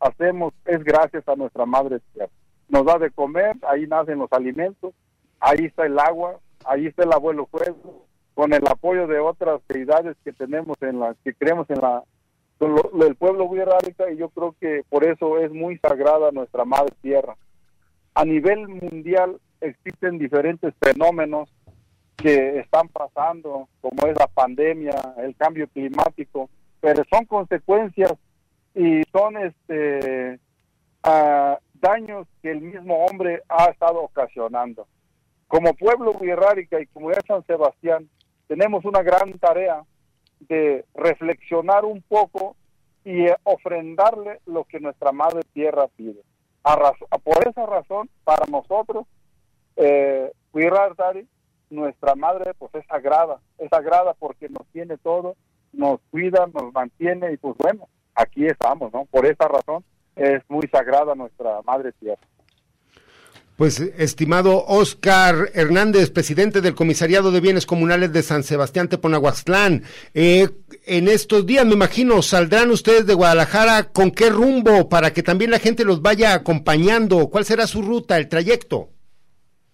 hacemos 0.00 0.54
es 0.64 0.82
gracias 0.84 1.26
a 1.28 1.36
nuestra 1.36 1.66
madre 1.66 2.00
tierra. 2.12 2.30
Nos 2.70 2.84
da 2.86 2.98
de 2.98 3.10
comer, 3.10 3.56
ahí 3.68 3.86
nacen 3.86 4.18
los 4.18 4.32
alimentos, 4.32 4.94
ahí 5.40 5.66
está 5.66 5.86
el 5.86 5.98
agua, 5.98 6.38
ahí 6.64 6.86
está 6.86 7.02
el 7.04 7.12
abuelo 7.12 7.46
fuego, 7.46 8.06
con 8.34 8.52
el 8.52 8.66
apoyo 8.68 9.06
de 9.06 9.18
otras 9.18 9.60
deidades 9.68 10.16
que 10.24 10.32
tenemos 10.32 10.76
en 10.82 11.00
la, 11.00 11.14
que 11.24 11.34
creemos 11.34 11.68
en 11.70 11.80
la, 11.80 12.02
lo- 12.60 13.06
el 13.06 13.16
pueblo 13.16 13.44
wixárika 13.44 14.10
y 14.10 14.16
yo 14.16 14.28
creo 14.30 14.54
que 14.60 14.82
por 14.88 15.04
eso 15.04 15.38
es 15.38 15.50
muy 15.52 15.78
sagrada 15.78 16.30
nuestra 16.30 16.64
madre 16.64 16.94
tierra. 17.02 17.36
A 18.14 18.24
nivel 18.24 18.68
mundial 18.68 19.38
existen 19.60 20.18
diferentes 20.18 20.72
fenómenos 20.80 21.52
que 22.16 22.58
están 22.60 22.88
pasando, 22.88 23.68
como 23.80 24.06
es 24.06 24.18
la 24.18 24.26
pandemia, 24.26 25.14
el 25.18 25.34
cambio 25.36 25.66
climático, 25.68 26.50
pero 26.80 27.02
son 27.10 27.24
consecuencias 27.24 28.12
y 28.74 29.02
son 29.12 29.36
este 29.38 30.38
ah, 31.02 31.58
daños 31.80 32.26
que 32.42 32.50
el 32.50 32.60
mismo 32.60 33.04
hombre 33.04 33.42
ha 33.48 33.66
estado 33.66 34.02
ocasionando. 34.02 34.86
Como 35.48 35.74
pueblo 35.74 36.12
wixárika 36.12 36.80
y 36.80 36.86
comunidad 36.86 37.24
San 37.26 37.44
Sebastián, 37.46 38.08
tenemos 38.46 38.84
una 38.84 39.02
gran 39.02 39.38
tarea 39.38 39.82
de 40.40 40.84
reflexionar 40.94 41.84
un 41.84 42.02
poco 42.02 42.56
y 43.04 43.26
eh, 43.26 43.36
ofrendarle 43.44 44.40
lo 44.46 44.64
que 44.64 44.80
nuestra 44.80 45.12
madre 45.12 45.40
tierra 45.52 45.88
pide. 45.96 46.22
A 46.62 46.76
por 47.24 47.48
esa 47.48 47.64
razón, 47.66 48.10
para 48.24 48.44
nosotros, 48.46 49.06
eh, 49.76 50.30
nuestra 51.70 52.14
madre, 52.14 52.52
pues 52.54 52.74
es 52.74 52.84
sagrada, 52.86 53.40
es 53.58 53.68
sagrada 53.70 54.14
porque 54.14 54.48
nos 54.48 54.66
tiene 54.68 54.98
todo, 54.98 55.36
nos 55.72 56.00
cuida, 56.10 56.48
nos 56.52 56.72
mantiene 56.72 57.32
y 57.32 57.36
pues 57.36 57.56
bueno, 57.58 57.88
aquí 58.14 58.46
estamos, 58.46 58.92
¿no? 58.92 59.04
Por 59.06 59.26
esa 59.26 59.48
razón 59.48 59.84
es 60.20 60.42
muy 60.48 60.68
sagrada 60.68 61.14
nuestra 61.14 61.62
madre 61.62 61.92
tierra. 61.98 62.20
Pues, 63.56 63.78
estimado 63.78 64.64
Oscar 64.66 65.50
Hernández, 65.52 66.10
presidente 66.10 66.62
del 66.62 66.74
Comisariado 66.74 67.30
de 67.30 67.40
Bienes 67.40 67.66
Comunales 67.66 68.10
de 68.10 68.22
San 68.22 68.42
Sebastián 68.42 68.88
Teponahuaxtlán, 68.88 69.82
eh, 70.14 70.48
en 70.86 71.08
estos 71.08 71.44
días, 71.44 71.66
me 71.66 71.74
imagino, 71.74 72.22
saldrán 72.22 72.70
ustedes 72.70 73.06
de 73.06 73.12
Guadalajara, 73.12 73.92
¿con 73.92 74.12
qué 74.12 74.30
rumbo? 74.30 74.88
Para 74.88 75.12
que 75.12 75.22
también 75.22 75.50
la 75.50 75.58
gente 75.58 75.84
los 75.84 76.00
vaya 76.00 76.32
acompañando. 76.32 77.28
¿Cuál 77.28 77.44
será 77.44 77.66
su 77.66 77.82
ruta, 77.82 78.16
el 78.16 78.28
trayecto? 78.28 78.88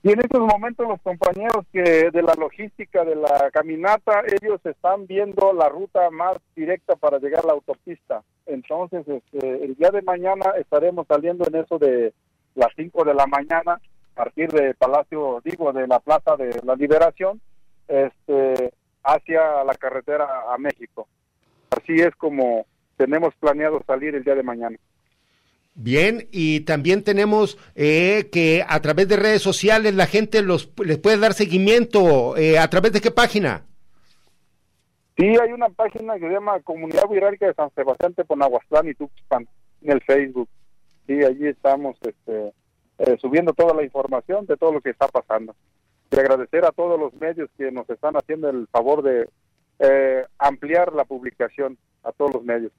Y 0.06 0.12
en 0.12 0.20
estos 0.20 0.40
momentos 0.40 0.86
los 0.86 1.00
compañeros 1.00 1.66
que 1.72 2.12
de 2.12 2.22
la 2.22 2.34
logística 2.34 3.04
de 3.04 3.16
la 3.16 3.50
caminata, 3.52 4.22
ellos 4.40 4.60
están 4.62 5.04
viendo 5.08 5.52
la 5.52 5.68
ruta 5.68 6.10
más 6.10 6.36
directa 6.54 6.94
para 6.94 7.18
llegar 7.18 7.42
a 7.42 7.48
la 7.48 7.52
autopista. 7.54 8.22
Entonces, 8.46 9.04
este, 9.08 9.64
el 9.64 9.74
día 9.74 9.90
de 9.90 10.02
mañana 10.02 10.52
estaremos 10.60 11.08
saliendo 11.08 11.44
en 11.48 11.56
eso 11.56 11.80
de 11.80 12.14
las 12.54 12.68
5 12.76 13.02
de 13.02 13.14
la 13.14 13.26
mañana, 13.26 13.80
a 14.12 14.14
partir 14.14 14.48
de 14.52 14.74
Palacio, 14.74 15.42
digo, 15.44 15.72
de 15.72 15.88
la 15.88 15.98
Plaza 15.98 16.36
de 16.36 16.56
la 16.62 16.76
Liberación, 16.76 17.40
este, 17.88 18.72
hacia 19.02 19.64
la 19.64 19.74
carretera 19.74 20.54
a 20.54 20.56
México. 20.56 21.08
Así 21.70 21.94
es 21.94 22.14
como 22.14 22.64
tenemos 22.96 23.34
planeado 23.40 23.82
salir 23.84 24.14
el 24.14 24.22
día 24.22 24.36
de 24.36 24.44
mañana. 24.44 24.76
Bien, 25.78 26.26
y 26.32 26.60
también 26.60 27.04
tenemos 27.04 27.58
eh, 27.74 28.30
que 28.32 28.64
a 28.66 28.80
través 28.80 29.08
de 29.08 29.16
redes 29.16 29.42
sociales 29.42 29.94
la 29.94 30.06
gente 30.06 30.40
los 30.40 30.72
les 30.82 30.96
puede 30.96 31.18
dar 31.18 31.34
seguimiento. 31.34 32.34
Eh, 32.38 32.58
¿A 32.58 32.68
través 32.70 32.92
de 32.92 33.02
qué 33.02 33.10
página? 33.10 33.66
Sí, 35.18 35.26
hay 35.26 35.52
una 35.52 35.68
página 35.68 36.14
que 36.14 36.28
se 36.28 36.32
llama 36.32 36.60
Comunidad 36.60 37.04
Wixárika 37.10 37.46
de 37.46 37.54
San 37.54 37.70
Sebastián 37.74 38.14
Teponahuaxtlán 38.14 38.88
y 38.88 38.94
Tuxpan 38.94 39.46
en 39.82 39.92
el 39.92 40.00
Facebook. 40.00 40.48
Sí, 41.06 41.22
allí 41.22 41.46
estamos 41.46 41.96
este, 42.00 42.52
eh, 42.98 43.16
subiendo 43.20 43.52
toda 43.52 43.74
la 43.74 43.82
información 43.82 44.46
de 44.46 44.56
todo 44.56 44.72
lo 44.72 44.80
que 44.80 44.90
está 44.90 45.08
pasando. 45.08 45.54
Y 46.10 46.18
agradecer 46.18 46.64
a 46.64 46.72
todos 46.72 46.98
los 46.98 47.12
medios 47.20 47.50
que 47.58 47.70
nos 47.70 47.88
están 47.90 48.14
haciendo 48.16 48.48
el 48.48 48.66
favor 48.68 49.02
de 49.02 49.28
eh, 49.80 50.24
ampliar 50.38 50.94
la 50.94 51.04
publicación 51.04 51.76
a 52.02 52.12
todos 52.12 52.32
los 52.32 52.44
medios. 52.44 52.72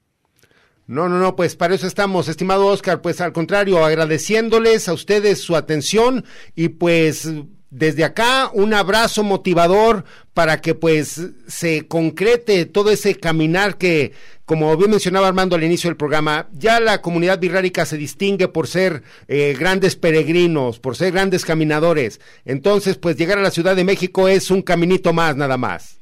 No, 0.88 1.06
no, 1.06 1.18
no, 1.18 1.36
pues 1.36 1.54
para 1.54 1.74
eso 1.74 1.86
estamos, 1.86 2.28
estimado 2.28 2.66
Oscar, 2.66 3.02
pues 3.02 3.20
al 3.20 3.34
contrario, 3.34 3.84
agradeciéndoles 3.84 4.88
a 4.88 4.94
ustedes 4.94 5.38
su 5.38 5.54
atención 5.54 6.24
y 6.56 6.70
pues 6.70 7.30
desde 7.68 8.04
acá 8.04 8.50
un 8.54 8.72
abrazo 8.72 9.22
motivador 9.22 10.04
para 10.32 10.62
que 10.62 10.74
pues 10.74 11.30
se 11.46 11.86
concrete 11.86 12.64
todo 12.64 12.90
ese 12.90 13.16
caminar 13.16 13.76
que, 13.76 14.12
como 14.46 14.74
bien 14.78 14.90
mencionaba 14.90 15.28
Armando 15.28 15.56
al 15.56 15.64
inicio 15.64 15.90
del 15.90 15.98
programa, 15.98 16.48
ya 16.54 16.80
la 16.80 17.02
comunidad 17.02 17.38
birrárica 17.38 17.84
se 17.84 17.98
distingue 17.98 18.48
por 18.48 18.66
ser 18.66 19.02
eh, 19.26 19.54
grandes 19.60 19.94
peregrinos, 19.94 20.80
por 20.80 20.96
ser 20.96 21.12
grandes 21.12 21.44
caminadores. 21.44 22.18
Entonces, 22.46 22.96
pues 22.96 23.18
llegar 23.18 23.36
a 23.36 23.42
la 23.42 23.50
Ciudad 23.50 23.76
de 23.76 23.84
México 23.84 24.26
es 24.26 24.50
un 24.50 24.62
caminito 24.62 25.12
más, 25.12 25.36
nada 25.36 25.58
más. 25.58 26.00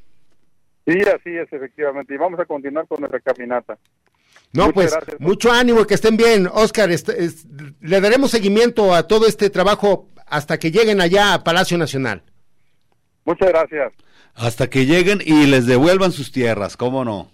Sí, 0.86 1.00
así 1.00 1.36
es, 1.36 1.52
efectivamente. 1.52 2.14
Y 2.14 2.18
vamos 2.18 2.38
a 2.38 2.44
continuar 2.44 2.86
con 2.86 3.00
nuestra 3.00 3.18
caminata. 3.18 3.76
No, 4.56 4.66
Muchas 4.66 4.74
pues 4.74 4.92
gracias. 4.92 5.20
mucho 5.20 5.52
ánimo, 5.52 5.86
que 5.86 5.94
estén 5.94 6.16
bien. 6.16 6.48
Oscar, 6.52 6.90
est- 6.90 7.08
es- 7.10 7.46
le 7.80 8.00
daremos 8.00 8.30
seguimiento 8.30 8.94
a 8.94 9.06
todo 9.06 9.26
este 9.26 9.50
trabajo 9.50 10.08
hasta 10.26 10.58
que 10.58 10.70
lleguen 10.70 11.00
allá 11.00 11.34
a 11.34 11.44
Palacio 11.44 11.78
Nacional. 11.78 12.22
Muchas 13.24 13.48
gracias. 13.48 13.92
Hasta 14.34 14.68
que 14.68 14.86
lleguen 14.86 15.20
y 15.24 15.46
les 15.46 15.66
devuelvan 15.66 16.12
sus 16.12 16.30
tierras, 16.32 16.76
¿cómo 16.76 17.04
no? 17.04 17.30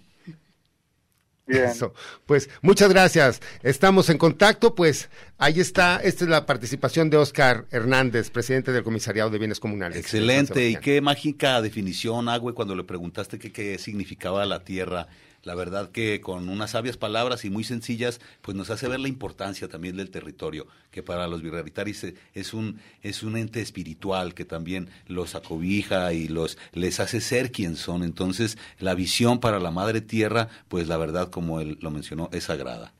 Eso. 1.45 1.93
Pues 2.25 2.49
muchas 2.61 2.89
gracias. 2.89 3.41
Estamos 3.63 4.09
en 4.09 4.17
contacto. 4.17 4.75
Pues 4.75 5.09
ahí 5.37 5.59
está. 5.59 5.97
Esta 5.97 6.23
es 6.23 6.29
la 6.29 6.45
participación 6.45 7.09
de 7.09 7.17
Oscar 7.17 7.65
Hernández, 7.69 8.29
presidente 8.29 8.71
del 8.71 8.83
Comisariado 8.83 9.29
de 9.29 9.39
Bienes 9.39 9.59
Comunales. 9.59 9.97
Excelente. 9.97 10.69
Y 10.69 10.77
qué 10.77 11.01
mágica 11.01 11.61
definición, 11.61 12.29
Agüe, 12.29 12.53
cuando 12.53 12.75
le 12.75 12.85
preguntaste 12.85 13.39
qué, 13.39 13.51
qué 13.51 13.77
significaba 13.77 14.45
la 14.45 14.63
tierra. 14.63 15.07
La 15.43 15.55
verdad 15.55 15.91
que 15.91 16.21
con 16.21 16.47
unas 16.47 16.71
sabias 16.71 16.95
palabras 16.95 17.43
y 17.43 17.49
muy 17.49 17.65
sencillas, 17.65 18.21
pues 18.41 18.55
nos 18.55 18.69
hace 18.69 18.87
ver 18.87 19.01
la 19.01 19.09
importancia 19.09 19.67
también 19.67 19.97
del 19.97 20.09
territorio, 20.09 20.67
que 20.89 21.03
para 21.03 21.27
los 21.27 21.41
birraritaris 21.41 22.03
e- 22.05 22.15
es 22.33 22.53
un, 22.53 22.79
es 23.01 23.23
un 23.23 23.35
ente 23.35 23.61
espiritual 23.61 24.33
que 24.33 24.45
también 24.45 24.89
los 25.07 25.35
acobija 25.35 26.13
y 26.13 26.29
los 26.29 26.57
les 26.71 27.01
hace 27.01 27.19
ser 27.19 27.51
quien 27.51 27.75
son. 27.75 28.03
Entonces, 28.03 28.57
la 28.79 28.95
visión 28.95 29.39
para 29.41 29.59
la 29.59 29.71
madre 29.71 29.99
tierra, 29.99 30.47
pues 30.69 30.87
la 30.87 30.97
verdad, 30.97 31.29
como 31.29 31.59
él 31.59 31.77
lo 31.81 31.91
mencionó, 31.91 32.29
es 32.31 32.45
sagrada. 32.45 32.93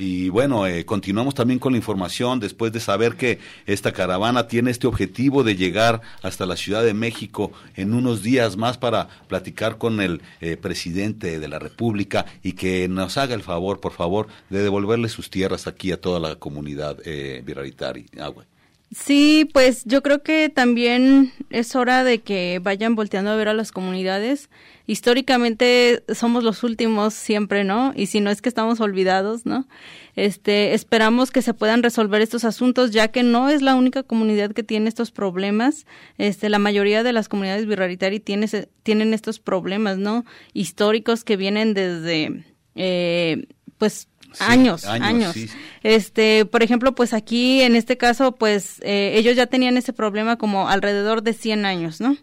Y 0.00 0.30
bueno, 0.30 0.66
eh, 0.66 0.86
continuamos 0.86 1.34
también 1.34 1.58
con 1.58 1.74
la 1.74 1.76
información 1.76 2.40
después 2.40 2.72
de 2.72 2.80
saber 2.80 3.16
que 3.16 3.38
esta 3.66 3.92
caravana 3.92 4.48
tiene 4.48 4.70
este 4.70 4.86
objetivo 4.86 5.44
de 5.44 5.56
llegar 5.56 6.00
hasta 6.22 6.46
la 6.46 6.56
Ciudad 6.56 6.82
de 6.82 6.94
México 6.94 7.52
en 7.76 7.92
unos 7.92 8.22
días 8.22 8.56
más 8.56 8.78
para 8.78 9.08
platicar 9.28 9.76
con 9.76 10.00
el 10.00 10.22
eh, 10.40 10.56
presidente 10.56 11.38
de 11.38 11.48
la 11.48 11.58
República 11.58 12.24
y 12.42 12.54
que 12.54 12.88
nos 12.88 13.18
haga 13.18 13.34
el 13.34 13.42
favor, 13.42 13.80
por 13.80 13.92
favor, 13.92 14.28
de 14.48 14.62
devolverle 14.62 15.10
sus 15.10 15.28
tierras 15.28 15.66
aquí 15.66 15.92
a 15.92 16.00
toda 16.00 16.18
la 16.18 16.36
comunidad 16.36 16.96
eh, 17.04 17.42
birraritari. 17.44 18.06
Güey. 18.14 18.49
Sí, 18.92 19.48
pues 19.52 19.84
yo 19.84 20.02
creo 20.02 20.24
que 20.24 20.48
también 20.48 21.32
es 21.50 21.76
hora 21.76 22.02
de 22.02 22.22
que 22.22 22.58
vayan 22.60 22.96
volteando 22.96 23.30
a 23.30 23.36
ver 23.36 23.46
a 23.46 23.54
las 23.54 23.70
comunidades. 23.70 24.50
Históricamente 24.88 26.02
somos 26.12 26.42
los 26.42 26.64
últimos 26.64 27.14
siempre, 27.14 27.62
¿no? 27.62 27.92
Y 27.94 28.06
si 28.06 28.20
no 28.20 28.30
es 28.30 28.42
que 28.42 28.48
estamos 28.48 28.80
olvidados, 28.80 29.46
¿no? 29.46 29.68
Este, 30.16 30.74
esperamos 30.74 31.30
que 31.30 31.40
se 31.40 31.54
puedan 31.54 31.84
resolver 31.84 32.20
estos 32.20 32.44
asuntos, 32.44 32.90
ya 32.90 33.06
que 33.08 33.22
no 33.22 33.48
es 33.48 33.62
la 33.62 33.76
única 33.76 34.02
comunidad 34.02 34.50
que 34.50 34.64
tiene 34.64 34.88
estos 34.88 35.12
problemas. 35.12 35.86
Este, 36.18 36.48
la 36.48 36.58
mayoría 36.58 37.04
de 37.04 37.12
las 37.12 37.28
comunidades 37.28 37.66
birraritari 37.66 38.18
tiene, 38.18 38.48
tienen 38.82 39.14
estos 39.14 39.38
problemas, 39.38 39.98
¿no? 39.98 40.24
Históricos 40.52 41.22
que 41.22 41.36
vienen 41.36 41.74
desde, 41.74 42.44
eh, 42.74 43.46
pues, 43.78 44.09
Sí, 44.32 44.44
años, 44.46 44.84
años, 44.84 45.08
años. 45.08 45.32
sí. 45.34 45.48
Este, 45.82 46.44
por 46.44 46.62
ejemplo, 46.62 46.94
pues 46.94 47.12
aquí 47.12 47.62
en 47.62 47.76
este 47.76 47.96
caso, 47.96 48.32
pues 48.32 48.80
eh, 48.82 49.12
ellos 49.16 49.36
ya 49.36 49.46
tenían 49.46 49.76
ese 49.76 49.92
problema 49.92 50.36
como 50.36 50.68
alrededor 50.68 51.22
de 51.22 51.32
100 51.32 51.66
años, 51.66 52.00
¿no? 52.00 52.16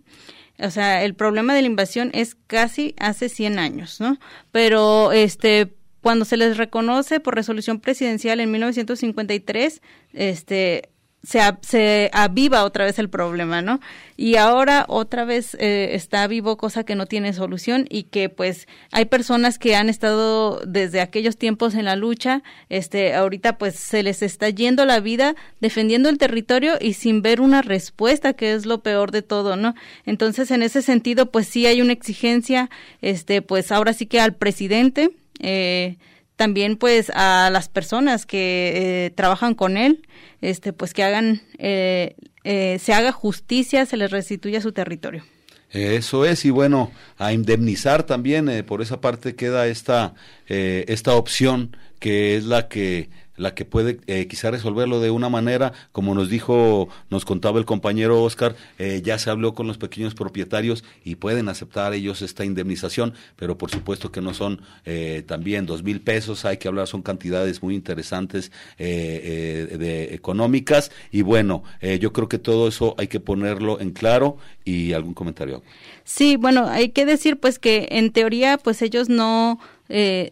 O 0.60 0.72
sea, 0.72 1.04
el 1.04 1.14
problema 1.14 1.54
de 1.54 1.62
la 1.62 1.68
invasión 1.68 2.10
es 2.14 2.36
casi 2.48 2.96
hace 2.98 3.30
100 3.30 3.60
años, 3.60 4.00
¿no? 4.00 4.18
Pero 4.52 5.12
este 5.12 5.74
cuando 6.02 6.26
se 6.26 6.38
les 6.38 6.58
reconoce 6.58 7.20
por 7.20 7.36
resolución 7.36 7.80
presidencial 7.80 8.40
en 8.40 8.50
1953, 8.52 9.82
este 10.14 10.90
se, 11.24 11.42
se 11.62 12.10
aviva 12.14 12.64
otra 12.64 12.86
vez 12.86 13.00
el 13.00 13.10
problema, 13.10 13.62
¿no? 13.62 13.80
Y 14.16 14.36
ahora 14.36 14.86
otra 14.88 15.26
vez 15.26 15.56
eh, 15.60 15.90
está 15.94 16.26
vivo, 16.28 16.58
cosa 16.58 16.84
que 16.84 16.96
no 16.96 17.06
tiene 17.06 17.34
solución 17.34 17.86
y 17.90 18.04
que 18.04 18.30
pues 18.30 18.68
hay 18.92 19.06
personas 19.06 19.60
que 19.60 19.76
han 19.76 19.90
estado 19.90 20.62
desde 20.66 21.02
aquellos 21.02 21.38
tiempos 21.38 21.76
en 21.76 21.86
la 21.86 21.96
lucha, 21.96 22.44
este, 22.70 23.14
ahorita 23.14 23.58
pues 23.58 23.76
se 23.76 24.04
les 24.04 24.22
está 24.22 24.50
yendo 24.50 24.86
la 24.86 25.00
vida 25.00 25.36
defendiendo 25.60 26.10
el 26.10 26.18
territorio 26.18 26.76
y 26.80 26.94
sin 26.94 27.22
ver 27.22 27.42
una 27.42 27.62
respuesta, 27.62 28.34
que 28.34 28.54
es 28.54 28.66
lo 28.66 28.82
peor 28.82 29.12
de 29.12 29.22
todo, 29.22 29.56
¿no? 29.56 29.76
Entonces 30.06 30.50
en 30.52 30.64
ese 30.64 30.82
sentido 30.82 31.32
pues 31.32 31.48
sí 31.48 31.66
hay 31.66 31.82
una 31.82 31.94
exigencia, 31.94 32.70
este, 33.02 33.42
pues 33.42 33.72
ahora 33.72 33.94
sí 33.94 34.06
que 34.06 34.22
al 34.22 34.34
presidente, 34.34 35.12
eh, 35.40 35.98
también 36.38 36.78
pues 36.78 37.12
a 37.14 37.50
las 37.52 37.68
personas 37.68 38.26
que 38.26 39.06
eh, 39.06 39.10
trabajan 39.10 39.56
con 39.56 39.76
él, 39.76 40.08
este 40.40 40.72
pues 40.72 40.94
que 40.94 41.04
hagan, 41.04 41.42
eh, 41.58 42.16
eh, 42.46 42.80
se 42.80 42.94
haga 42.94 43.12
justicia, 43.12 43.86
se 43.86 43.98
les 43.98 44.12
restituya 44.12 44.62
su 44.62 44.72
territorio. 44.72 45.26
Eso 45.72 46.24
es, 46.24 46.46
y 46.46 46.50
bueno, 46.50 46.92
a 47.18 47.34
indemnizar 47.34 48.04
también, 48.04 48.48
eh, 48.48 48.64
por 48.64 48.82
esa 48.82 49.02
parte 49.02 49.36
queda 49.36 49.68
esta, 49.68 50.14
eh, 50.48 50.86
esta 50.88 51.16
opción 51.16 51.76
que 52.00 52.38
es 52.38 52.46
la 52.46 52.70
que 52.70 53.10
la 53.38 53.56
que 53.56 53.66
puede 53.66 54.00
eh, 54.08 54.28
quizá 54.28 54.52
resolverlo 54.52 55.00
de 55.00 55.12
una 55.12 55.30
manera, 55.30 55.74
como 55.92 56.14
nos 56.14 56.30
dijo, 56.30 56.90
nos 57.10 57.24
contaba 57.24 57.60
el 57.60 57.66
compañero 57.66 58.22
Oscar, 58.24 58.56
eh, 58.78 59.02
ya 59.04 59.18
se 59.18 59.30
habló 59.30 59.54
con 59.54 59.68
los 59.68 59.78
pequeños 59.78 60.14
propietarios 60.14 60.84
y 61.04 61.16
pueden 61.16 61.48
aceptar 61.50 61.94
ellos 61.94 62.22
esta 62.22 62.44
indemnización, 62.44 63.14
pero 63.36 63.58
por 63.58 63.72
supuesto 63.72 64.12
que 64.12 64.22
no 64.22 64.34
son 64.34 64.62
eh, 64.86 65.24
también 65.26 65.66
dos 65.66 65.84
mil 65.84 66.02
pesos, 66.02 66.46
hay 66.46 66.58
que 66.58 66.68
hablar, 66.68 66.88
son 66.88 67.02
cantidades 67.02 67.62
muy 67.62 67.76
interesantes 67.76 68.52
eh, 68.78 69.68
eh, 69.72 69.78
de 69.78 70.16
económicas 70.16 70.92
y 71.12 71.22
bueno, 71.22 71.64
eh, 71.82 72.00
yo 72.00 72.14
creo 72.14 72.28
que 72.28 72.40
todo 72.40 72.68
eso 72.68 72.96
hay 72.98 73.08
que 73.08 73.20
ponerlo 73.20 73.80
en 73.80 73.92
claro 73.92 74.38
y 74.66 74.94
algún 74.94 75.14
comentario. 75.14 75.64
Sí, 76.04 76.36
bueno, 76.36 76.68
hay 76.68 76.90
que 76.90 77.06
decir 77.06 77.38
pues 77.40 77.60
que 77.60 77.88
en 77.92 78.12
teoría 78.12 78.58
pues 78.58 78.82
ellos 78.82 79.10
no, 79.10 79.60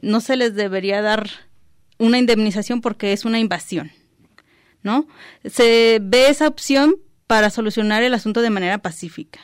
no 0.01 0.21
se 0.21 0.35
les 0.35 0.55
debería 0.55 1.01
dar 1.01 1.29
una 1.97 2.17
indemnización 2.17 2.81
porque 2.81 3.13
es 3.13 3.25
una 3.25 3.39
invasión, 3.39 3.91
¿no? 4.83 5.07
Se 5.45 5.99
ve 6.01 6.29
esa 6.29 6.47
opción 6.47 6.95
para 7.27 7.49
solucionar 7.49 8.03
el 8.03 8.13
asunto 8.13 8.41
de 8.41 8.49
manera 8.49 8.77
pacífica. 8.79 9.39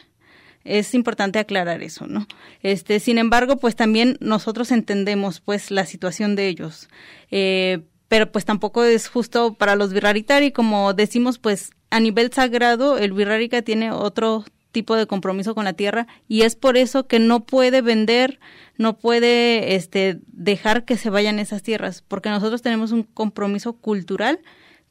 Es 0.63 0.93
importante 0.93 1.39
aclarar 1.39 1.81
eso, 1.81 2.05
¿no? 2.05 2.27
Este, 2.61 2.99
sin 2.99 3.17
embargo, 3.17 3.57
pues 3.57 3.75
también 3.75 4.17
nosotros 4.19 4.71
entendemos 4.71 5.39
pues 5.39 5.71
la 5.71 5.85
situación 5.85 6.35
de 6.35 6.47
ellos. 6.47 6.87
Eh, 7.31 7.79
pero 8.07 8.31
pues 8.31 8.45
tampoco 8.45 8.83
es 8.83 9.07
justo 9.07 9.53
para 9.53 9.75
los 9.75 9.93
Virraritari, 9.93 10.51
como 10.51 10.93
decimos, 10.93 11.39
pues 11.39 11.71
a 11.89 11.99
nivel 11.99 12.31
sagrado 12.31 12.97
el 12.97 13.13
Virrarica 13.13 13.61
tiene 13.61 13.91
otro 13.91 14.43
tipo 14.71 14.95
de 14.95 15.07
compromiso 15.07 15.55
con 15.55 15.65
la 15.65 15.73
tierra 15.73 16.07
y 16.27 16.41
es 16.41 16.55
por 16.55 16.77
eso 16.77 17.07
que 17.07 17.19
no 17.19 17.41
puede 17.41 17.81
vender, 17.81 18.39
no 18.77 18.97
puede 18.97 19.75
este 19.75 20.19
dejar 20.27 20.85
que 20.85 20.97
se 20.97 21.09
vayan 21.09 21.39
esas 21.39 21.63
tierras, 21.63 22.03
porque 22.07 22.29
nosotros 22.29 22.61
tenemos 22.61 22.91
un 22.91 23.03
compromiso 23.03 23.73
cultural 23.73 24.39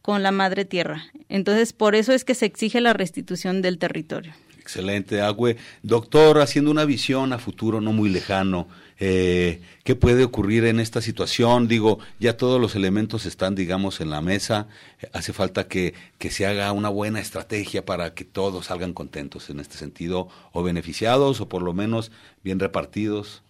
con 0.03 0.23
la 0.23 0.33
madre 0.33 0.65
tierra. 0.65 1.05
Entonces, 1.29 1.73
por 1.73 1.95
eso 1.95 2.13
es 2.13 2.25
que 2.25 2.35
se 2.35 2.47
exige 2.47 2.81
la 2.81 2.93
restitución 2.93 3.63
del 3.63 3.79
territorio. 3.79 4.33
Excelente, 4.59 5.21
Agüe. 5.21 5.57
Doctor, 5.83 6.41
haciendo 6.41 6.71
una 6.71 6.85
visión 6.85 7.33
a 7.33 7.39
futuro 7.39 7.81
no 7.81 7.93
muy 7.93 8.09
lejano, 8.09 8.69
eh, 9.01 9.63
¿qué 9.83 9.97
puede 9.97 10.25
ocurrir 10.25 10.67
en 10.67 10.79
esta 10.79 11.01
situación? 11.01 11.67
Digo, 11.69 11.99
ya 12.19 12.37
todos 12.37 12.61
los 12.61 12.77
elementos 12.77 13.25
están, 13.25 13.55
digamos, 13.55 14.03
en 14.03 14.11
la 14.11 14.21
mesa. 14.21 14.69
Hace 15.15 15.33
falta 15.33 15.67
que, 15.67 15.95
que 16.19 16.31
se 16.31 16.47
haga 16.47 16.71
una 16.73 16.91
buena 16.91 17.19
estrategia 17.19 17.85
para 17.85 18.13
que 18.13 18.25
todos 18.25 18.67
salgan 18.67 18.93
contentos 18.93 19.49
en 19.49 19.59
este 19.59 19.79
sentido, 19.79 20.29
o 20.53 20.63
beneficiados, 20.63 21.41
o 21.41 21.49
por 21.49 21.63
lo 21.63 21.73
menos 21.73 22.13
bien 22.45 22.61
repartidos. 22.61 23.43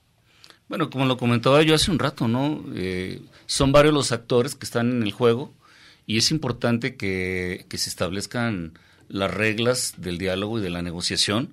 Bueno, 0.68 0.88
como 0.88 1.05
lo 1.05 1.16
comentaba 1.16 1.62
yo 1.62 1.74
hace 1.74 1.90
un 1.90 1.98
rato, 1.98 2.28
¿no? 2.28 2.64
Eh, 2.76 3.20
son 3.46 3.72
varios 3.72 3.92
los 3.92 4.12
actores 4.12 4.55
que 4.55 4.64
están 4.64 4.92
en 4.92 5.03
el 5.03 5.11
juego 5.11 5.53
y 6.07 6.16
es 6.16 6.30
importante 6.30 6.94
que, 6.94 7.66
que 7.68 7.76
se 7.76 7.90
establezcan 7.90 8.78
las 9.09 9.34
reglas 9.34 9.94
del 9.96 10.16
diálogo 10.16 10.61
y 10.61 10.62
de 10.62 10.70
la 10.70 10.82
negociación. 10.82 11.51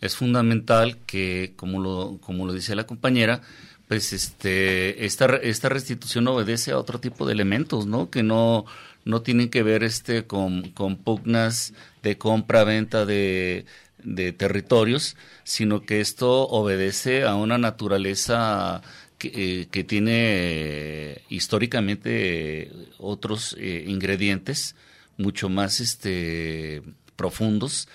Es 0.00 0.16
fundamental 0.16 0.98
que, 1.06 1.54
como 1.56 1.80
lo, 1.80 2.18
como 2.20 2.46
lo 2.46 2.52
dice 2.52 2.76
la 2.76 2.86
compañera, 2.86 3.42
pues 3.88 4.12
este, 4.12 5.04
esta, 5.04 5.26
esta 5.36 5.68
restitución 5.68 6.26
obedece 6.28 6.72
a 6.72 6.78
otro 6.78 7.00
tipo 7.00 7.26
de 7.26 7.32
elementos, 7.32 7.86
¿no? 7.86 8.10
Que 8.10 8.22
no, 8.22 8.66
no 9.04 9.22
tienen 9.22 9.48
que 9.48 9.62
ver 9.62 9.84
este 9.84 10.26
con, 10.26 10.70
con 10.70 10.96
pugnas 10.96 11.72
de 12.02 12.18
compra, 12.18 12.64
venta 12.64 13.06
de, 13.06 13.64
de 14.02 14.32
territorios, 14.32 15.16
sino 15.44 15.82
que 15.82 16.00
esto 16.00 16.48
obedece 16.48 17.24
a 17.24 17.34
una 17.36 17.58
naturaleza 17.58 18.82
que, 19.18 19.62
eh, 19.62 19.68
que 19.70 19.84
tiene 19.84 21.22
históricamente 21.28 22.70
otros 22.98 23.56
eh, 23.58 23.84
ingredientes 23.86 24.74
mucho 25.16 25.48
más 25.48 25.80
este 25.80 26.82
profundos 27.16 27.88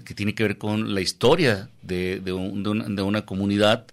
que, 0.00 0.14
tiene 0.14 0.34
que 0.34 0.42
ver 0.42 0.58
con 0.58 0.94
la 0.94 1.00
historia 1.00 1.68
de, 1.82 2.20
de, 2.20 2.32
un, 2.32 2.62
de, 2.62 2.70
una, 2.70 2.84
de 2.88 3.02
una 3.02 3.26
comunidad. 3.26 3.86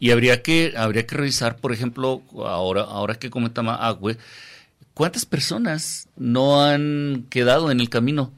Y 0.00 0.10
habría 0.10 0.42
que 0.42 0.74
habría 0.76 1.06
que 1.06 1.16
revisar 1.16 1.56
por 1.56 1.72
ejemplo 1.72 2.22
ahora 2.44 2.82
ahora 2.82 3.14
que 3.14 3.30
comentaba 3.30 3.76
Agüe 3.76 4.18
cuántas 4.92 5.24
personas 5.24 6.08
no 6.16 6.62
han 6.62 7.26
quedado 7.30 7.70
en 7.70 7.80
el 7.80 7.88
camino 7.88 8.32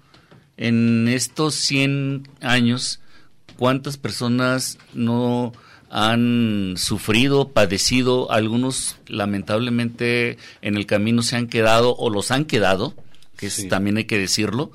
en 0.58 1.08
estos 1.08 1.54
100 1.54 2.28
años 2.40 3.00
cuántas 3.56 3.96
personas 3.96 4.78
no 4.94 5.52
han 5.90 6.74
sufrido, 6.76 7.48
padecido, 7.48 8.30
algunos 8.30 8.96
lamentablemente 9.06 10.36
en 10.62 10.76
el 10.76 10.86
camino 10.86 11.22
se 11.22 11.36
han 11.36 11.46
quedado 11.46 11.96
o 11.96 12.10
los 12.10 12.30
han 12.30 12.44
quedado, 12.44 12.94
que 13.36 13.50
sí. 13.50 13.62
es, 13.62 13.68
también 13.68 13.96
hay 13.96 14.04
que 14.04 14.18
decirlo, 14.18 14.72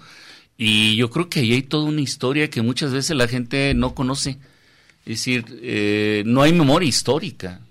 y 0.58 0.96
yo 0.96 1.10
creo 1.10 1.30
que 1.30 1.40
ahí 1.40 1.54
hay 1.54 1.64
toda 1.64 1.86
una 1.86 2.02
historia 2.02 2.50
que 2.50 2.62
muchas 2.62 2.92
veces 2.92 3.16
la 3.16 3.28
gente 3.28 3.74
no 3.74 3.96
conoce, 3.96 4.38
es 5.06 5.18
decir, 5.18 5.46
eh, 5.62 6.24
no 6.26 6.42
hay 6.42 6.54
memoria 6.54 6.88
histórica, 6.88 7.62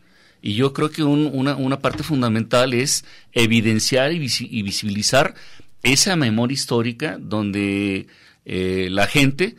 y 0.43 0.55
yo 0.55 0.73
creo 0.73 0.91
que 0.91 1.03
un, 1.03 1.27
una, 1.27 1.81
parte 1.81 2.03
fundamental 2.03 2.73
es 2.73 3.05
evidenciar 3.33 4.13
y, 4.13 4.19
vis 4.19 4.41
y 4.41 4.63
visibilizar 4.63 5.35
esa 5.83 6.17
memoria 6.17 6.55
histórica 6.55 7.19
donde 7.21 8.07
eh, 8.47 8.89
la 8.91 9.07
gente 9.07 9.57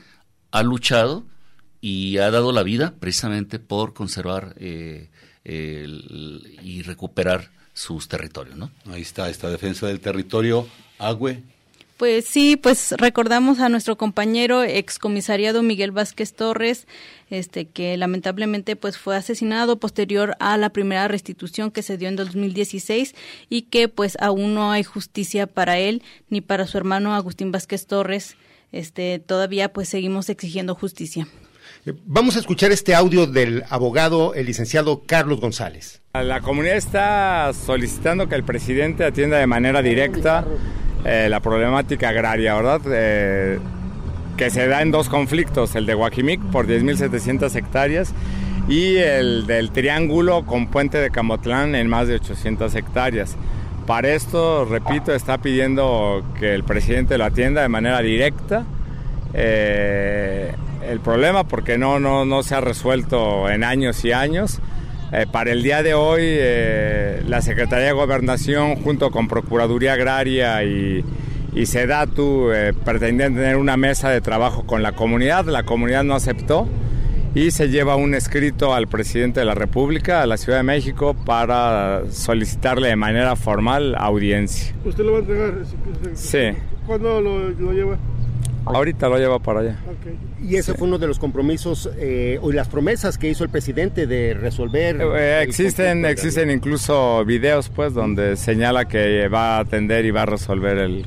ha 0.51 0.63
luchado 0.63 1.23
y 1.81 2.17
ha 2.17 2.31
dado 2.31 2.51
la 2.51 2.63
vida 2.63 2.95
precisamente 2.99 3.59
por 3.59 3.93
conservar 3.93 4.55
eh, 4.57 5.09
y 5.43 6.81
recuperar 6.83 7.49
sus 7.73 8.07
territorios, 8.07 8.57
¿no? 8.57 8.71
Ahí 8.91 9.01
está, 9.01 9.29
esta 9.29 9.49
defensa 9.49 9.87
del 9.87 9.99
territorio. 9.99 10.67
Agüe. 10.99 11.41
Pues 12.01 12.25
sí, 12.25 12.57
pues 12.57 12.95
recordamos 12.97 13.59
a 13.59 13.69
nuestro 13.69 13.95
compañero 13.95 14.63
excomisariado 14.63 15.61
Miguel 15.61 15.91
Vázquez 15.91 16.33
Torres, 16.33 16.87
este 17.29 17.67
que 17.67 17.95
lamentablemente 17.95 18.75
pues 18.75 18.97
fue 18.97 19.15
asesinado 19.15 19.79
posterior 19.79 20.35
a 20.39 20.57
la 20.57 20.71
primera 20.71 21.07
restitución 21.07 21.69
que 21.69 21.83
se 21.83 21.99
dio 21.99 22.07
en 22.07 22.15
2016 22.15 23.13
y 23.49 23.61
que 23.61 23.87
pues 23.87 24.17
aún 24.19 24.55
no 24.55 24.71
hay 24.71 24.83
justicia 24.83 25.45
para 25.45 25.77
él 25.77 26.01
ni 26.27 26.41
para 26.41 26.65
su 26.65 26.75
hermano 26.79 27.13
Agustín 27.13 27.51
Vázquez 27.51 27.85
Torres. 27.85 28.35
Este 28.71 29.19
todavía 29.19 29.71
pues 29.71 29.87
seguimos 29.87 30.27
exigiendo 30.29 30.73
justicia. 30.73 31.27
Vamos 32.05 32.35
a 32.35 32.39
escuchar 32.39 32.71
este 32.71 32.95
audio 32.95 33.27
del 33.27 33.63
abogado, 33.69 34.33
el 34.33 34.47
licenciado 34.47 35.03
Carlos 35.05 35.39
González. 35.39 36.01
La 36.15 36.41
comunidad 36.41 36.77
está 36.77 37.51
solicitando 37.53 38.27
que 38.27 38.33
el 38.33 38.43
presidente 38.43 39.05
atienda 39.05 39.37
de 39.37 39.45
manera 39.45 39.83
directa 39.83 40.47
eh, 41.05 41.27
la 41.29 41.39
problemática 41.39 42.09
agraria, 42.09 42.55
¿verdad? 42.55 42.81
Eh, 42.87 43.59
que 44.37 44.49
se 44.49 44.67
da 44.67 44.81
en 44.81 44.91
dos 44.91 45.09
conflictos, 45.09 45.75
el 45.75 45.85
de 45.85 45.93
Guajimic 45.93 46.41
por 46.51 46.67
10.700 46.67 47.55
hectáreas 47.55 48.13
y 48.67 48.97
el 48.97 49.45
del 49.47 49.71
Triángulo 49.71 50.45
con 50.45 50.67
Puente 50.67 50.97
de 50.99 51.09
Camotlán 51.09 51.75
en 51.75 51.87
más 51.87 52.07
de 52.07 52.15
800 52.15 52.73
hectáreas. 52.75 53.35
Para 53.85 54.09
esto, 54.09 54.65
repito, 54.65 55.13
está 55.13 55.39
pidiendo 55.39 56.23
que 56.39 56.53
el 56.53 56.63
presidente 56.63 57.17
lo 57.17 57.25
atienda 57.25 57.61
de 57.61 57.69
manera 57.69 57.99
directa. 58.01 58.63
Eh, 59.33 60.53
el 60.87 60.99
problema 60.99 61.43
porque 61.43 61.77
no, 61.77 61.99
no, 61.99 62.25
no 62.25 62.43
se 62.43 62.55
ha 62.55 62.61
resuelto 62.61 63.49
en 63.49 63.63
años 63.63 64.05
y 64.05 64.11
años. 64.11 64.59
Eh, 65.13 65.25
para 65.29 65.51
el 65.51 65.61
día 65.61 65.83
de 65.83 65.93
hoy, 65.93 66.21
eh, 66.23 67.21
la 67.27 67.41
Secretaría 67.41 67.87
de 67.87 67.91
Gobernación, 67.91 68.77
junto 68.77 69.11
con 69.11 69.27
Procuraduría 69.27 69.93
Agraria 69.93 70.63
y, 70.63 71.03
y 71.53 71.65
SEDATU, 71.65 72.51
eh, 72.51 72.73
pretendían 72.85 73.35
tener 73.35 73.57
una 73.57 73.75
mesa 73.75 74.09
de 74.09 74.21
trabajo 74.21 74.65
con 74.65 74.81
la 74.81 74.93
comunidad. 74.93 75.45
La 75.45 75.63
comunidad 75.63 76.05
no 76.05 76.15
aceptó 76.15 76.65
y 77.35 77.51
se 77.51 77.67
lleva 77.67 77.97
un 77.97 78.13
escrito 78.15 78.73
al 78.73 78.87
presidente 78.87 79.41
de 79.41 79.45
la 79.45 79.53
República, 79.55 80.21
a 80.21 80.25
la 80.27 80.37
Ciudad 80.37 80.59
de 80.59 80.63
México, 80.63 81.13
para 81.25 82.03
solicitarle 82.09 82.87
de 82.87 82.95
manera 82.95 83.35
formal 83.35 83.95
audiencia. 83.97 84.73
¿Usted 84.85 85.03
lo 85.03 85.11
va 85.11 85.17
a 85.17 85.21
entregar? 85.21 85.53
Sí. 86.13 86.51
¿Cuándo 86.87 87.19
lo, 87.19 87.49
lo 87.49 87.73
lleva? 87.73 87.97
Ahorita 88.65 89.09
lo 89.09 89.17
lleva 89.17 89.39
para 89.39 89.61
allá. 89.61 89.79
Okay. 89.99 90.17
Y 90.47 90.55
ese 90.55 90.71
sí. 90.71 90.77
fue 90.77 90.87
uno 90.87 90.97
de 90.97 91.07
los 91.07 91.19
compromisos 91.19 91.89
eh, 91.97 92.39
o 92.41 92.51
las 92.51 92.67
promesas 92.67 93.17
que 93.17 93.29
hizo 93.29 93.43
el 93.43 93.49
presidente 93.49 94.07
de 94.07 94.33
resolver. 94.33 95.01
Eh, 95.01 95.41
existen, 95.41 96.05
existen 96.05 96.51
incluso 96.51 97.25
videos, 97.25 97.69
pues, 97.69 97.93
donde 97.93 98.35
señala 98.35 98.85
que 98.85 99.27
va 99.27 99.57
a 99.57 99.59
atender 99.59 100.05
y 100.05 100.11
va 100.11 100.23
a 100.23 100.27
resolver 100.27 100.77
el, 100.77 101.05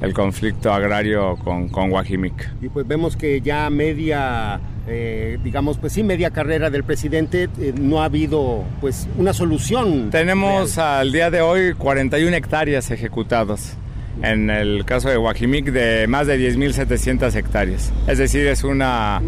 el 0.00 0.14
conflicto 0.14 0.72
agrario 0.72 1.36
con, 1.36 1.68
con 1.68 1.90
Guajimic. 1.90 2.50
Y 2.60 2.68
pues 2.68 2.86
vemos 2.86 3.16
que 3.16 3.40
ya 3.40 3.70
media 3.70 4.60
eh, 4.92 5.38
digamos, 5.44 5.78
pues 5.78 5.92
sí, 5.92 6.02
media 6.02 6.30
carrera 6.30 6.68
del 6.68 6.82
presidente, 6.82 7.48
eh, 7.60 7.72
no 7.78 8.02
ha 8.02 8.06
habido 8.06 8.64
pues 8.80 9.06
una 9.18 9.32
solución. 9.32 10.10
Tenemos 10.10 10.78
al 10.78 11.12
día 11.12 11.30
de 11.30 11.40
hoy 11.42 11.74
41 11.74 12.36
hectáreas 12.36 12.90
ejecutadas. 12.90 13.76
En 14.22 14.50
el 14.50 14.84
caso 14.84 15.08
de 15.08 15.16
Guajimic, 15.16 15.66
de 15.66 16.06
más 16.06 16.26
de 16.26 16.38
10.700 16.38 17.34
hectáreas. 17.34 17.92
Es 18.06 18.18
decir, 18.18 18.46
es 18.46 18.64
una 18.64 19.22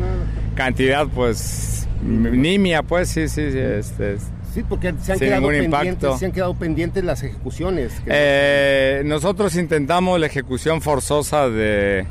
cantidad, 0.55 1.07
pues, 1.09 1.89
nimia, 2.03 2.83
pues, 2.83 3.09
sí, 3.09 3.29
sí, 3.29 3.53
sí. 3.53 3.59
Este, 3.59 4.19
Sí, 4.53 4.63
porque 4.69 4.93
se 5.01 5.13
han, 5.13 5.19
quedado 5.19 5.49
pendientes, 5.49 5.65
impacto. 5.65 6.19
se 6.19 6.27
han 6.27 6.33
quedado 6.33 6.55
pendientes 6.55 7.03
las 7.05 7.23
ejecuciones. 7.23 7.95
Eh, 8.05 9.01
nosotros 9.07 9.57
intentamos 9.57 10.21
la 10.21 10.27
ejecución 10.27 10.83
forzosa 10.83 11.49
de, 11.49 12.05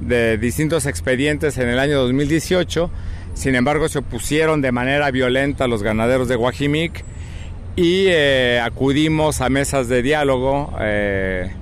de 0.00 0.38
distintos 0.38 0.86
expedientes 0.86 1.58
en 1.58 1.68
el 1.68 1.78
año 1.78 1.98
2018, 1.98 2.90
sin 3.34 3.54
embargo 3.54 3.86
se 3.90 3.98
opusieron 3.98 4.62
de 4.62 4.72
manera 4.72 5.10
violenta 5.10 5.66
los 5.66 5.82
ganaderos 5.82 6.28
de 6.28 6.36
Guajimic 6.36 7.04
y 7.76 8.06
eh, 8.08 8.60
acudimos 8.64 9.42
a 9.42 9.50
mesas 9.50 9.88
de 9.88 10.00
diálogo 10.00 10.74
eh, 10.80 11.52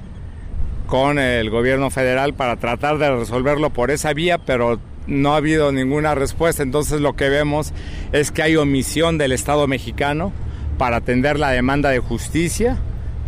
con 0.86 1.18
el 1.18 1.50
gobierno 1.50 1.90
federal 1.90 2.34
para 2.34 2.56
tratar 2.56 2.98
de 2.98 3.10
resolverlo 3.16 3.70
por 3.70 3.90
esa 3.90 4.12
vía, 4.12 4.38
pero 4.38 4.78
no 5.06 5.34
ha 5.34 5.36
habido 5.36 5.72
ninguna 5.72 6.14
respuesta. 6.14 6.62
Entonces 6.62 7.00
lo 7.00 7.14
que 7.16 7.28
vemos 7.28 7.72
es 8.12 8.30
que 8.30 8.42
hay 8.42 8.56
omisión 8.56 9.18
del 9.18 9.32
Estado 9.32 9.66
mexicano 9.66 10.32
para 10.78 10.96
atender 10.96 11.38
la 11.38 11.50
demanda 11.50 11.90
de 11.90 11.98
justicia 11.98 12.76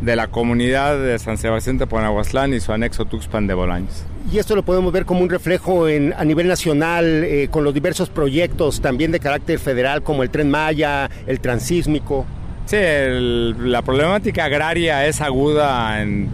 de 0.00 0.14
la 0.14 0.28
comunidad 0.28 0.96
de 1.02 1.18
San 1.18 1.38
Sebastián 1.38 1.76
de 1.78 1.86
Ponahuaslán 1.88 2.54
y 2.54 2.60
su 2.60 2.72
anexo 2.72 3.04
Tuxpan 3.04 3.46
de 3.48 3.54
Bolaños. 3.54 4.04
Y 4.32 4.38
esto 4.38 4.54
lo 4.54 4.62
podemos 4.62 4.92
ver 4.92 5.04
como 5.04 5.22
un 5.22 5.28
reflejo 5.30 5.88
en, 5.88 6.12
a 6.16 6.24
nivel 6.24 6.46
nacional 6.46 7.24
eh, 7.24 7.48
con 7.50 7.64
los 7.64 7.74
diversos 7.74 8.08
proyectos 8.10 8.80
también 8.80 9.10
de 9.10 9.18
carácter 9.18 9.58
federal 9.58 10.02
como 10.02 10.22
el 10.22 10.30
Tren 10.30 10.50
Maya, 10.50 11.10
el 11.26 11.40
Transísmico. 11.40 12.26
Sí, 12.66 12.76
el- 12.76 13.72
la 13.72 13.82
problemática 13.82 14.44
agraria 14.44 15.04
es 15.06 15.20
aguda 15.20 16.00
en 16.02 16.28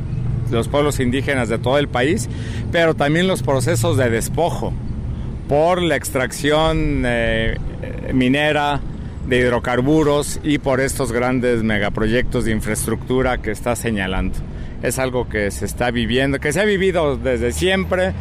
los 0.51 0.69
pueblos 0.69 1.01
indígenas 1.01 1.49
de 1.49 1.59
todo 1.59 1.79
el 1.79 1.89
país, 1.89 2.29
pero 2.73 2.95
también 2.95 3.27
los 3.27 3.43
procesos 3.43 3.97
de 3.97 4.11
despojo 4.11 4.73
por 5.49 5.83
la 5.83 5.97
extracción 5.97 7.03
eh, 7.05 7.59
minera 8.13 8.81
de 9.27 9.39
hidrocarburos 9.39 10.41
y 10.43 10.59
por 10.59 10.81
estos 10.81 11.13
grandes 11.13 11.63
megaproyectos 11.63 12.45
de 12.45 12.53
infraestructura 12.53 13.39
que 13.39 13.51
está 13.51 13.77
señalando. 13.77 14.39
Es 14.83 14.99
algo 14.99 15.29
que 15.29 15.51
se 15.51 15.65
está 15.65 15.91
viviendo, 15.91 16.39
que 16.41 16.53
se 16.53 16.61
ha 16.61 16.65
vivido 16.65 17.17
desde 17.17 17.53
siempre, 17.53 18.13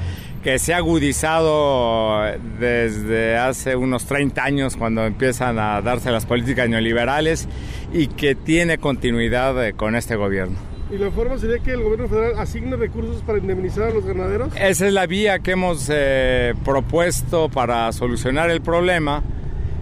que 0.43 0.59
se 0.59 0.73
ha 0.73 0.77
agudizado 0.77 2.21
desde 2.59 3.37
hace 3.37 3.75
unos 3.75 4.05
30 4.05 4.43
años 4.43 4.75
cuando 4.77 5.05
empiezan 5.05 5.59
a 5.59 5.81
darse 5.81 6.11
las 6.11 6.25
políticas 6.25 6.69
neoliberales 6.69 7.47
y 7.93 8.07
que 8.07 8.35
tiene 8.35 8.77
continuidad 8.77 9.65
eh, 9.65 9.73
con 9.73 9.95
este 9.95 10.15
gobierno. 10.15 10.72
¿Y 10.91 10.97
la 10.97 11.09
forma 11.11 11.37
sería 11.37 11.59
que 11.59 11.71
el 11.71 11.81
gobierno 11.81 12.07
federal 12.07 12.33
asigne 12.37 12.75
recursos 12.75 13.21
para 13.23 13.39
indemnizar 13.39 13.89
a 13.89 13.89
los 13.91 14.05
ganaderos? 14.05 14.49
Esa 14.55 14.87
es 14.87 14.93
la 14.93 15.07
vía 15.07 15.39
que 15.39 15.51
hemos 15.51 15.89
eh, 15.91 16.53
propuesto 16.63 17.49
para 17.49 17.91
solucionar 17.93 18.49
el 18.51 18.61
problema, 18.61 19.23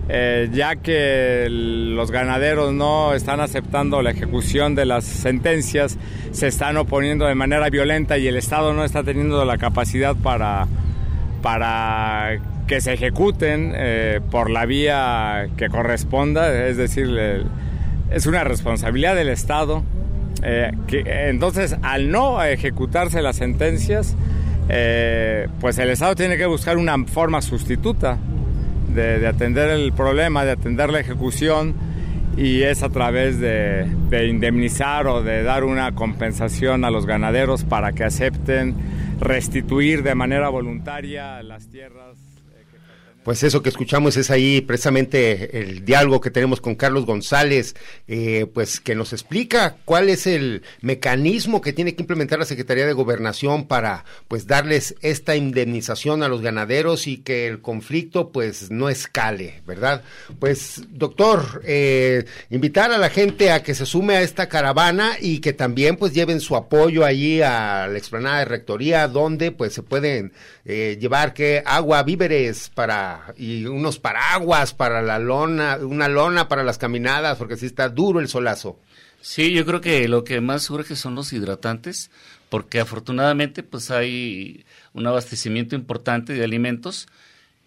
eh, 0.08 0.49
ya 0.54 0.76
que 0.78 1.47
los 1.49 2.12
ganaderos 2.12 2.72
no 2.74 3.14
están 3.14 3.39
aceptando 3.39 4.02
la 4.02 4.12
ejecución 4.12 4.76
de 4.76 4.86
las 4.86 5.04
sentencias, 5.04 5.97
se 6.32 6.47
están 6.47 6.78
oponiendo 6.78 7.26
de 7.26 7.36
manera 7.36 7.70
violenta 7.70 8.18
y 8.18 8.28
el 8.28 8.38
Estado 8.38 8.74
no 8.74 8.86
está 8.86 9.04
teniendo 9.04 9.43
la 9.43 9.58
capacidad 9.58 10.16
para, 10.16 10.68
para 11.41 12.39
que 12.68 12.80
se 12.80 12.93
ejecuten 12.93 13.74
eh, 13.76 14.22
por 14.30 14.49
la 14.49 14.66
vía 14.66 15.49
que 15.58 15.68
corresponda, 15.68 16.68
es 16.68 16.78
decir, 16.78 17.10
es 18.12 18.26
una 18.28 18.43
responsabilidad 18.43 19.16
del 19.16 19.30
Estado. 19.30 19.84
Eh, 20.44 20.72
que, 20.88 21.04
entonces, 21.30 21.76
al 21.82 22.12
no 22.12 22.44
ejecutarse 22.44 23.22
las 23.22 23.38
sentencias, 23.38 24.16
eh, 24.70 25.48
pues 25.60 25.78
el 25.78 25.89
Estado 25.89 26.16
tiene 26.16 26.38
que 26.38 26.46
buscar 26.46 26.78
una 26.78 26.98
forma 27.06 27.42
sustituta 27.42 28.18
de, 28.94 29.20
de 29.20 29.28
atender 29.28 29.70
el 29.70 29.94
problema, 29.94 30.46
de 30.46 30.52
atender 30.52 30.89
la 30.89 31.00
ejecución, 31.00 31.76
y 32.38 32.62
es 32.62 32.82
a 32.82 32.89
través 32.89 33.39
de 33.39 33.86
indemnizar 34.28 35.08
o 35.08 35.22
de 35.22 35.44
dar 35.44 35.64
una 35.64 35.94
compensación 35.94 36.86
a 36.86 36.89
los 36.89 37.06
ganaderos 37.06 37.66
para 37.66 37.92
que 37.92 38.06
acepten 38.06 38.76
restituir 39.20 40.02
de 40.02 40.16
manera 40.16 40.50
voluntaria 40.50 41.44
las 41.44 41.70
tierras. 41.70 42.18
Pues 43.24 43.44
eso 43.44 43.62
que 43.62 43.70
escuchamos 43.70 44.18
es 44.18 44.32
ahí 44.32 44.62
precisamente 44.62 45.60
el 45.60 45.86
diálogo 45.86 46.22
que 46.22 46.32
tenemos 46.32 46.60
con 46.60 46.74
Carlos 46.74 47.06
González, 47.06 47.76
eh, 48.08 48.48
pues 48.52 48.80
que 48.80 48.96
nos 48.96 49.14
explica 49.14 49.76
cuál 49.86 50.10
es 50.10 50.26
el 50.26 50.64
mecanismo 50.82 51.62
que 51.62 51.72
tiene 51.72 51.94
que 51.94 52.02
implementar 52.02 52.40
la 52.40 52.46
Secretaría 52.46 52.88
de 52.88 52.94
Gobernación 52.94 53.68
para 53.68 54.06
pues 54.28 54.48
darles 54.48 54.96
esta 55.02 55.36
indemnización 55.36 56.24
a 56.24 56.30
los 56.30 56.42
ganaderos 56.42 57.06
y 57.06 57.18
que 57.18 57.46
el 57.46 57.62
conflicto 57.62 58.32
pues 58.32 58.72
no 58.72 58.90
escale, 58.90 59.62
¿verdad? 59.68 60.02
Pues 60.40 60.82
doctor, 60.90 61.62
eh, 61.64 62.26
invitar 62.50 62.92
a 62.92 62.98
la 62.98 63.12
gente 63.12 63.52
a 63.52 63.62
que 63.62 63.76
se 63.76 63.86
sume 63.86 64.16
a 64.16 64.24
esta 64.24 64.50
caravana 64.50 65.12
y 65.22 65.42
que 65.42 65.54
también 65.54 65.96
pues 65.96 66.14
lleven 66.14 66.40
su 66.40 66.56
apoyo 66.56 67.06
allí 67.06 67.44
a 67.44 67.88
la 67.88 67.98
explanada 68.00 68.40
de 68.40 68.46
rectoría 68.46 69.08
donde 69.08 69.52
pues 69.52 69.74
se 69.74 69.84
pueden 69.84 70.34
eh, 70.66 70.98
llevar 71.00 71.36
que 71.36 71.62
agua, 71.66 72.02
víveres 72.02 72.72
para 72.74 73.11
y 73.38 73.66
unos 73.66 73.99
paraguas 73.99 74.74
para 74.74 75.01
la 75.01 75.20
lona, 75.20 75.78
una 75.82 76.07
lona 76.07 76.47
para 76.47 76.64
las 76.64 76.78
caminadas 76.78 77.38
porque 77.38 77.57
sí 77.57 77.66
está 77.66 77.89
duro 77.89 78.20
el 78.20 78.28
solazo. 78.28 78.80
Sí, 79.22 79.51
yo 79.53 79.66
creo 79.66 79.82
que 79.82 80.07
lo 80.07 80.24
que 80.24 80.41
más 80.41 80.64
surge 80.64 80.95
son 80.95 81.16
los 81.16 81.32
hidratantes, 81.32 82.09
porque 82.49 82.80
afortunadamente 82.80 83.64
pues 83.64 83.91
hay 83.91 84.66
un 84.93 85.05
abastecimiento 85.05 85.76
importante 85.76 86.34
de 86.34 86.43
alimentos 86.43 87.07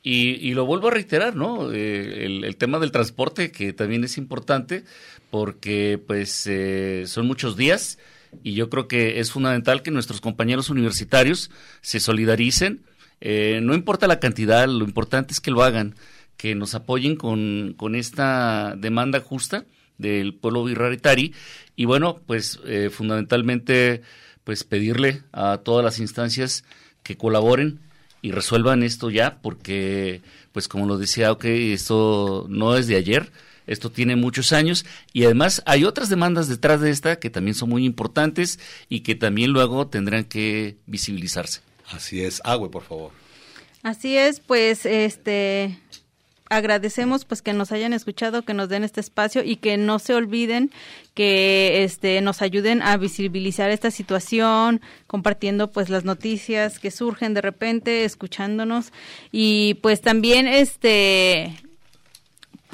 y, 0.06 0.52
lo 0.52 0.66
vuelvo 0.66 0.88
a 0.88 0.90
reiterar, 0.90 1.34
¿no? 1.34 1.72
Eh, 1.72 2.26
el, 2.26 2.44
el 2.44 2.56
tema 2.56 2.78
del 2.78 2.92
transporte 2.92 3.50
que 3.50 3.72
también 3.72 4.04
es 4.04 4.18
importante 4.18 4.84
porque 5.30 5.98
pues 6.06 6.46
eh, 6.46 7.04
son 7.06 7.26
muchos 7.26 7.56
días 7.56 7.98
y 8.42 8.54
yo 8.54 8.68
creo 8.70 8.88
que 8.88 9.20
es 9.20 9.30
fundamental 9.30 9.82
que 9.82 9.90
nuestros 9.90 10.20
compañeros 10.20 10.70
universitarios 10.70 11.50
se 11.80 12.00
solidaricen. 12.00 12.82
Eh, 13.20 13.60
no 13.62 13.74
importa 13.74 14.06
la 14.06 14.20
cantidad, 14.20 14.66
lo 14.66 14.84
importante 14.84 15.32
es 15.32 15.40
que 15.40 15.50
lo 15.50 15.62
hagan, 15.62 15.94
que 16.36 16.54
nos 16.54 16.74
apoyen 16.74 17.16
con, 17.16 17.74
con 17.76 17.94
esta 17.94 18.74
demanda 18.76 19.20
justa 19.20 19.64
del 19.98 20.34
pueblo 20.34 20.64
birraritari 20.64 21.32
y 21.76 21.84
bueno, 21.84 22.20
pues 22.26 22.60
eh, 22.66 22.90
fundamentalmente 22.90 24.02
pues 24.44 24.64
pedirle 24.64 25.22
a 25.32 25.58
todas 25.58 25.84
las 25.84 25.98
instancias 25.98 26.64
que 27.02 27.16
colaboren 27.16 27.80
y 28.22 28.32
resuelvan 28.32 28.82
esto 28.82 29.10
ya 29.10 29.38
porque 29.40 30.22
pues 30.52 30.68
como 30.68 30.86
lo 30.86 30.98
decía, 30.98 31.32
ok, 31.32 31.44
esto 31.44 32.46
no 32.48 32.76
es 32.76 32.86
de 32.86 32.96
ayer, 32.96 33.30
esto 33.66 33.90
tiene 33.90 34.16
muchos 34.16 34.52
años 34.52 34.84
y 35.12 35.24
además 35.24 35.62
hay 35.66 35.84
otras 35.84 36.08
demandas 36.08 36.48
detrás 36.48 36.80
de 36.80 36.90
esta 36.90 37.16
que 37.16 37.30
también 37.30 37.54
son 37.54 37.70
muy 37.70 37.84
importantes 37.84 38.58
y 38.88 39.00
que 39.00 39.14
también 39.14 39.50
luego 39.50 39.86
tendrán 39.86 40.24
que 40.24 40.76
visibilizarse. 40.86 41.60
Así 41.90 42.22
es, 42.22 42.40
agua, 42.44 42.70
por 42.70 42.82
favor. 42.82 43.12
Así 43.82 44.16
es, 44.16 44.40
pues 44.40 44.86
este 44.86 45.78
agradecemos 46.48 47.24
pues 47.24 47.42
que 47.42 47.52
nos 47.52 47.72
hayan 47.72 47.92
escuchado, 47.92 48.42
que 48.42 48.54
nos 48.54 48.68
den 48.68 48.84
este 48.84 49.00
espacio 49.00 49.42
y 49.42 49.56
que 49.56 49.76
no 49.76 49.98
se 49.98 50.14
olviden 50.14 50.70
que 51.14 51.84
este 51.84 52.20
nos 52.20 52.42
ayuden 52.42 52.82
a 52.82 52.96
visibilizar 52.96 53.70
esta 53.70 53.90
situación, 53.90 54.80
compartiendo 55.06 55.70
pues 55.70 55.88
las 55.88 56.04
noticias 56.04 56.78
que 56.78 56.90
surgen 56.90 57.34
de 57.34 57.40
repente, 57.40 58.04
escuchándonos 58.04 58.92
y 59.32 59.74
pues 59.82 60.00
también 60.00 60.46
este 60.46 61.54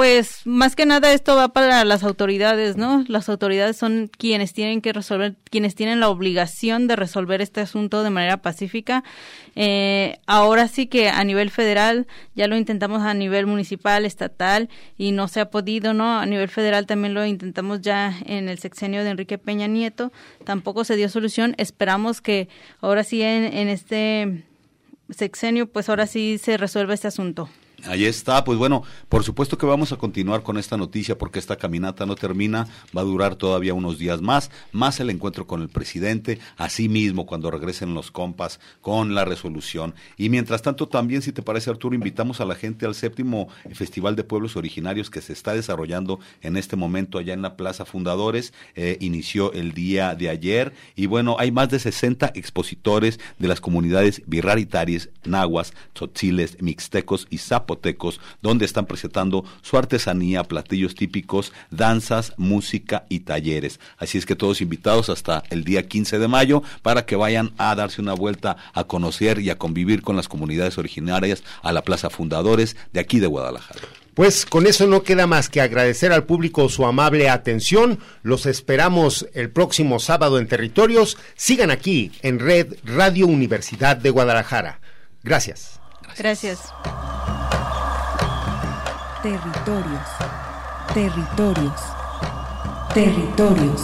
pues 0.01 0.47
más 0.47 0.77
que 0.77 0.87
nada 0.87 1.13
esto 1.13 1.37
va 1.37 1.49
para 1.49 1.85
las 1.85 2.05
autoridades, 2.05 2.79
¿no? 2.79 3.05
Las 3.07 3.29
autoridades 3.29 3.77
son 3.77 4.11
quienes 4.17 4.55
tienen 4.55 4.81
que 4.81 4.95
resolver, 4.95 5.37
quienes 5.51 5.75
tienen 5.75 6.01
la 6.01 6.09
obligación 6.09 6.87
de 6.87 6.97
resolver 6.97 7.43
este 7.43 7.61
asunto 7.61 8.03
de 8.03 8.09
manera 8.09 8.39
pacífica. 8.39 9.05
Eh, 9.57 10.19
ahora 10.25 10.69
sí 10.69 10.87
que 10.87 11.11
a 11.11 11.23
nivel 11.23 11.51
federal 11.51 12.07
ya 12.35 12.49
lo 12.49 12.57
intentamos 12.57 13.03
a 13.03 13.13
nivel 13.13 13.45
municipal, 13.45 14.07
estatal 14.07 14.71
y 14.97 15.13
no 15.13 15.29
se 15.29 15.41
ha 15.41 15.51
podido, 15.51 15.93
¿no? 15.93 16.19
A 16.19 16.25
nivel 16.25 16.49
federal 16.49 16.87
también 16.87 17.13
lo 17.13 17.27
intentamos 17.27 17.83
ya 17.83 18.19
en 18.25 18.49
el 18.49 18.59
sexenio 18.59 19.05
de 19.05 19.11
Enrique 19.11 19.37
Peña 19.37 19.67
Nieto, 19.67 20.13
tampoco 20.47 20.85
se 20.85 20.97
dio 20.97 21.11
solución. 21.11 21.55
Esperamos 21.59 22.23
que 22.23 22.49
ahora 22.81 23.05
sí 23.05 23.21
en, 23.21 23.45
en 23.45 23.69
este 23.69 24.45
sexenio, 25.11 25.67
pues 25.67 25.91
ahora 25.91 26.07
sí 26.07 26.39
se 26.39 26.57
resuelva 26.57 26.95
este 26.95 27.09
asunto. 27.09 27.51
Ahí 27.87 28.05
está, 28.05 28.45
pues 28.45 28.59
bueno, 28.59 28.83
por 29.09 29.25
supuesto 29.25 29.57
que 29.57 29.67
vamos 29.67 29.93
a 29.93 29.97
continuar 29.97 30.43
con 30.43 30.59
esta 30.59 30.77
noticia 30.77 31.17
porque 31.17 31.39
esta 31.39 31.57
caminata 31.57 32.05
no 32.05 32.15
termina, 32.15 32.69
va 32.97 33.01
a 33.01 33.05
durar 33.05 33.37
todavía 33.37 33.75
unos 33.75 33.99
días 33.99 34.21
más, 34.21 34.51
más 34.73 35.01
el 35.01 35.11
encuentro 35.11 35.47
con 35.47 35.63
el 35.63 35.69
presidente, 35.69 36.39
así 36.57 36.89
mismo 36.89 37.27
cuando 37.27 37.51
regresen 37.51 37.95
los 37.95 38.11
compas 38.11 38.61
con 38.81 39.15
la 39.15 39.25
resolución. 39.25 39.95
Y 40.17 40.29
mientras 40.29 40.63
tanto 40.63 40.89
también, 40.89 41.23
si 41.23 41.33
te 41.33 41.43
parece 41.43 41.71
Arturo, 41.71 41.95
invitamos 41.95 42.41
a 42.41 42.45
la 42.45 42.55
gente 42.55 42.87
al 42.87 42.95
séptimo 42.95 43.49
Festival 43.73 44.17
de 44.17 44.25
Pueblos 44.25 44.57
Originarios 44.57 45.11
que 45.11 45.21
se 45.21 45.33
está 45.33 45.55
desarrollando 45.55 46.21
en 46.43 46.57
este 46.57 46.77
momento 46.77 47.19
allá 47.19 47.33
en 47.33 47.43
la 47.43 47.57
Plaza 47.57 47.85
Fundadores, 47.85 48.53
eh, 48.75 48.99
inició 49.01 49.53
el 49.53 49.73
día 49.73 50.15
de 50.15 50.29
ayer 50.29 50.73
y 50.97 51.07
bueno, 51.07 51.37
hay 51.39 51.51
más 51.51 51.71
de 51.71 51.79
60 51.79 52.33
expositores 52.35 53.19
de 53.39 53.49
las 53.49 53.61
comunidades 53.61 54.23
birraritarias, 54.27 55.09
nahuas, 55.25 55.73
tzotziles, 55.95 56.61
mixtecos 56.61 57.27
y 57.31 57.39
donde 58.43 58.65
están 58.65 58.87
presentando 58.87 59.45
su 59.63 59.77
artesanía, 59.77 60.45
platillos 60.45 60.95
típicos, 60.95 61.53
danzas, 61.71 62.33
música 62.37 63.05
y 63.09 63.21
talleres. 63.21 63.81
Así 63.99 64.19
es 64.19 64.27
que 64.27 64.37
todos 64.37 64.61
invitados 64.61 65.09
hasta 65.09 65.43
el 65.51 65.65
día 65.65 65.87
15 65.87 66.19
de 66.19 66.29
mayo 66.29 66.63
para 66.83 67.07
que 67.07 67.17
vayan 67.17 67.53
a 67.59 67.75
darse 67.75 68.01
una 68.01 68.15
vuelta 68.15 68.57
a 68.73 68.85
conocer 68.85 69.41
y 69.41 69.51
a 69.51 69.59
convivir 69.59 70.03
con 70.03 70.17
las 70.17 70.29
comunidades 70.29 70.79
originarias 70.79 71.43
a 71.63 71.73
la 71.73 71.83
Plaza 71.83 72.11
Fundadores 72.11 72.77
de 72.93 73.01
aquí 73.01 73.21
de 73.21 73.27
Guadalajara. 73.27 73.81
Pues 74.15 74.45
con 74.45 74.67
eso 74.67 74.87
no 74.87 75.03
queda 75.03 75.27
más 75.27 75.49
que 75.49 75.61
agradecer 75.61 76.13
al 76.13 76.25
público 76.25 76.69
su 76.69 76.85
amable 76.85 77.31
atención. 77.31 78.01
Los 78.23 78.45
esperamos 78.47 79.27
el 79.35 79.51
próximo 79.51 80.01
sábado 80.01 80.39
en 80.39 80.49
Territorios. 80.49 81.17
Sigan 81.37 81.71
aquí 81.71 82.13
en 82.23 82.39
Red 82.39 82.75
Radio 82.85 83.27
Universidad 83.27 83.97
de 83.97 84.11
Guadalajara. 84.11 84.81
Gracias. 86.17 86.73
Gracias. 86.73 86.81
Territorios. 89.23 90.09
Territorios. 90.95 91.81
Territorios. 92.95 93.83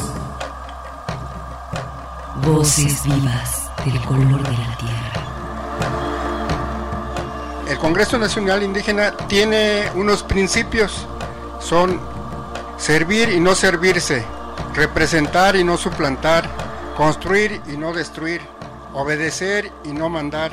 Voces 2.43 3.03
vivas 3.05 3.71
del 3.85 4.01
color 4.03 4.43
de 4.43 4.57
la 4.57 4.77
tierra. 4.79 5.27
El 7.69 7.79
Congreso 7.79 8.17
Nacional 8.19 8.63
Indígena 8.63 9.15
tiene 9.29 9.91
unos 9.95 10.23
principios. 10.23 11.07
Son 11.61 12.01
servir 12.79 13.29
y 13.29 13.39
no 13.39 13.55
servirse, 13.55 14.25
representar 14.75 15.57
y 15.57 15.65
no 15.65 15.77
suplantar, 15.77 16.49
construir 16.97 17.61
y 17.67 17.77
no 17.77 17.93
destruir, 17.93 18.41
obedecer 18.95 19.71
y 19.85 19.93
no 19.93 20.09
mandar, 20.09 20.53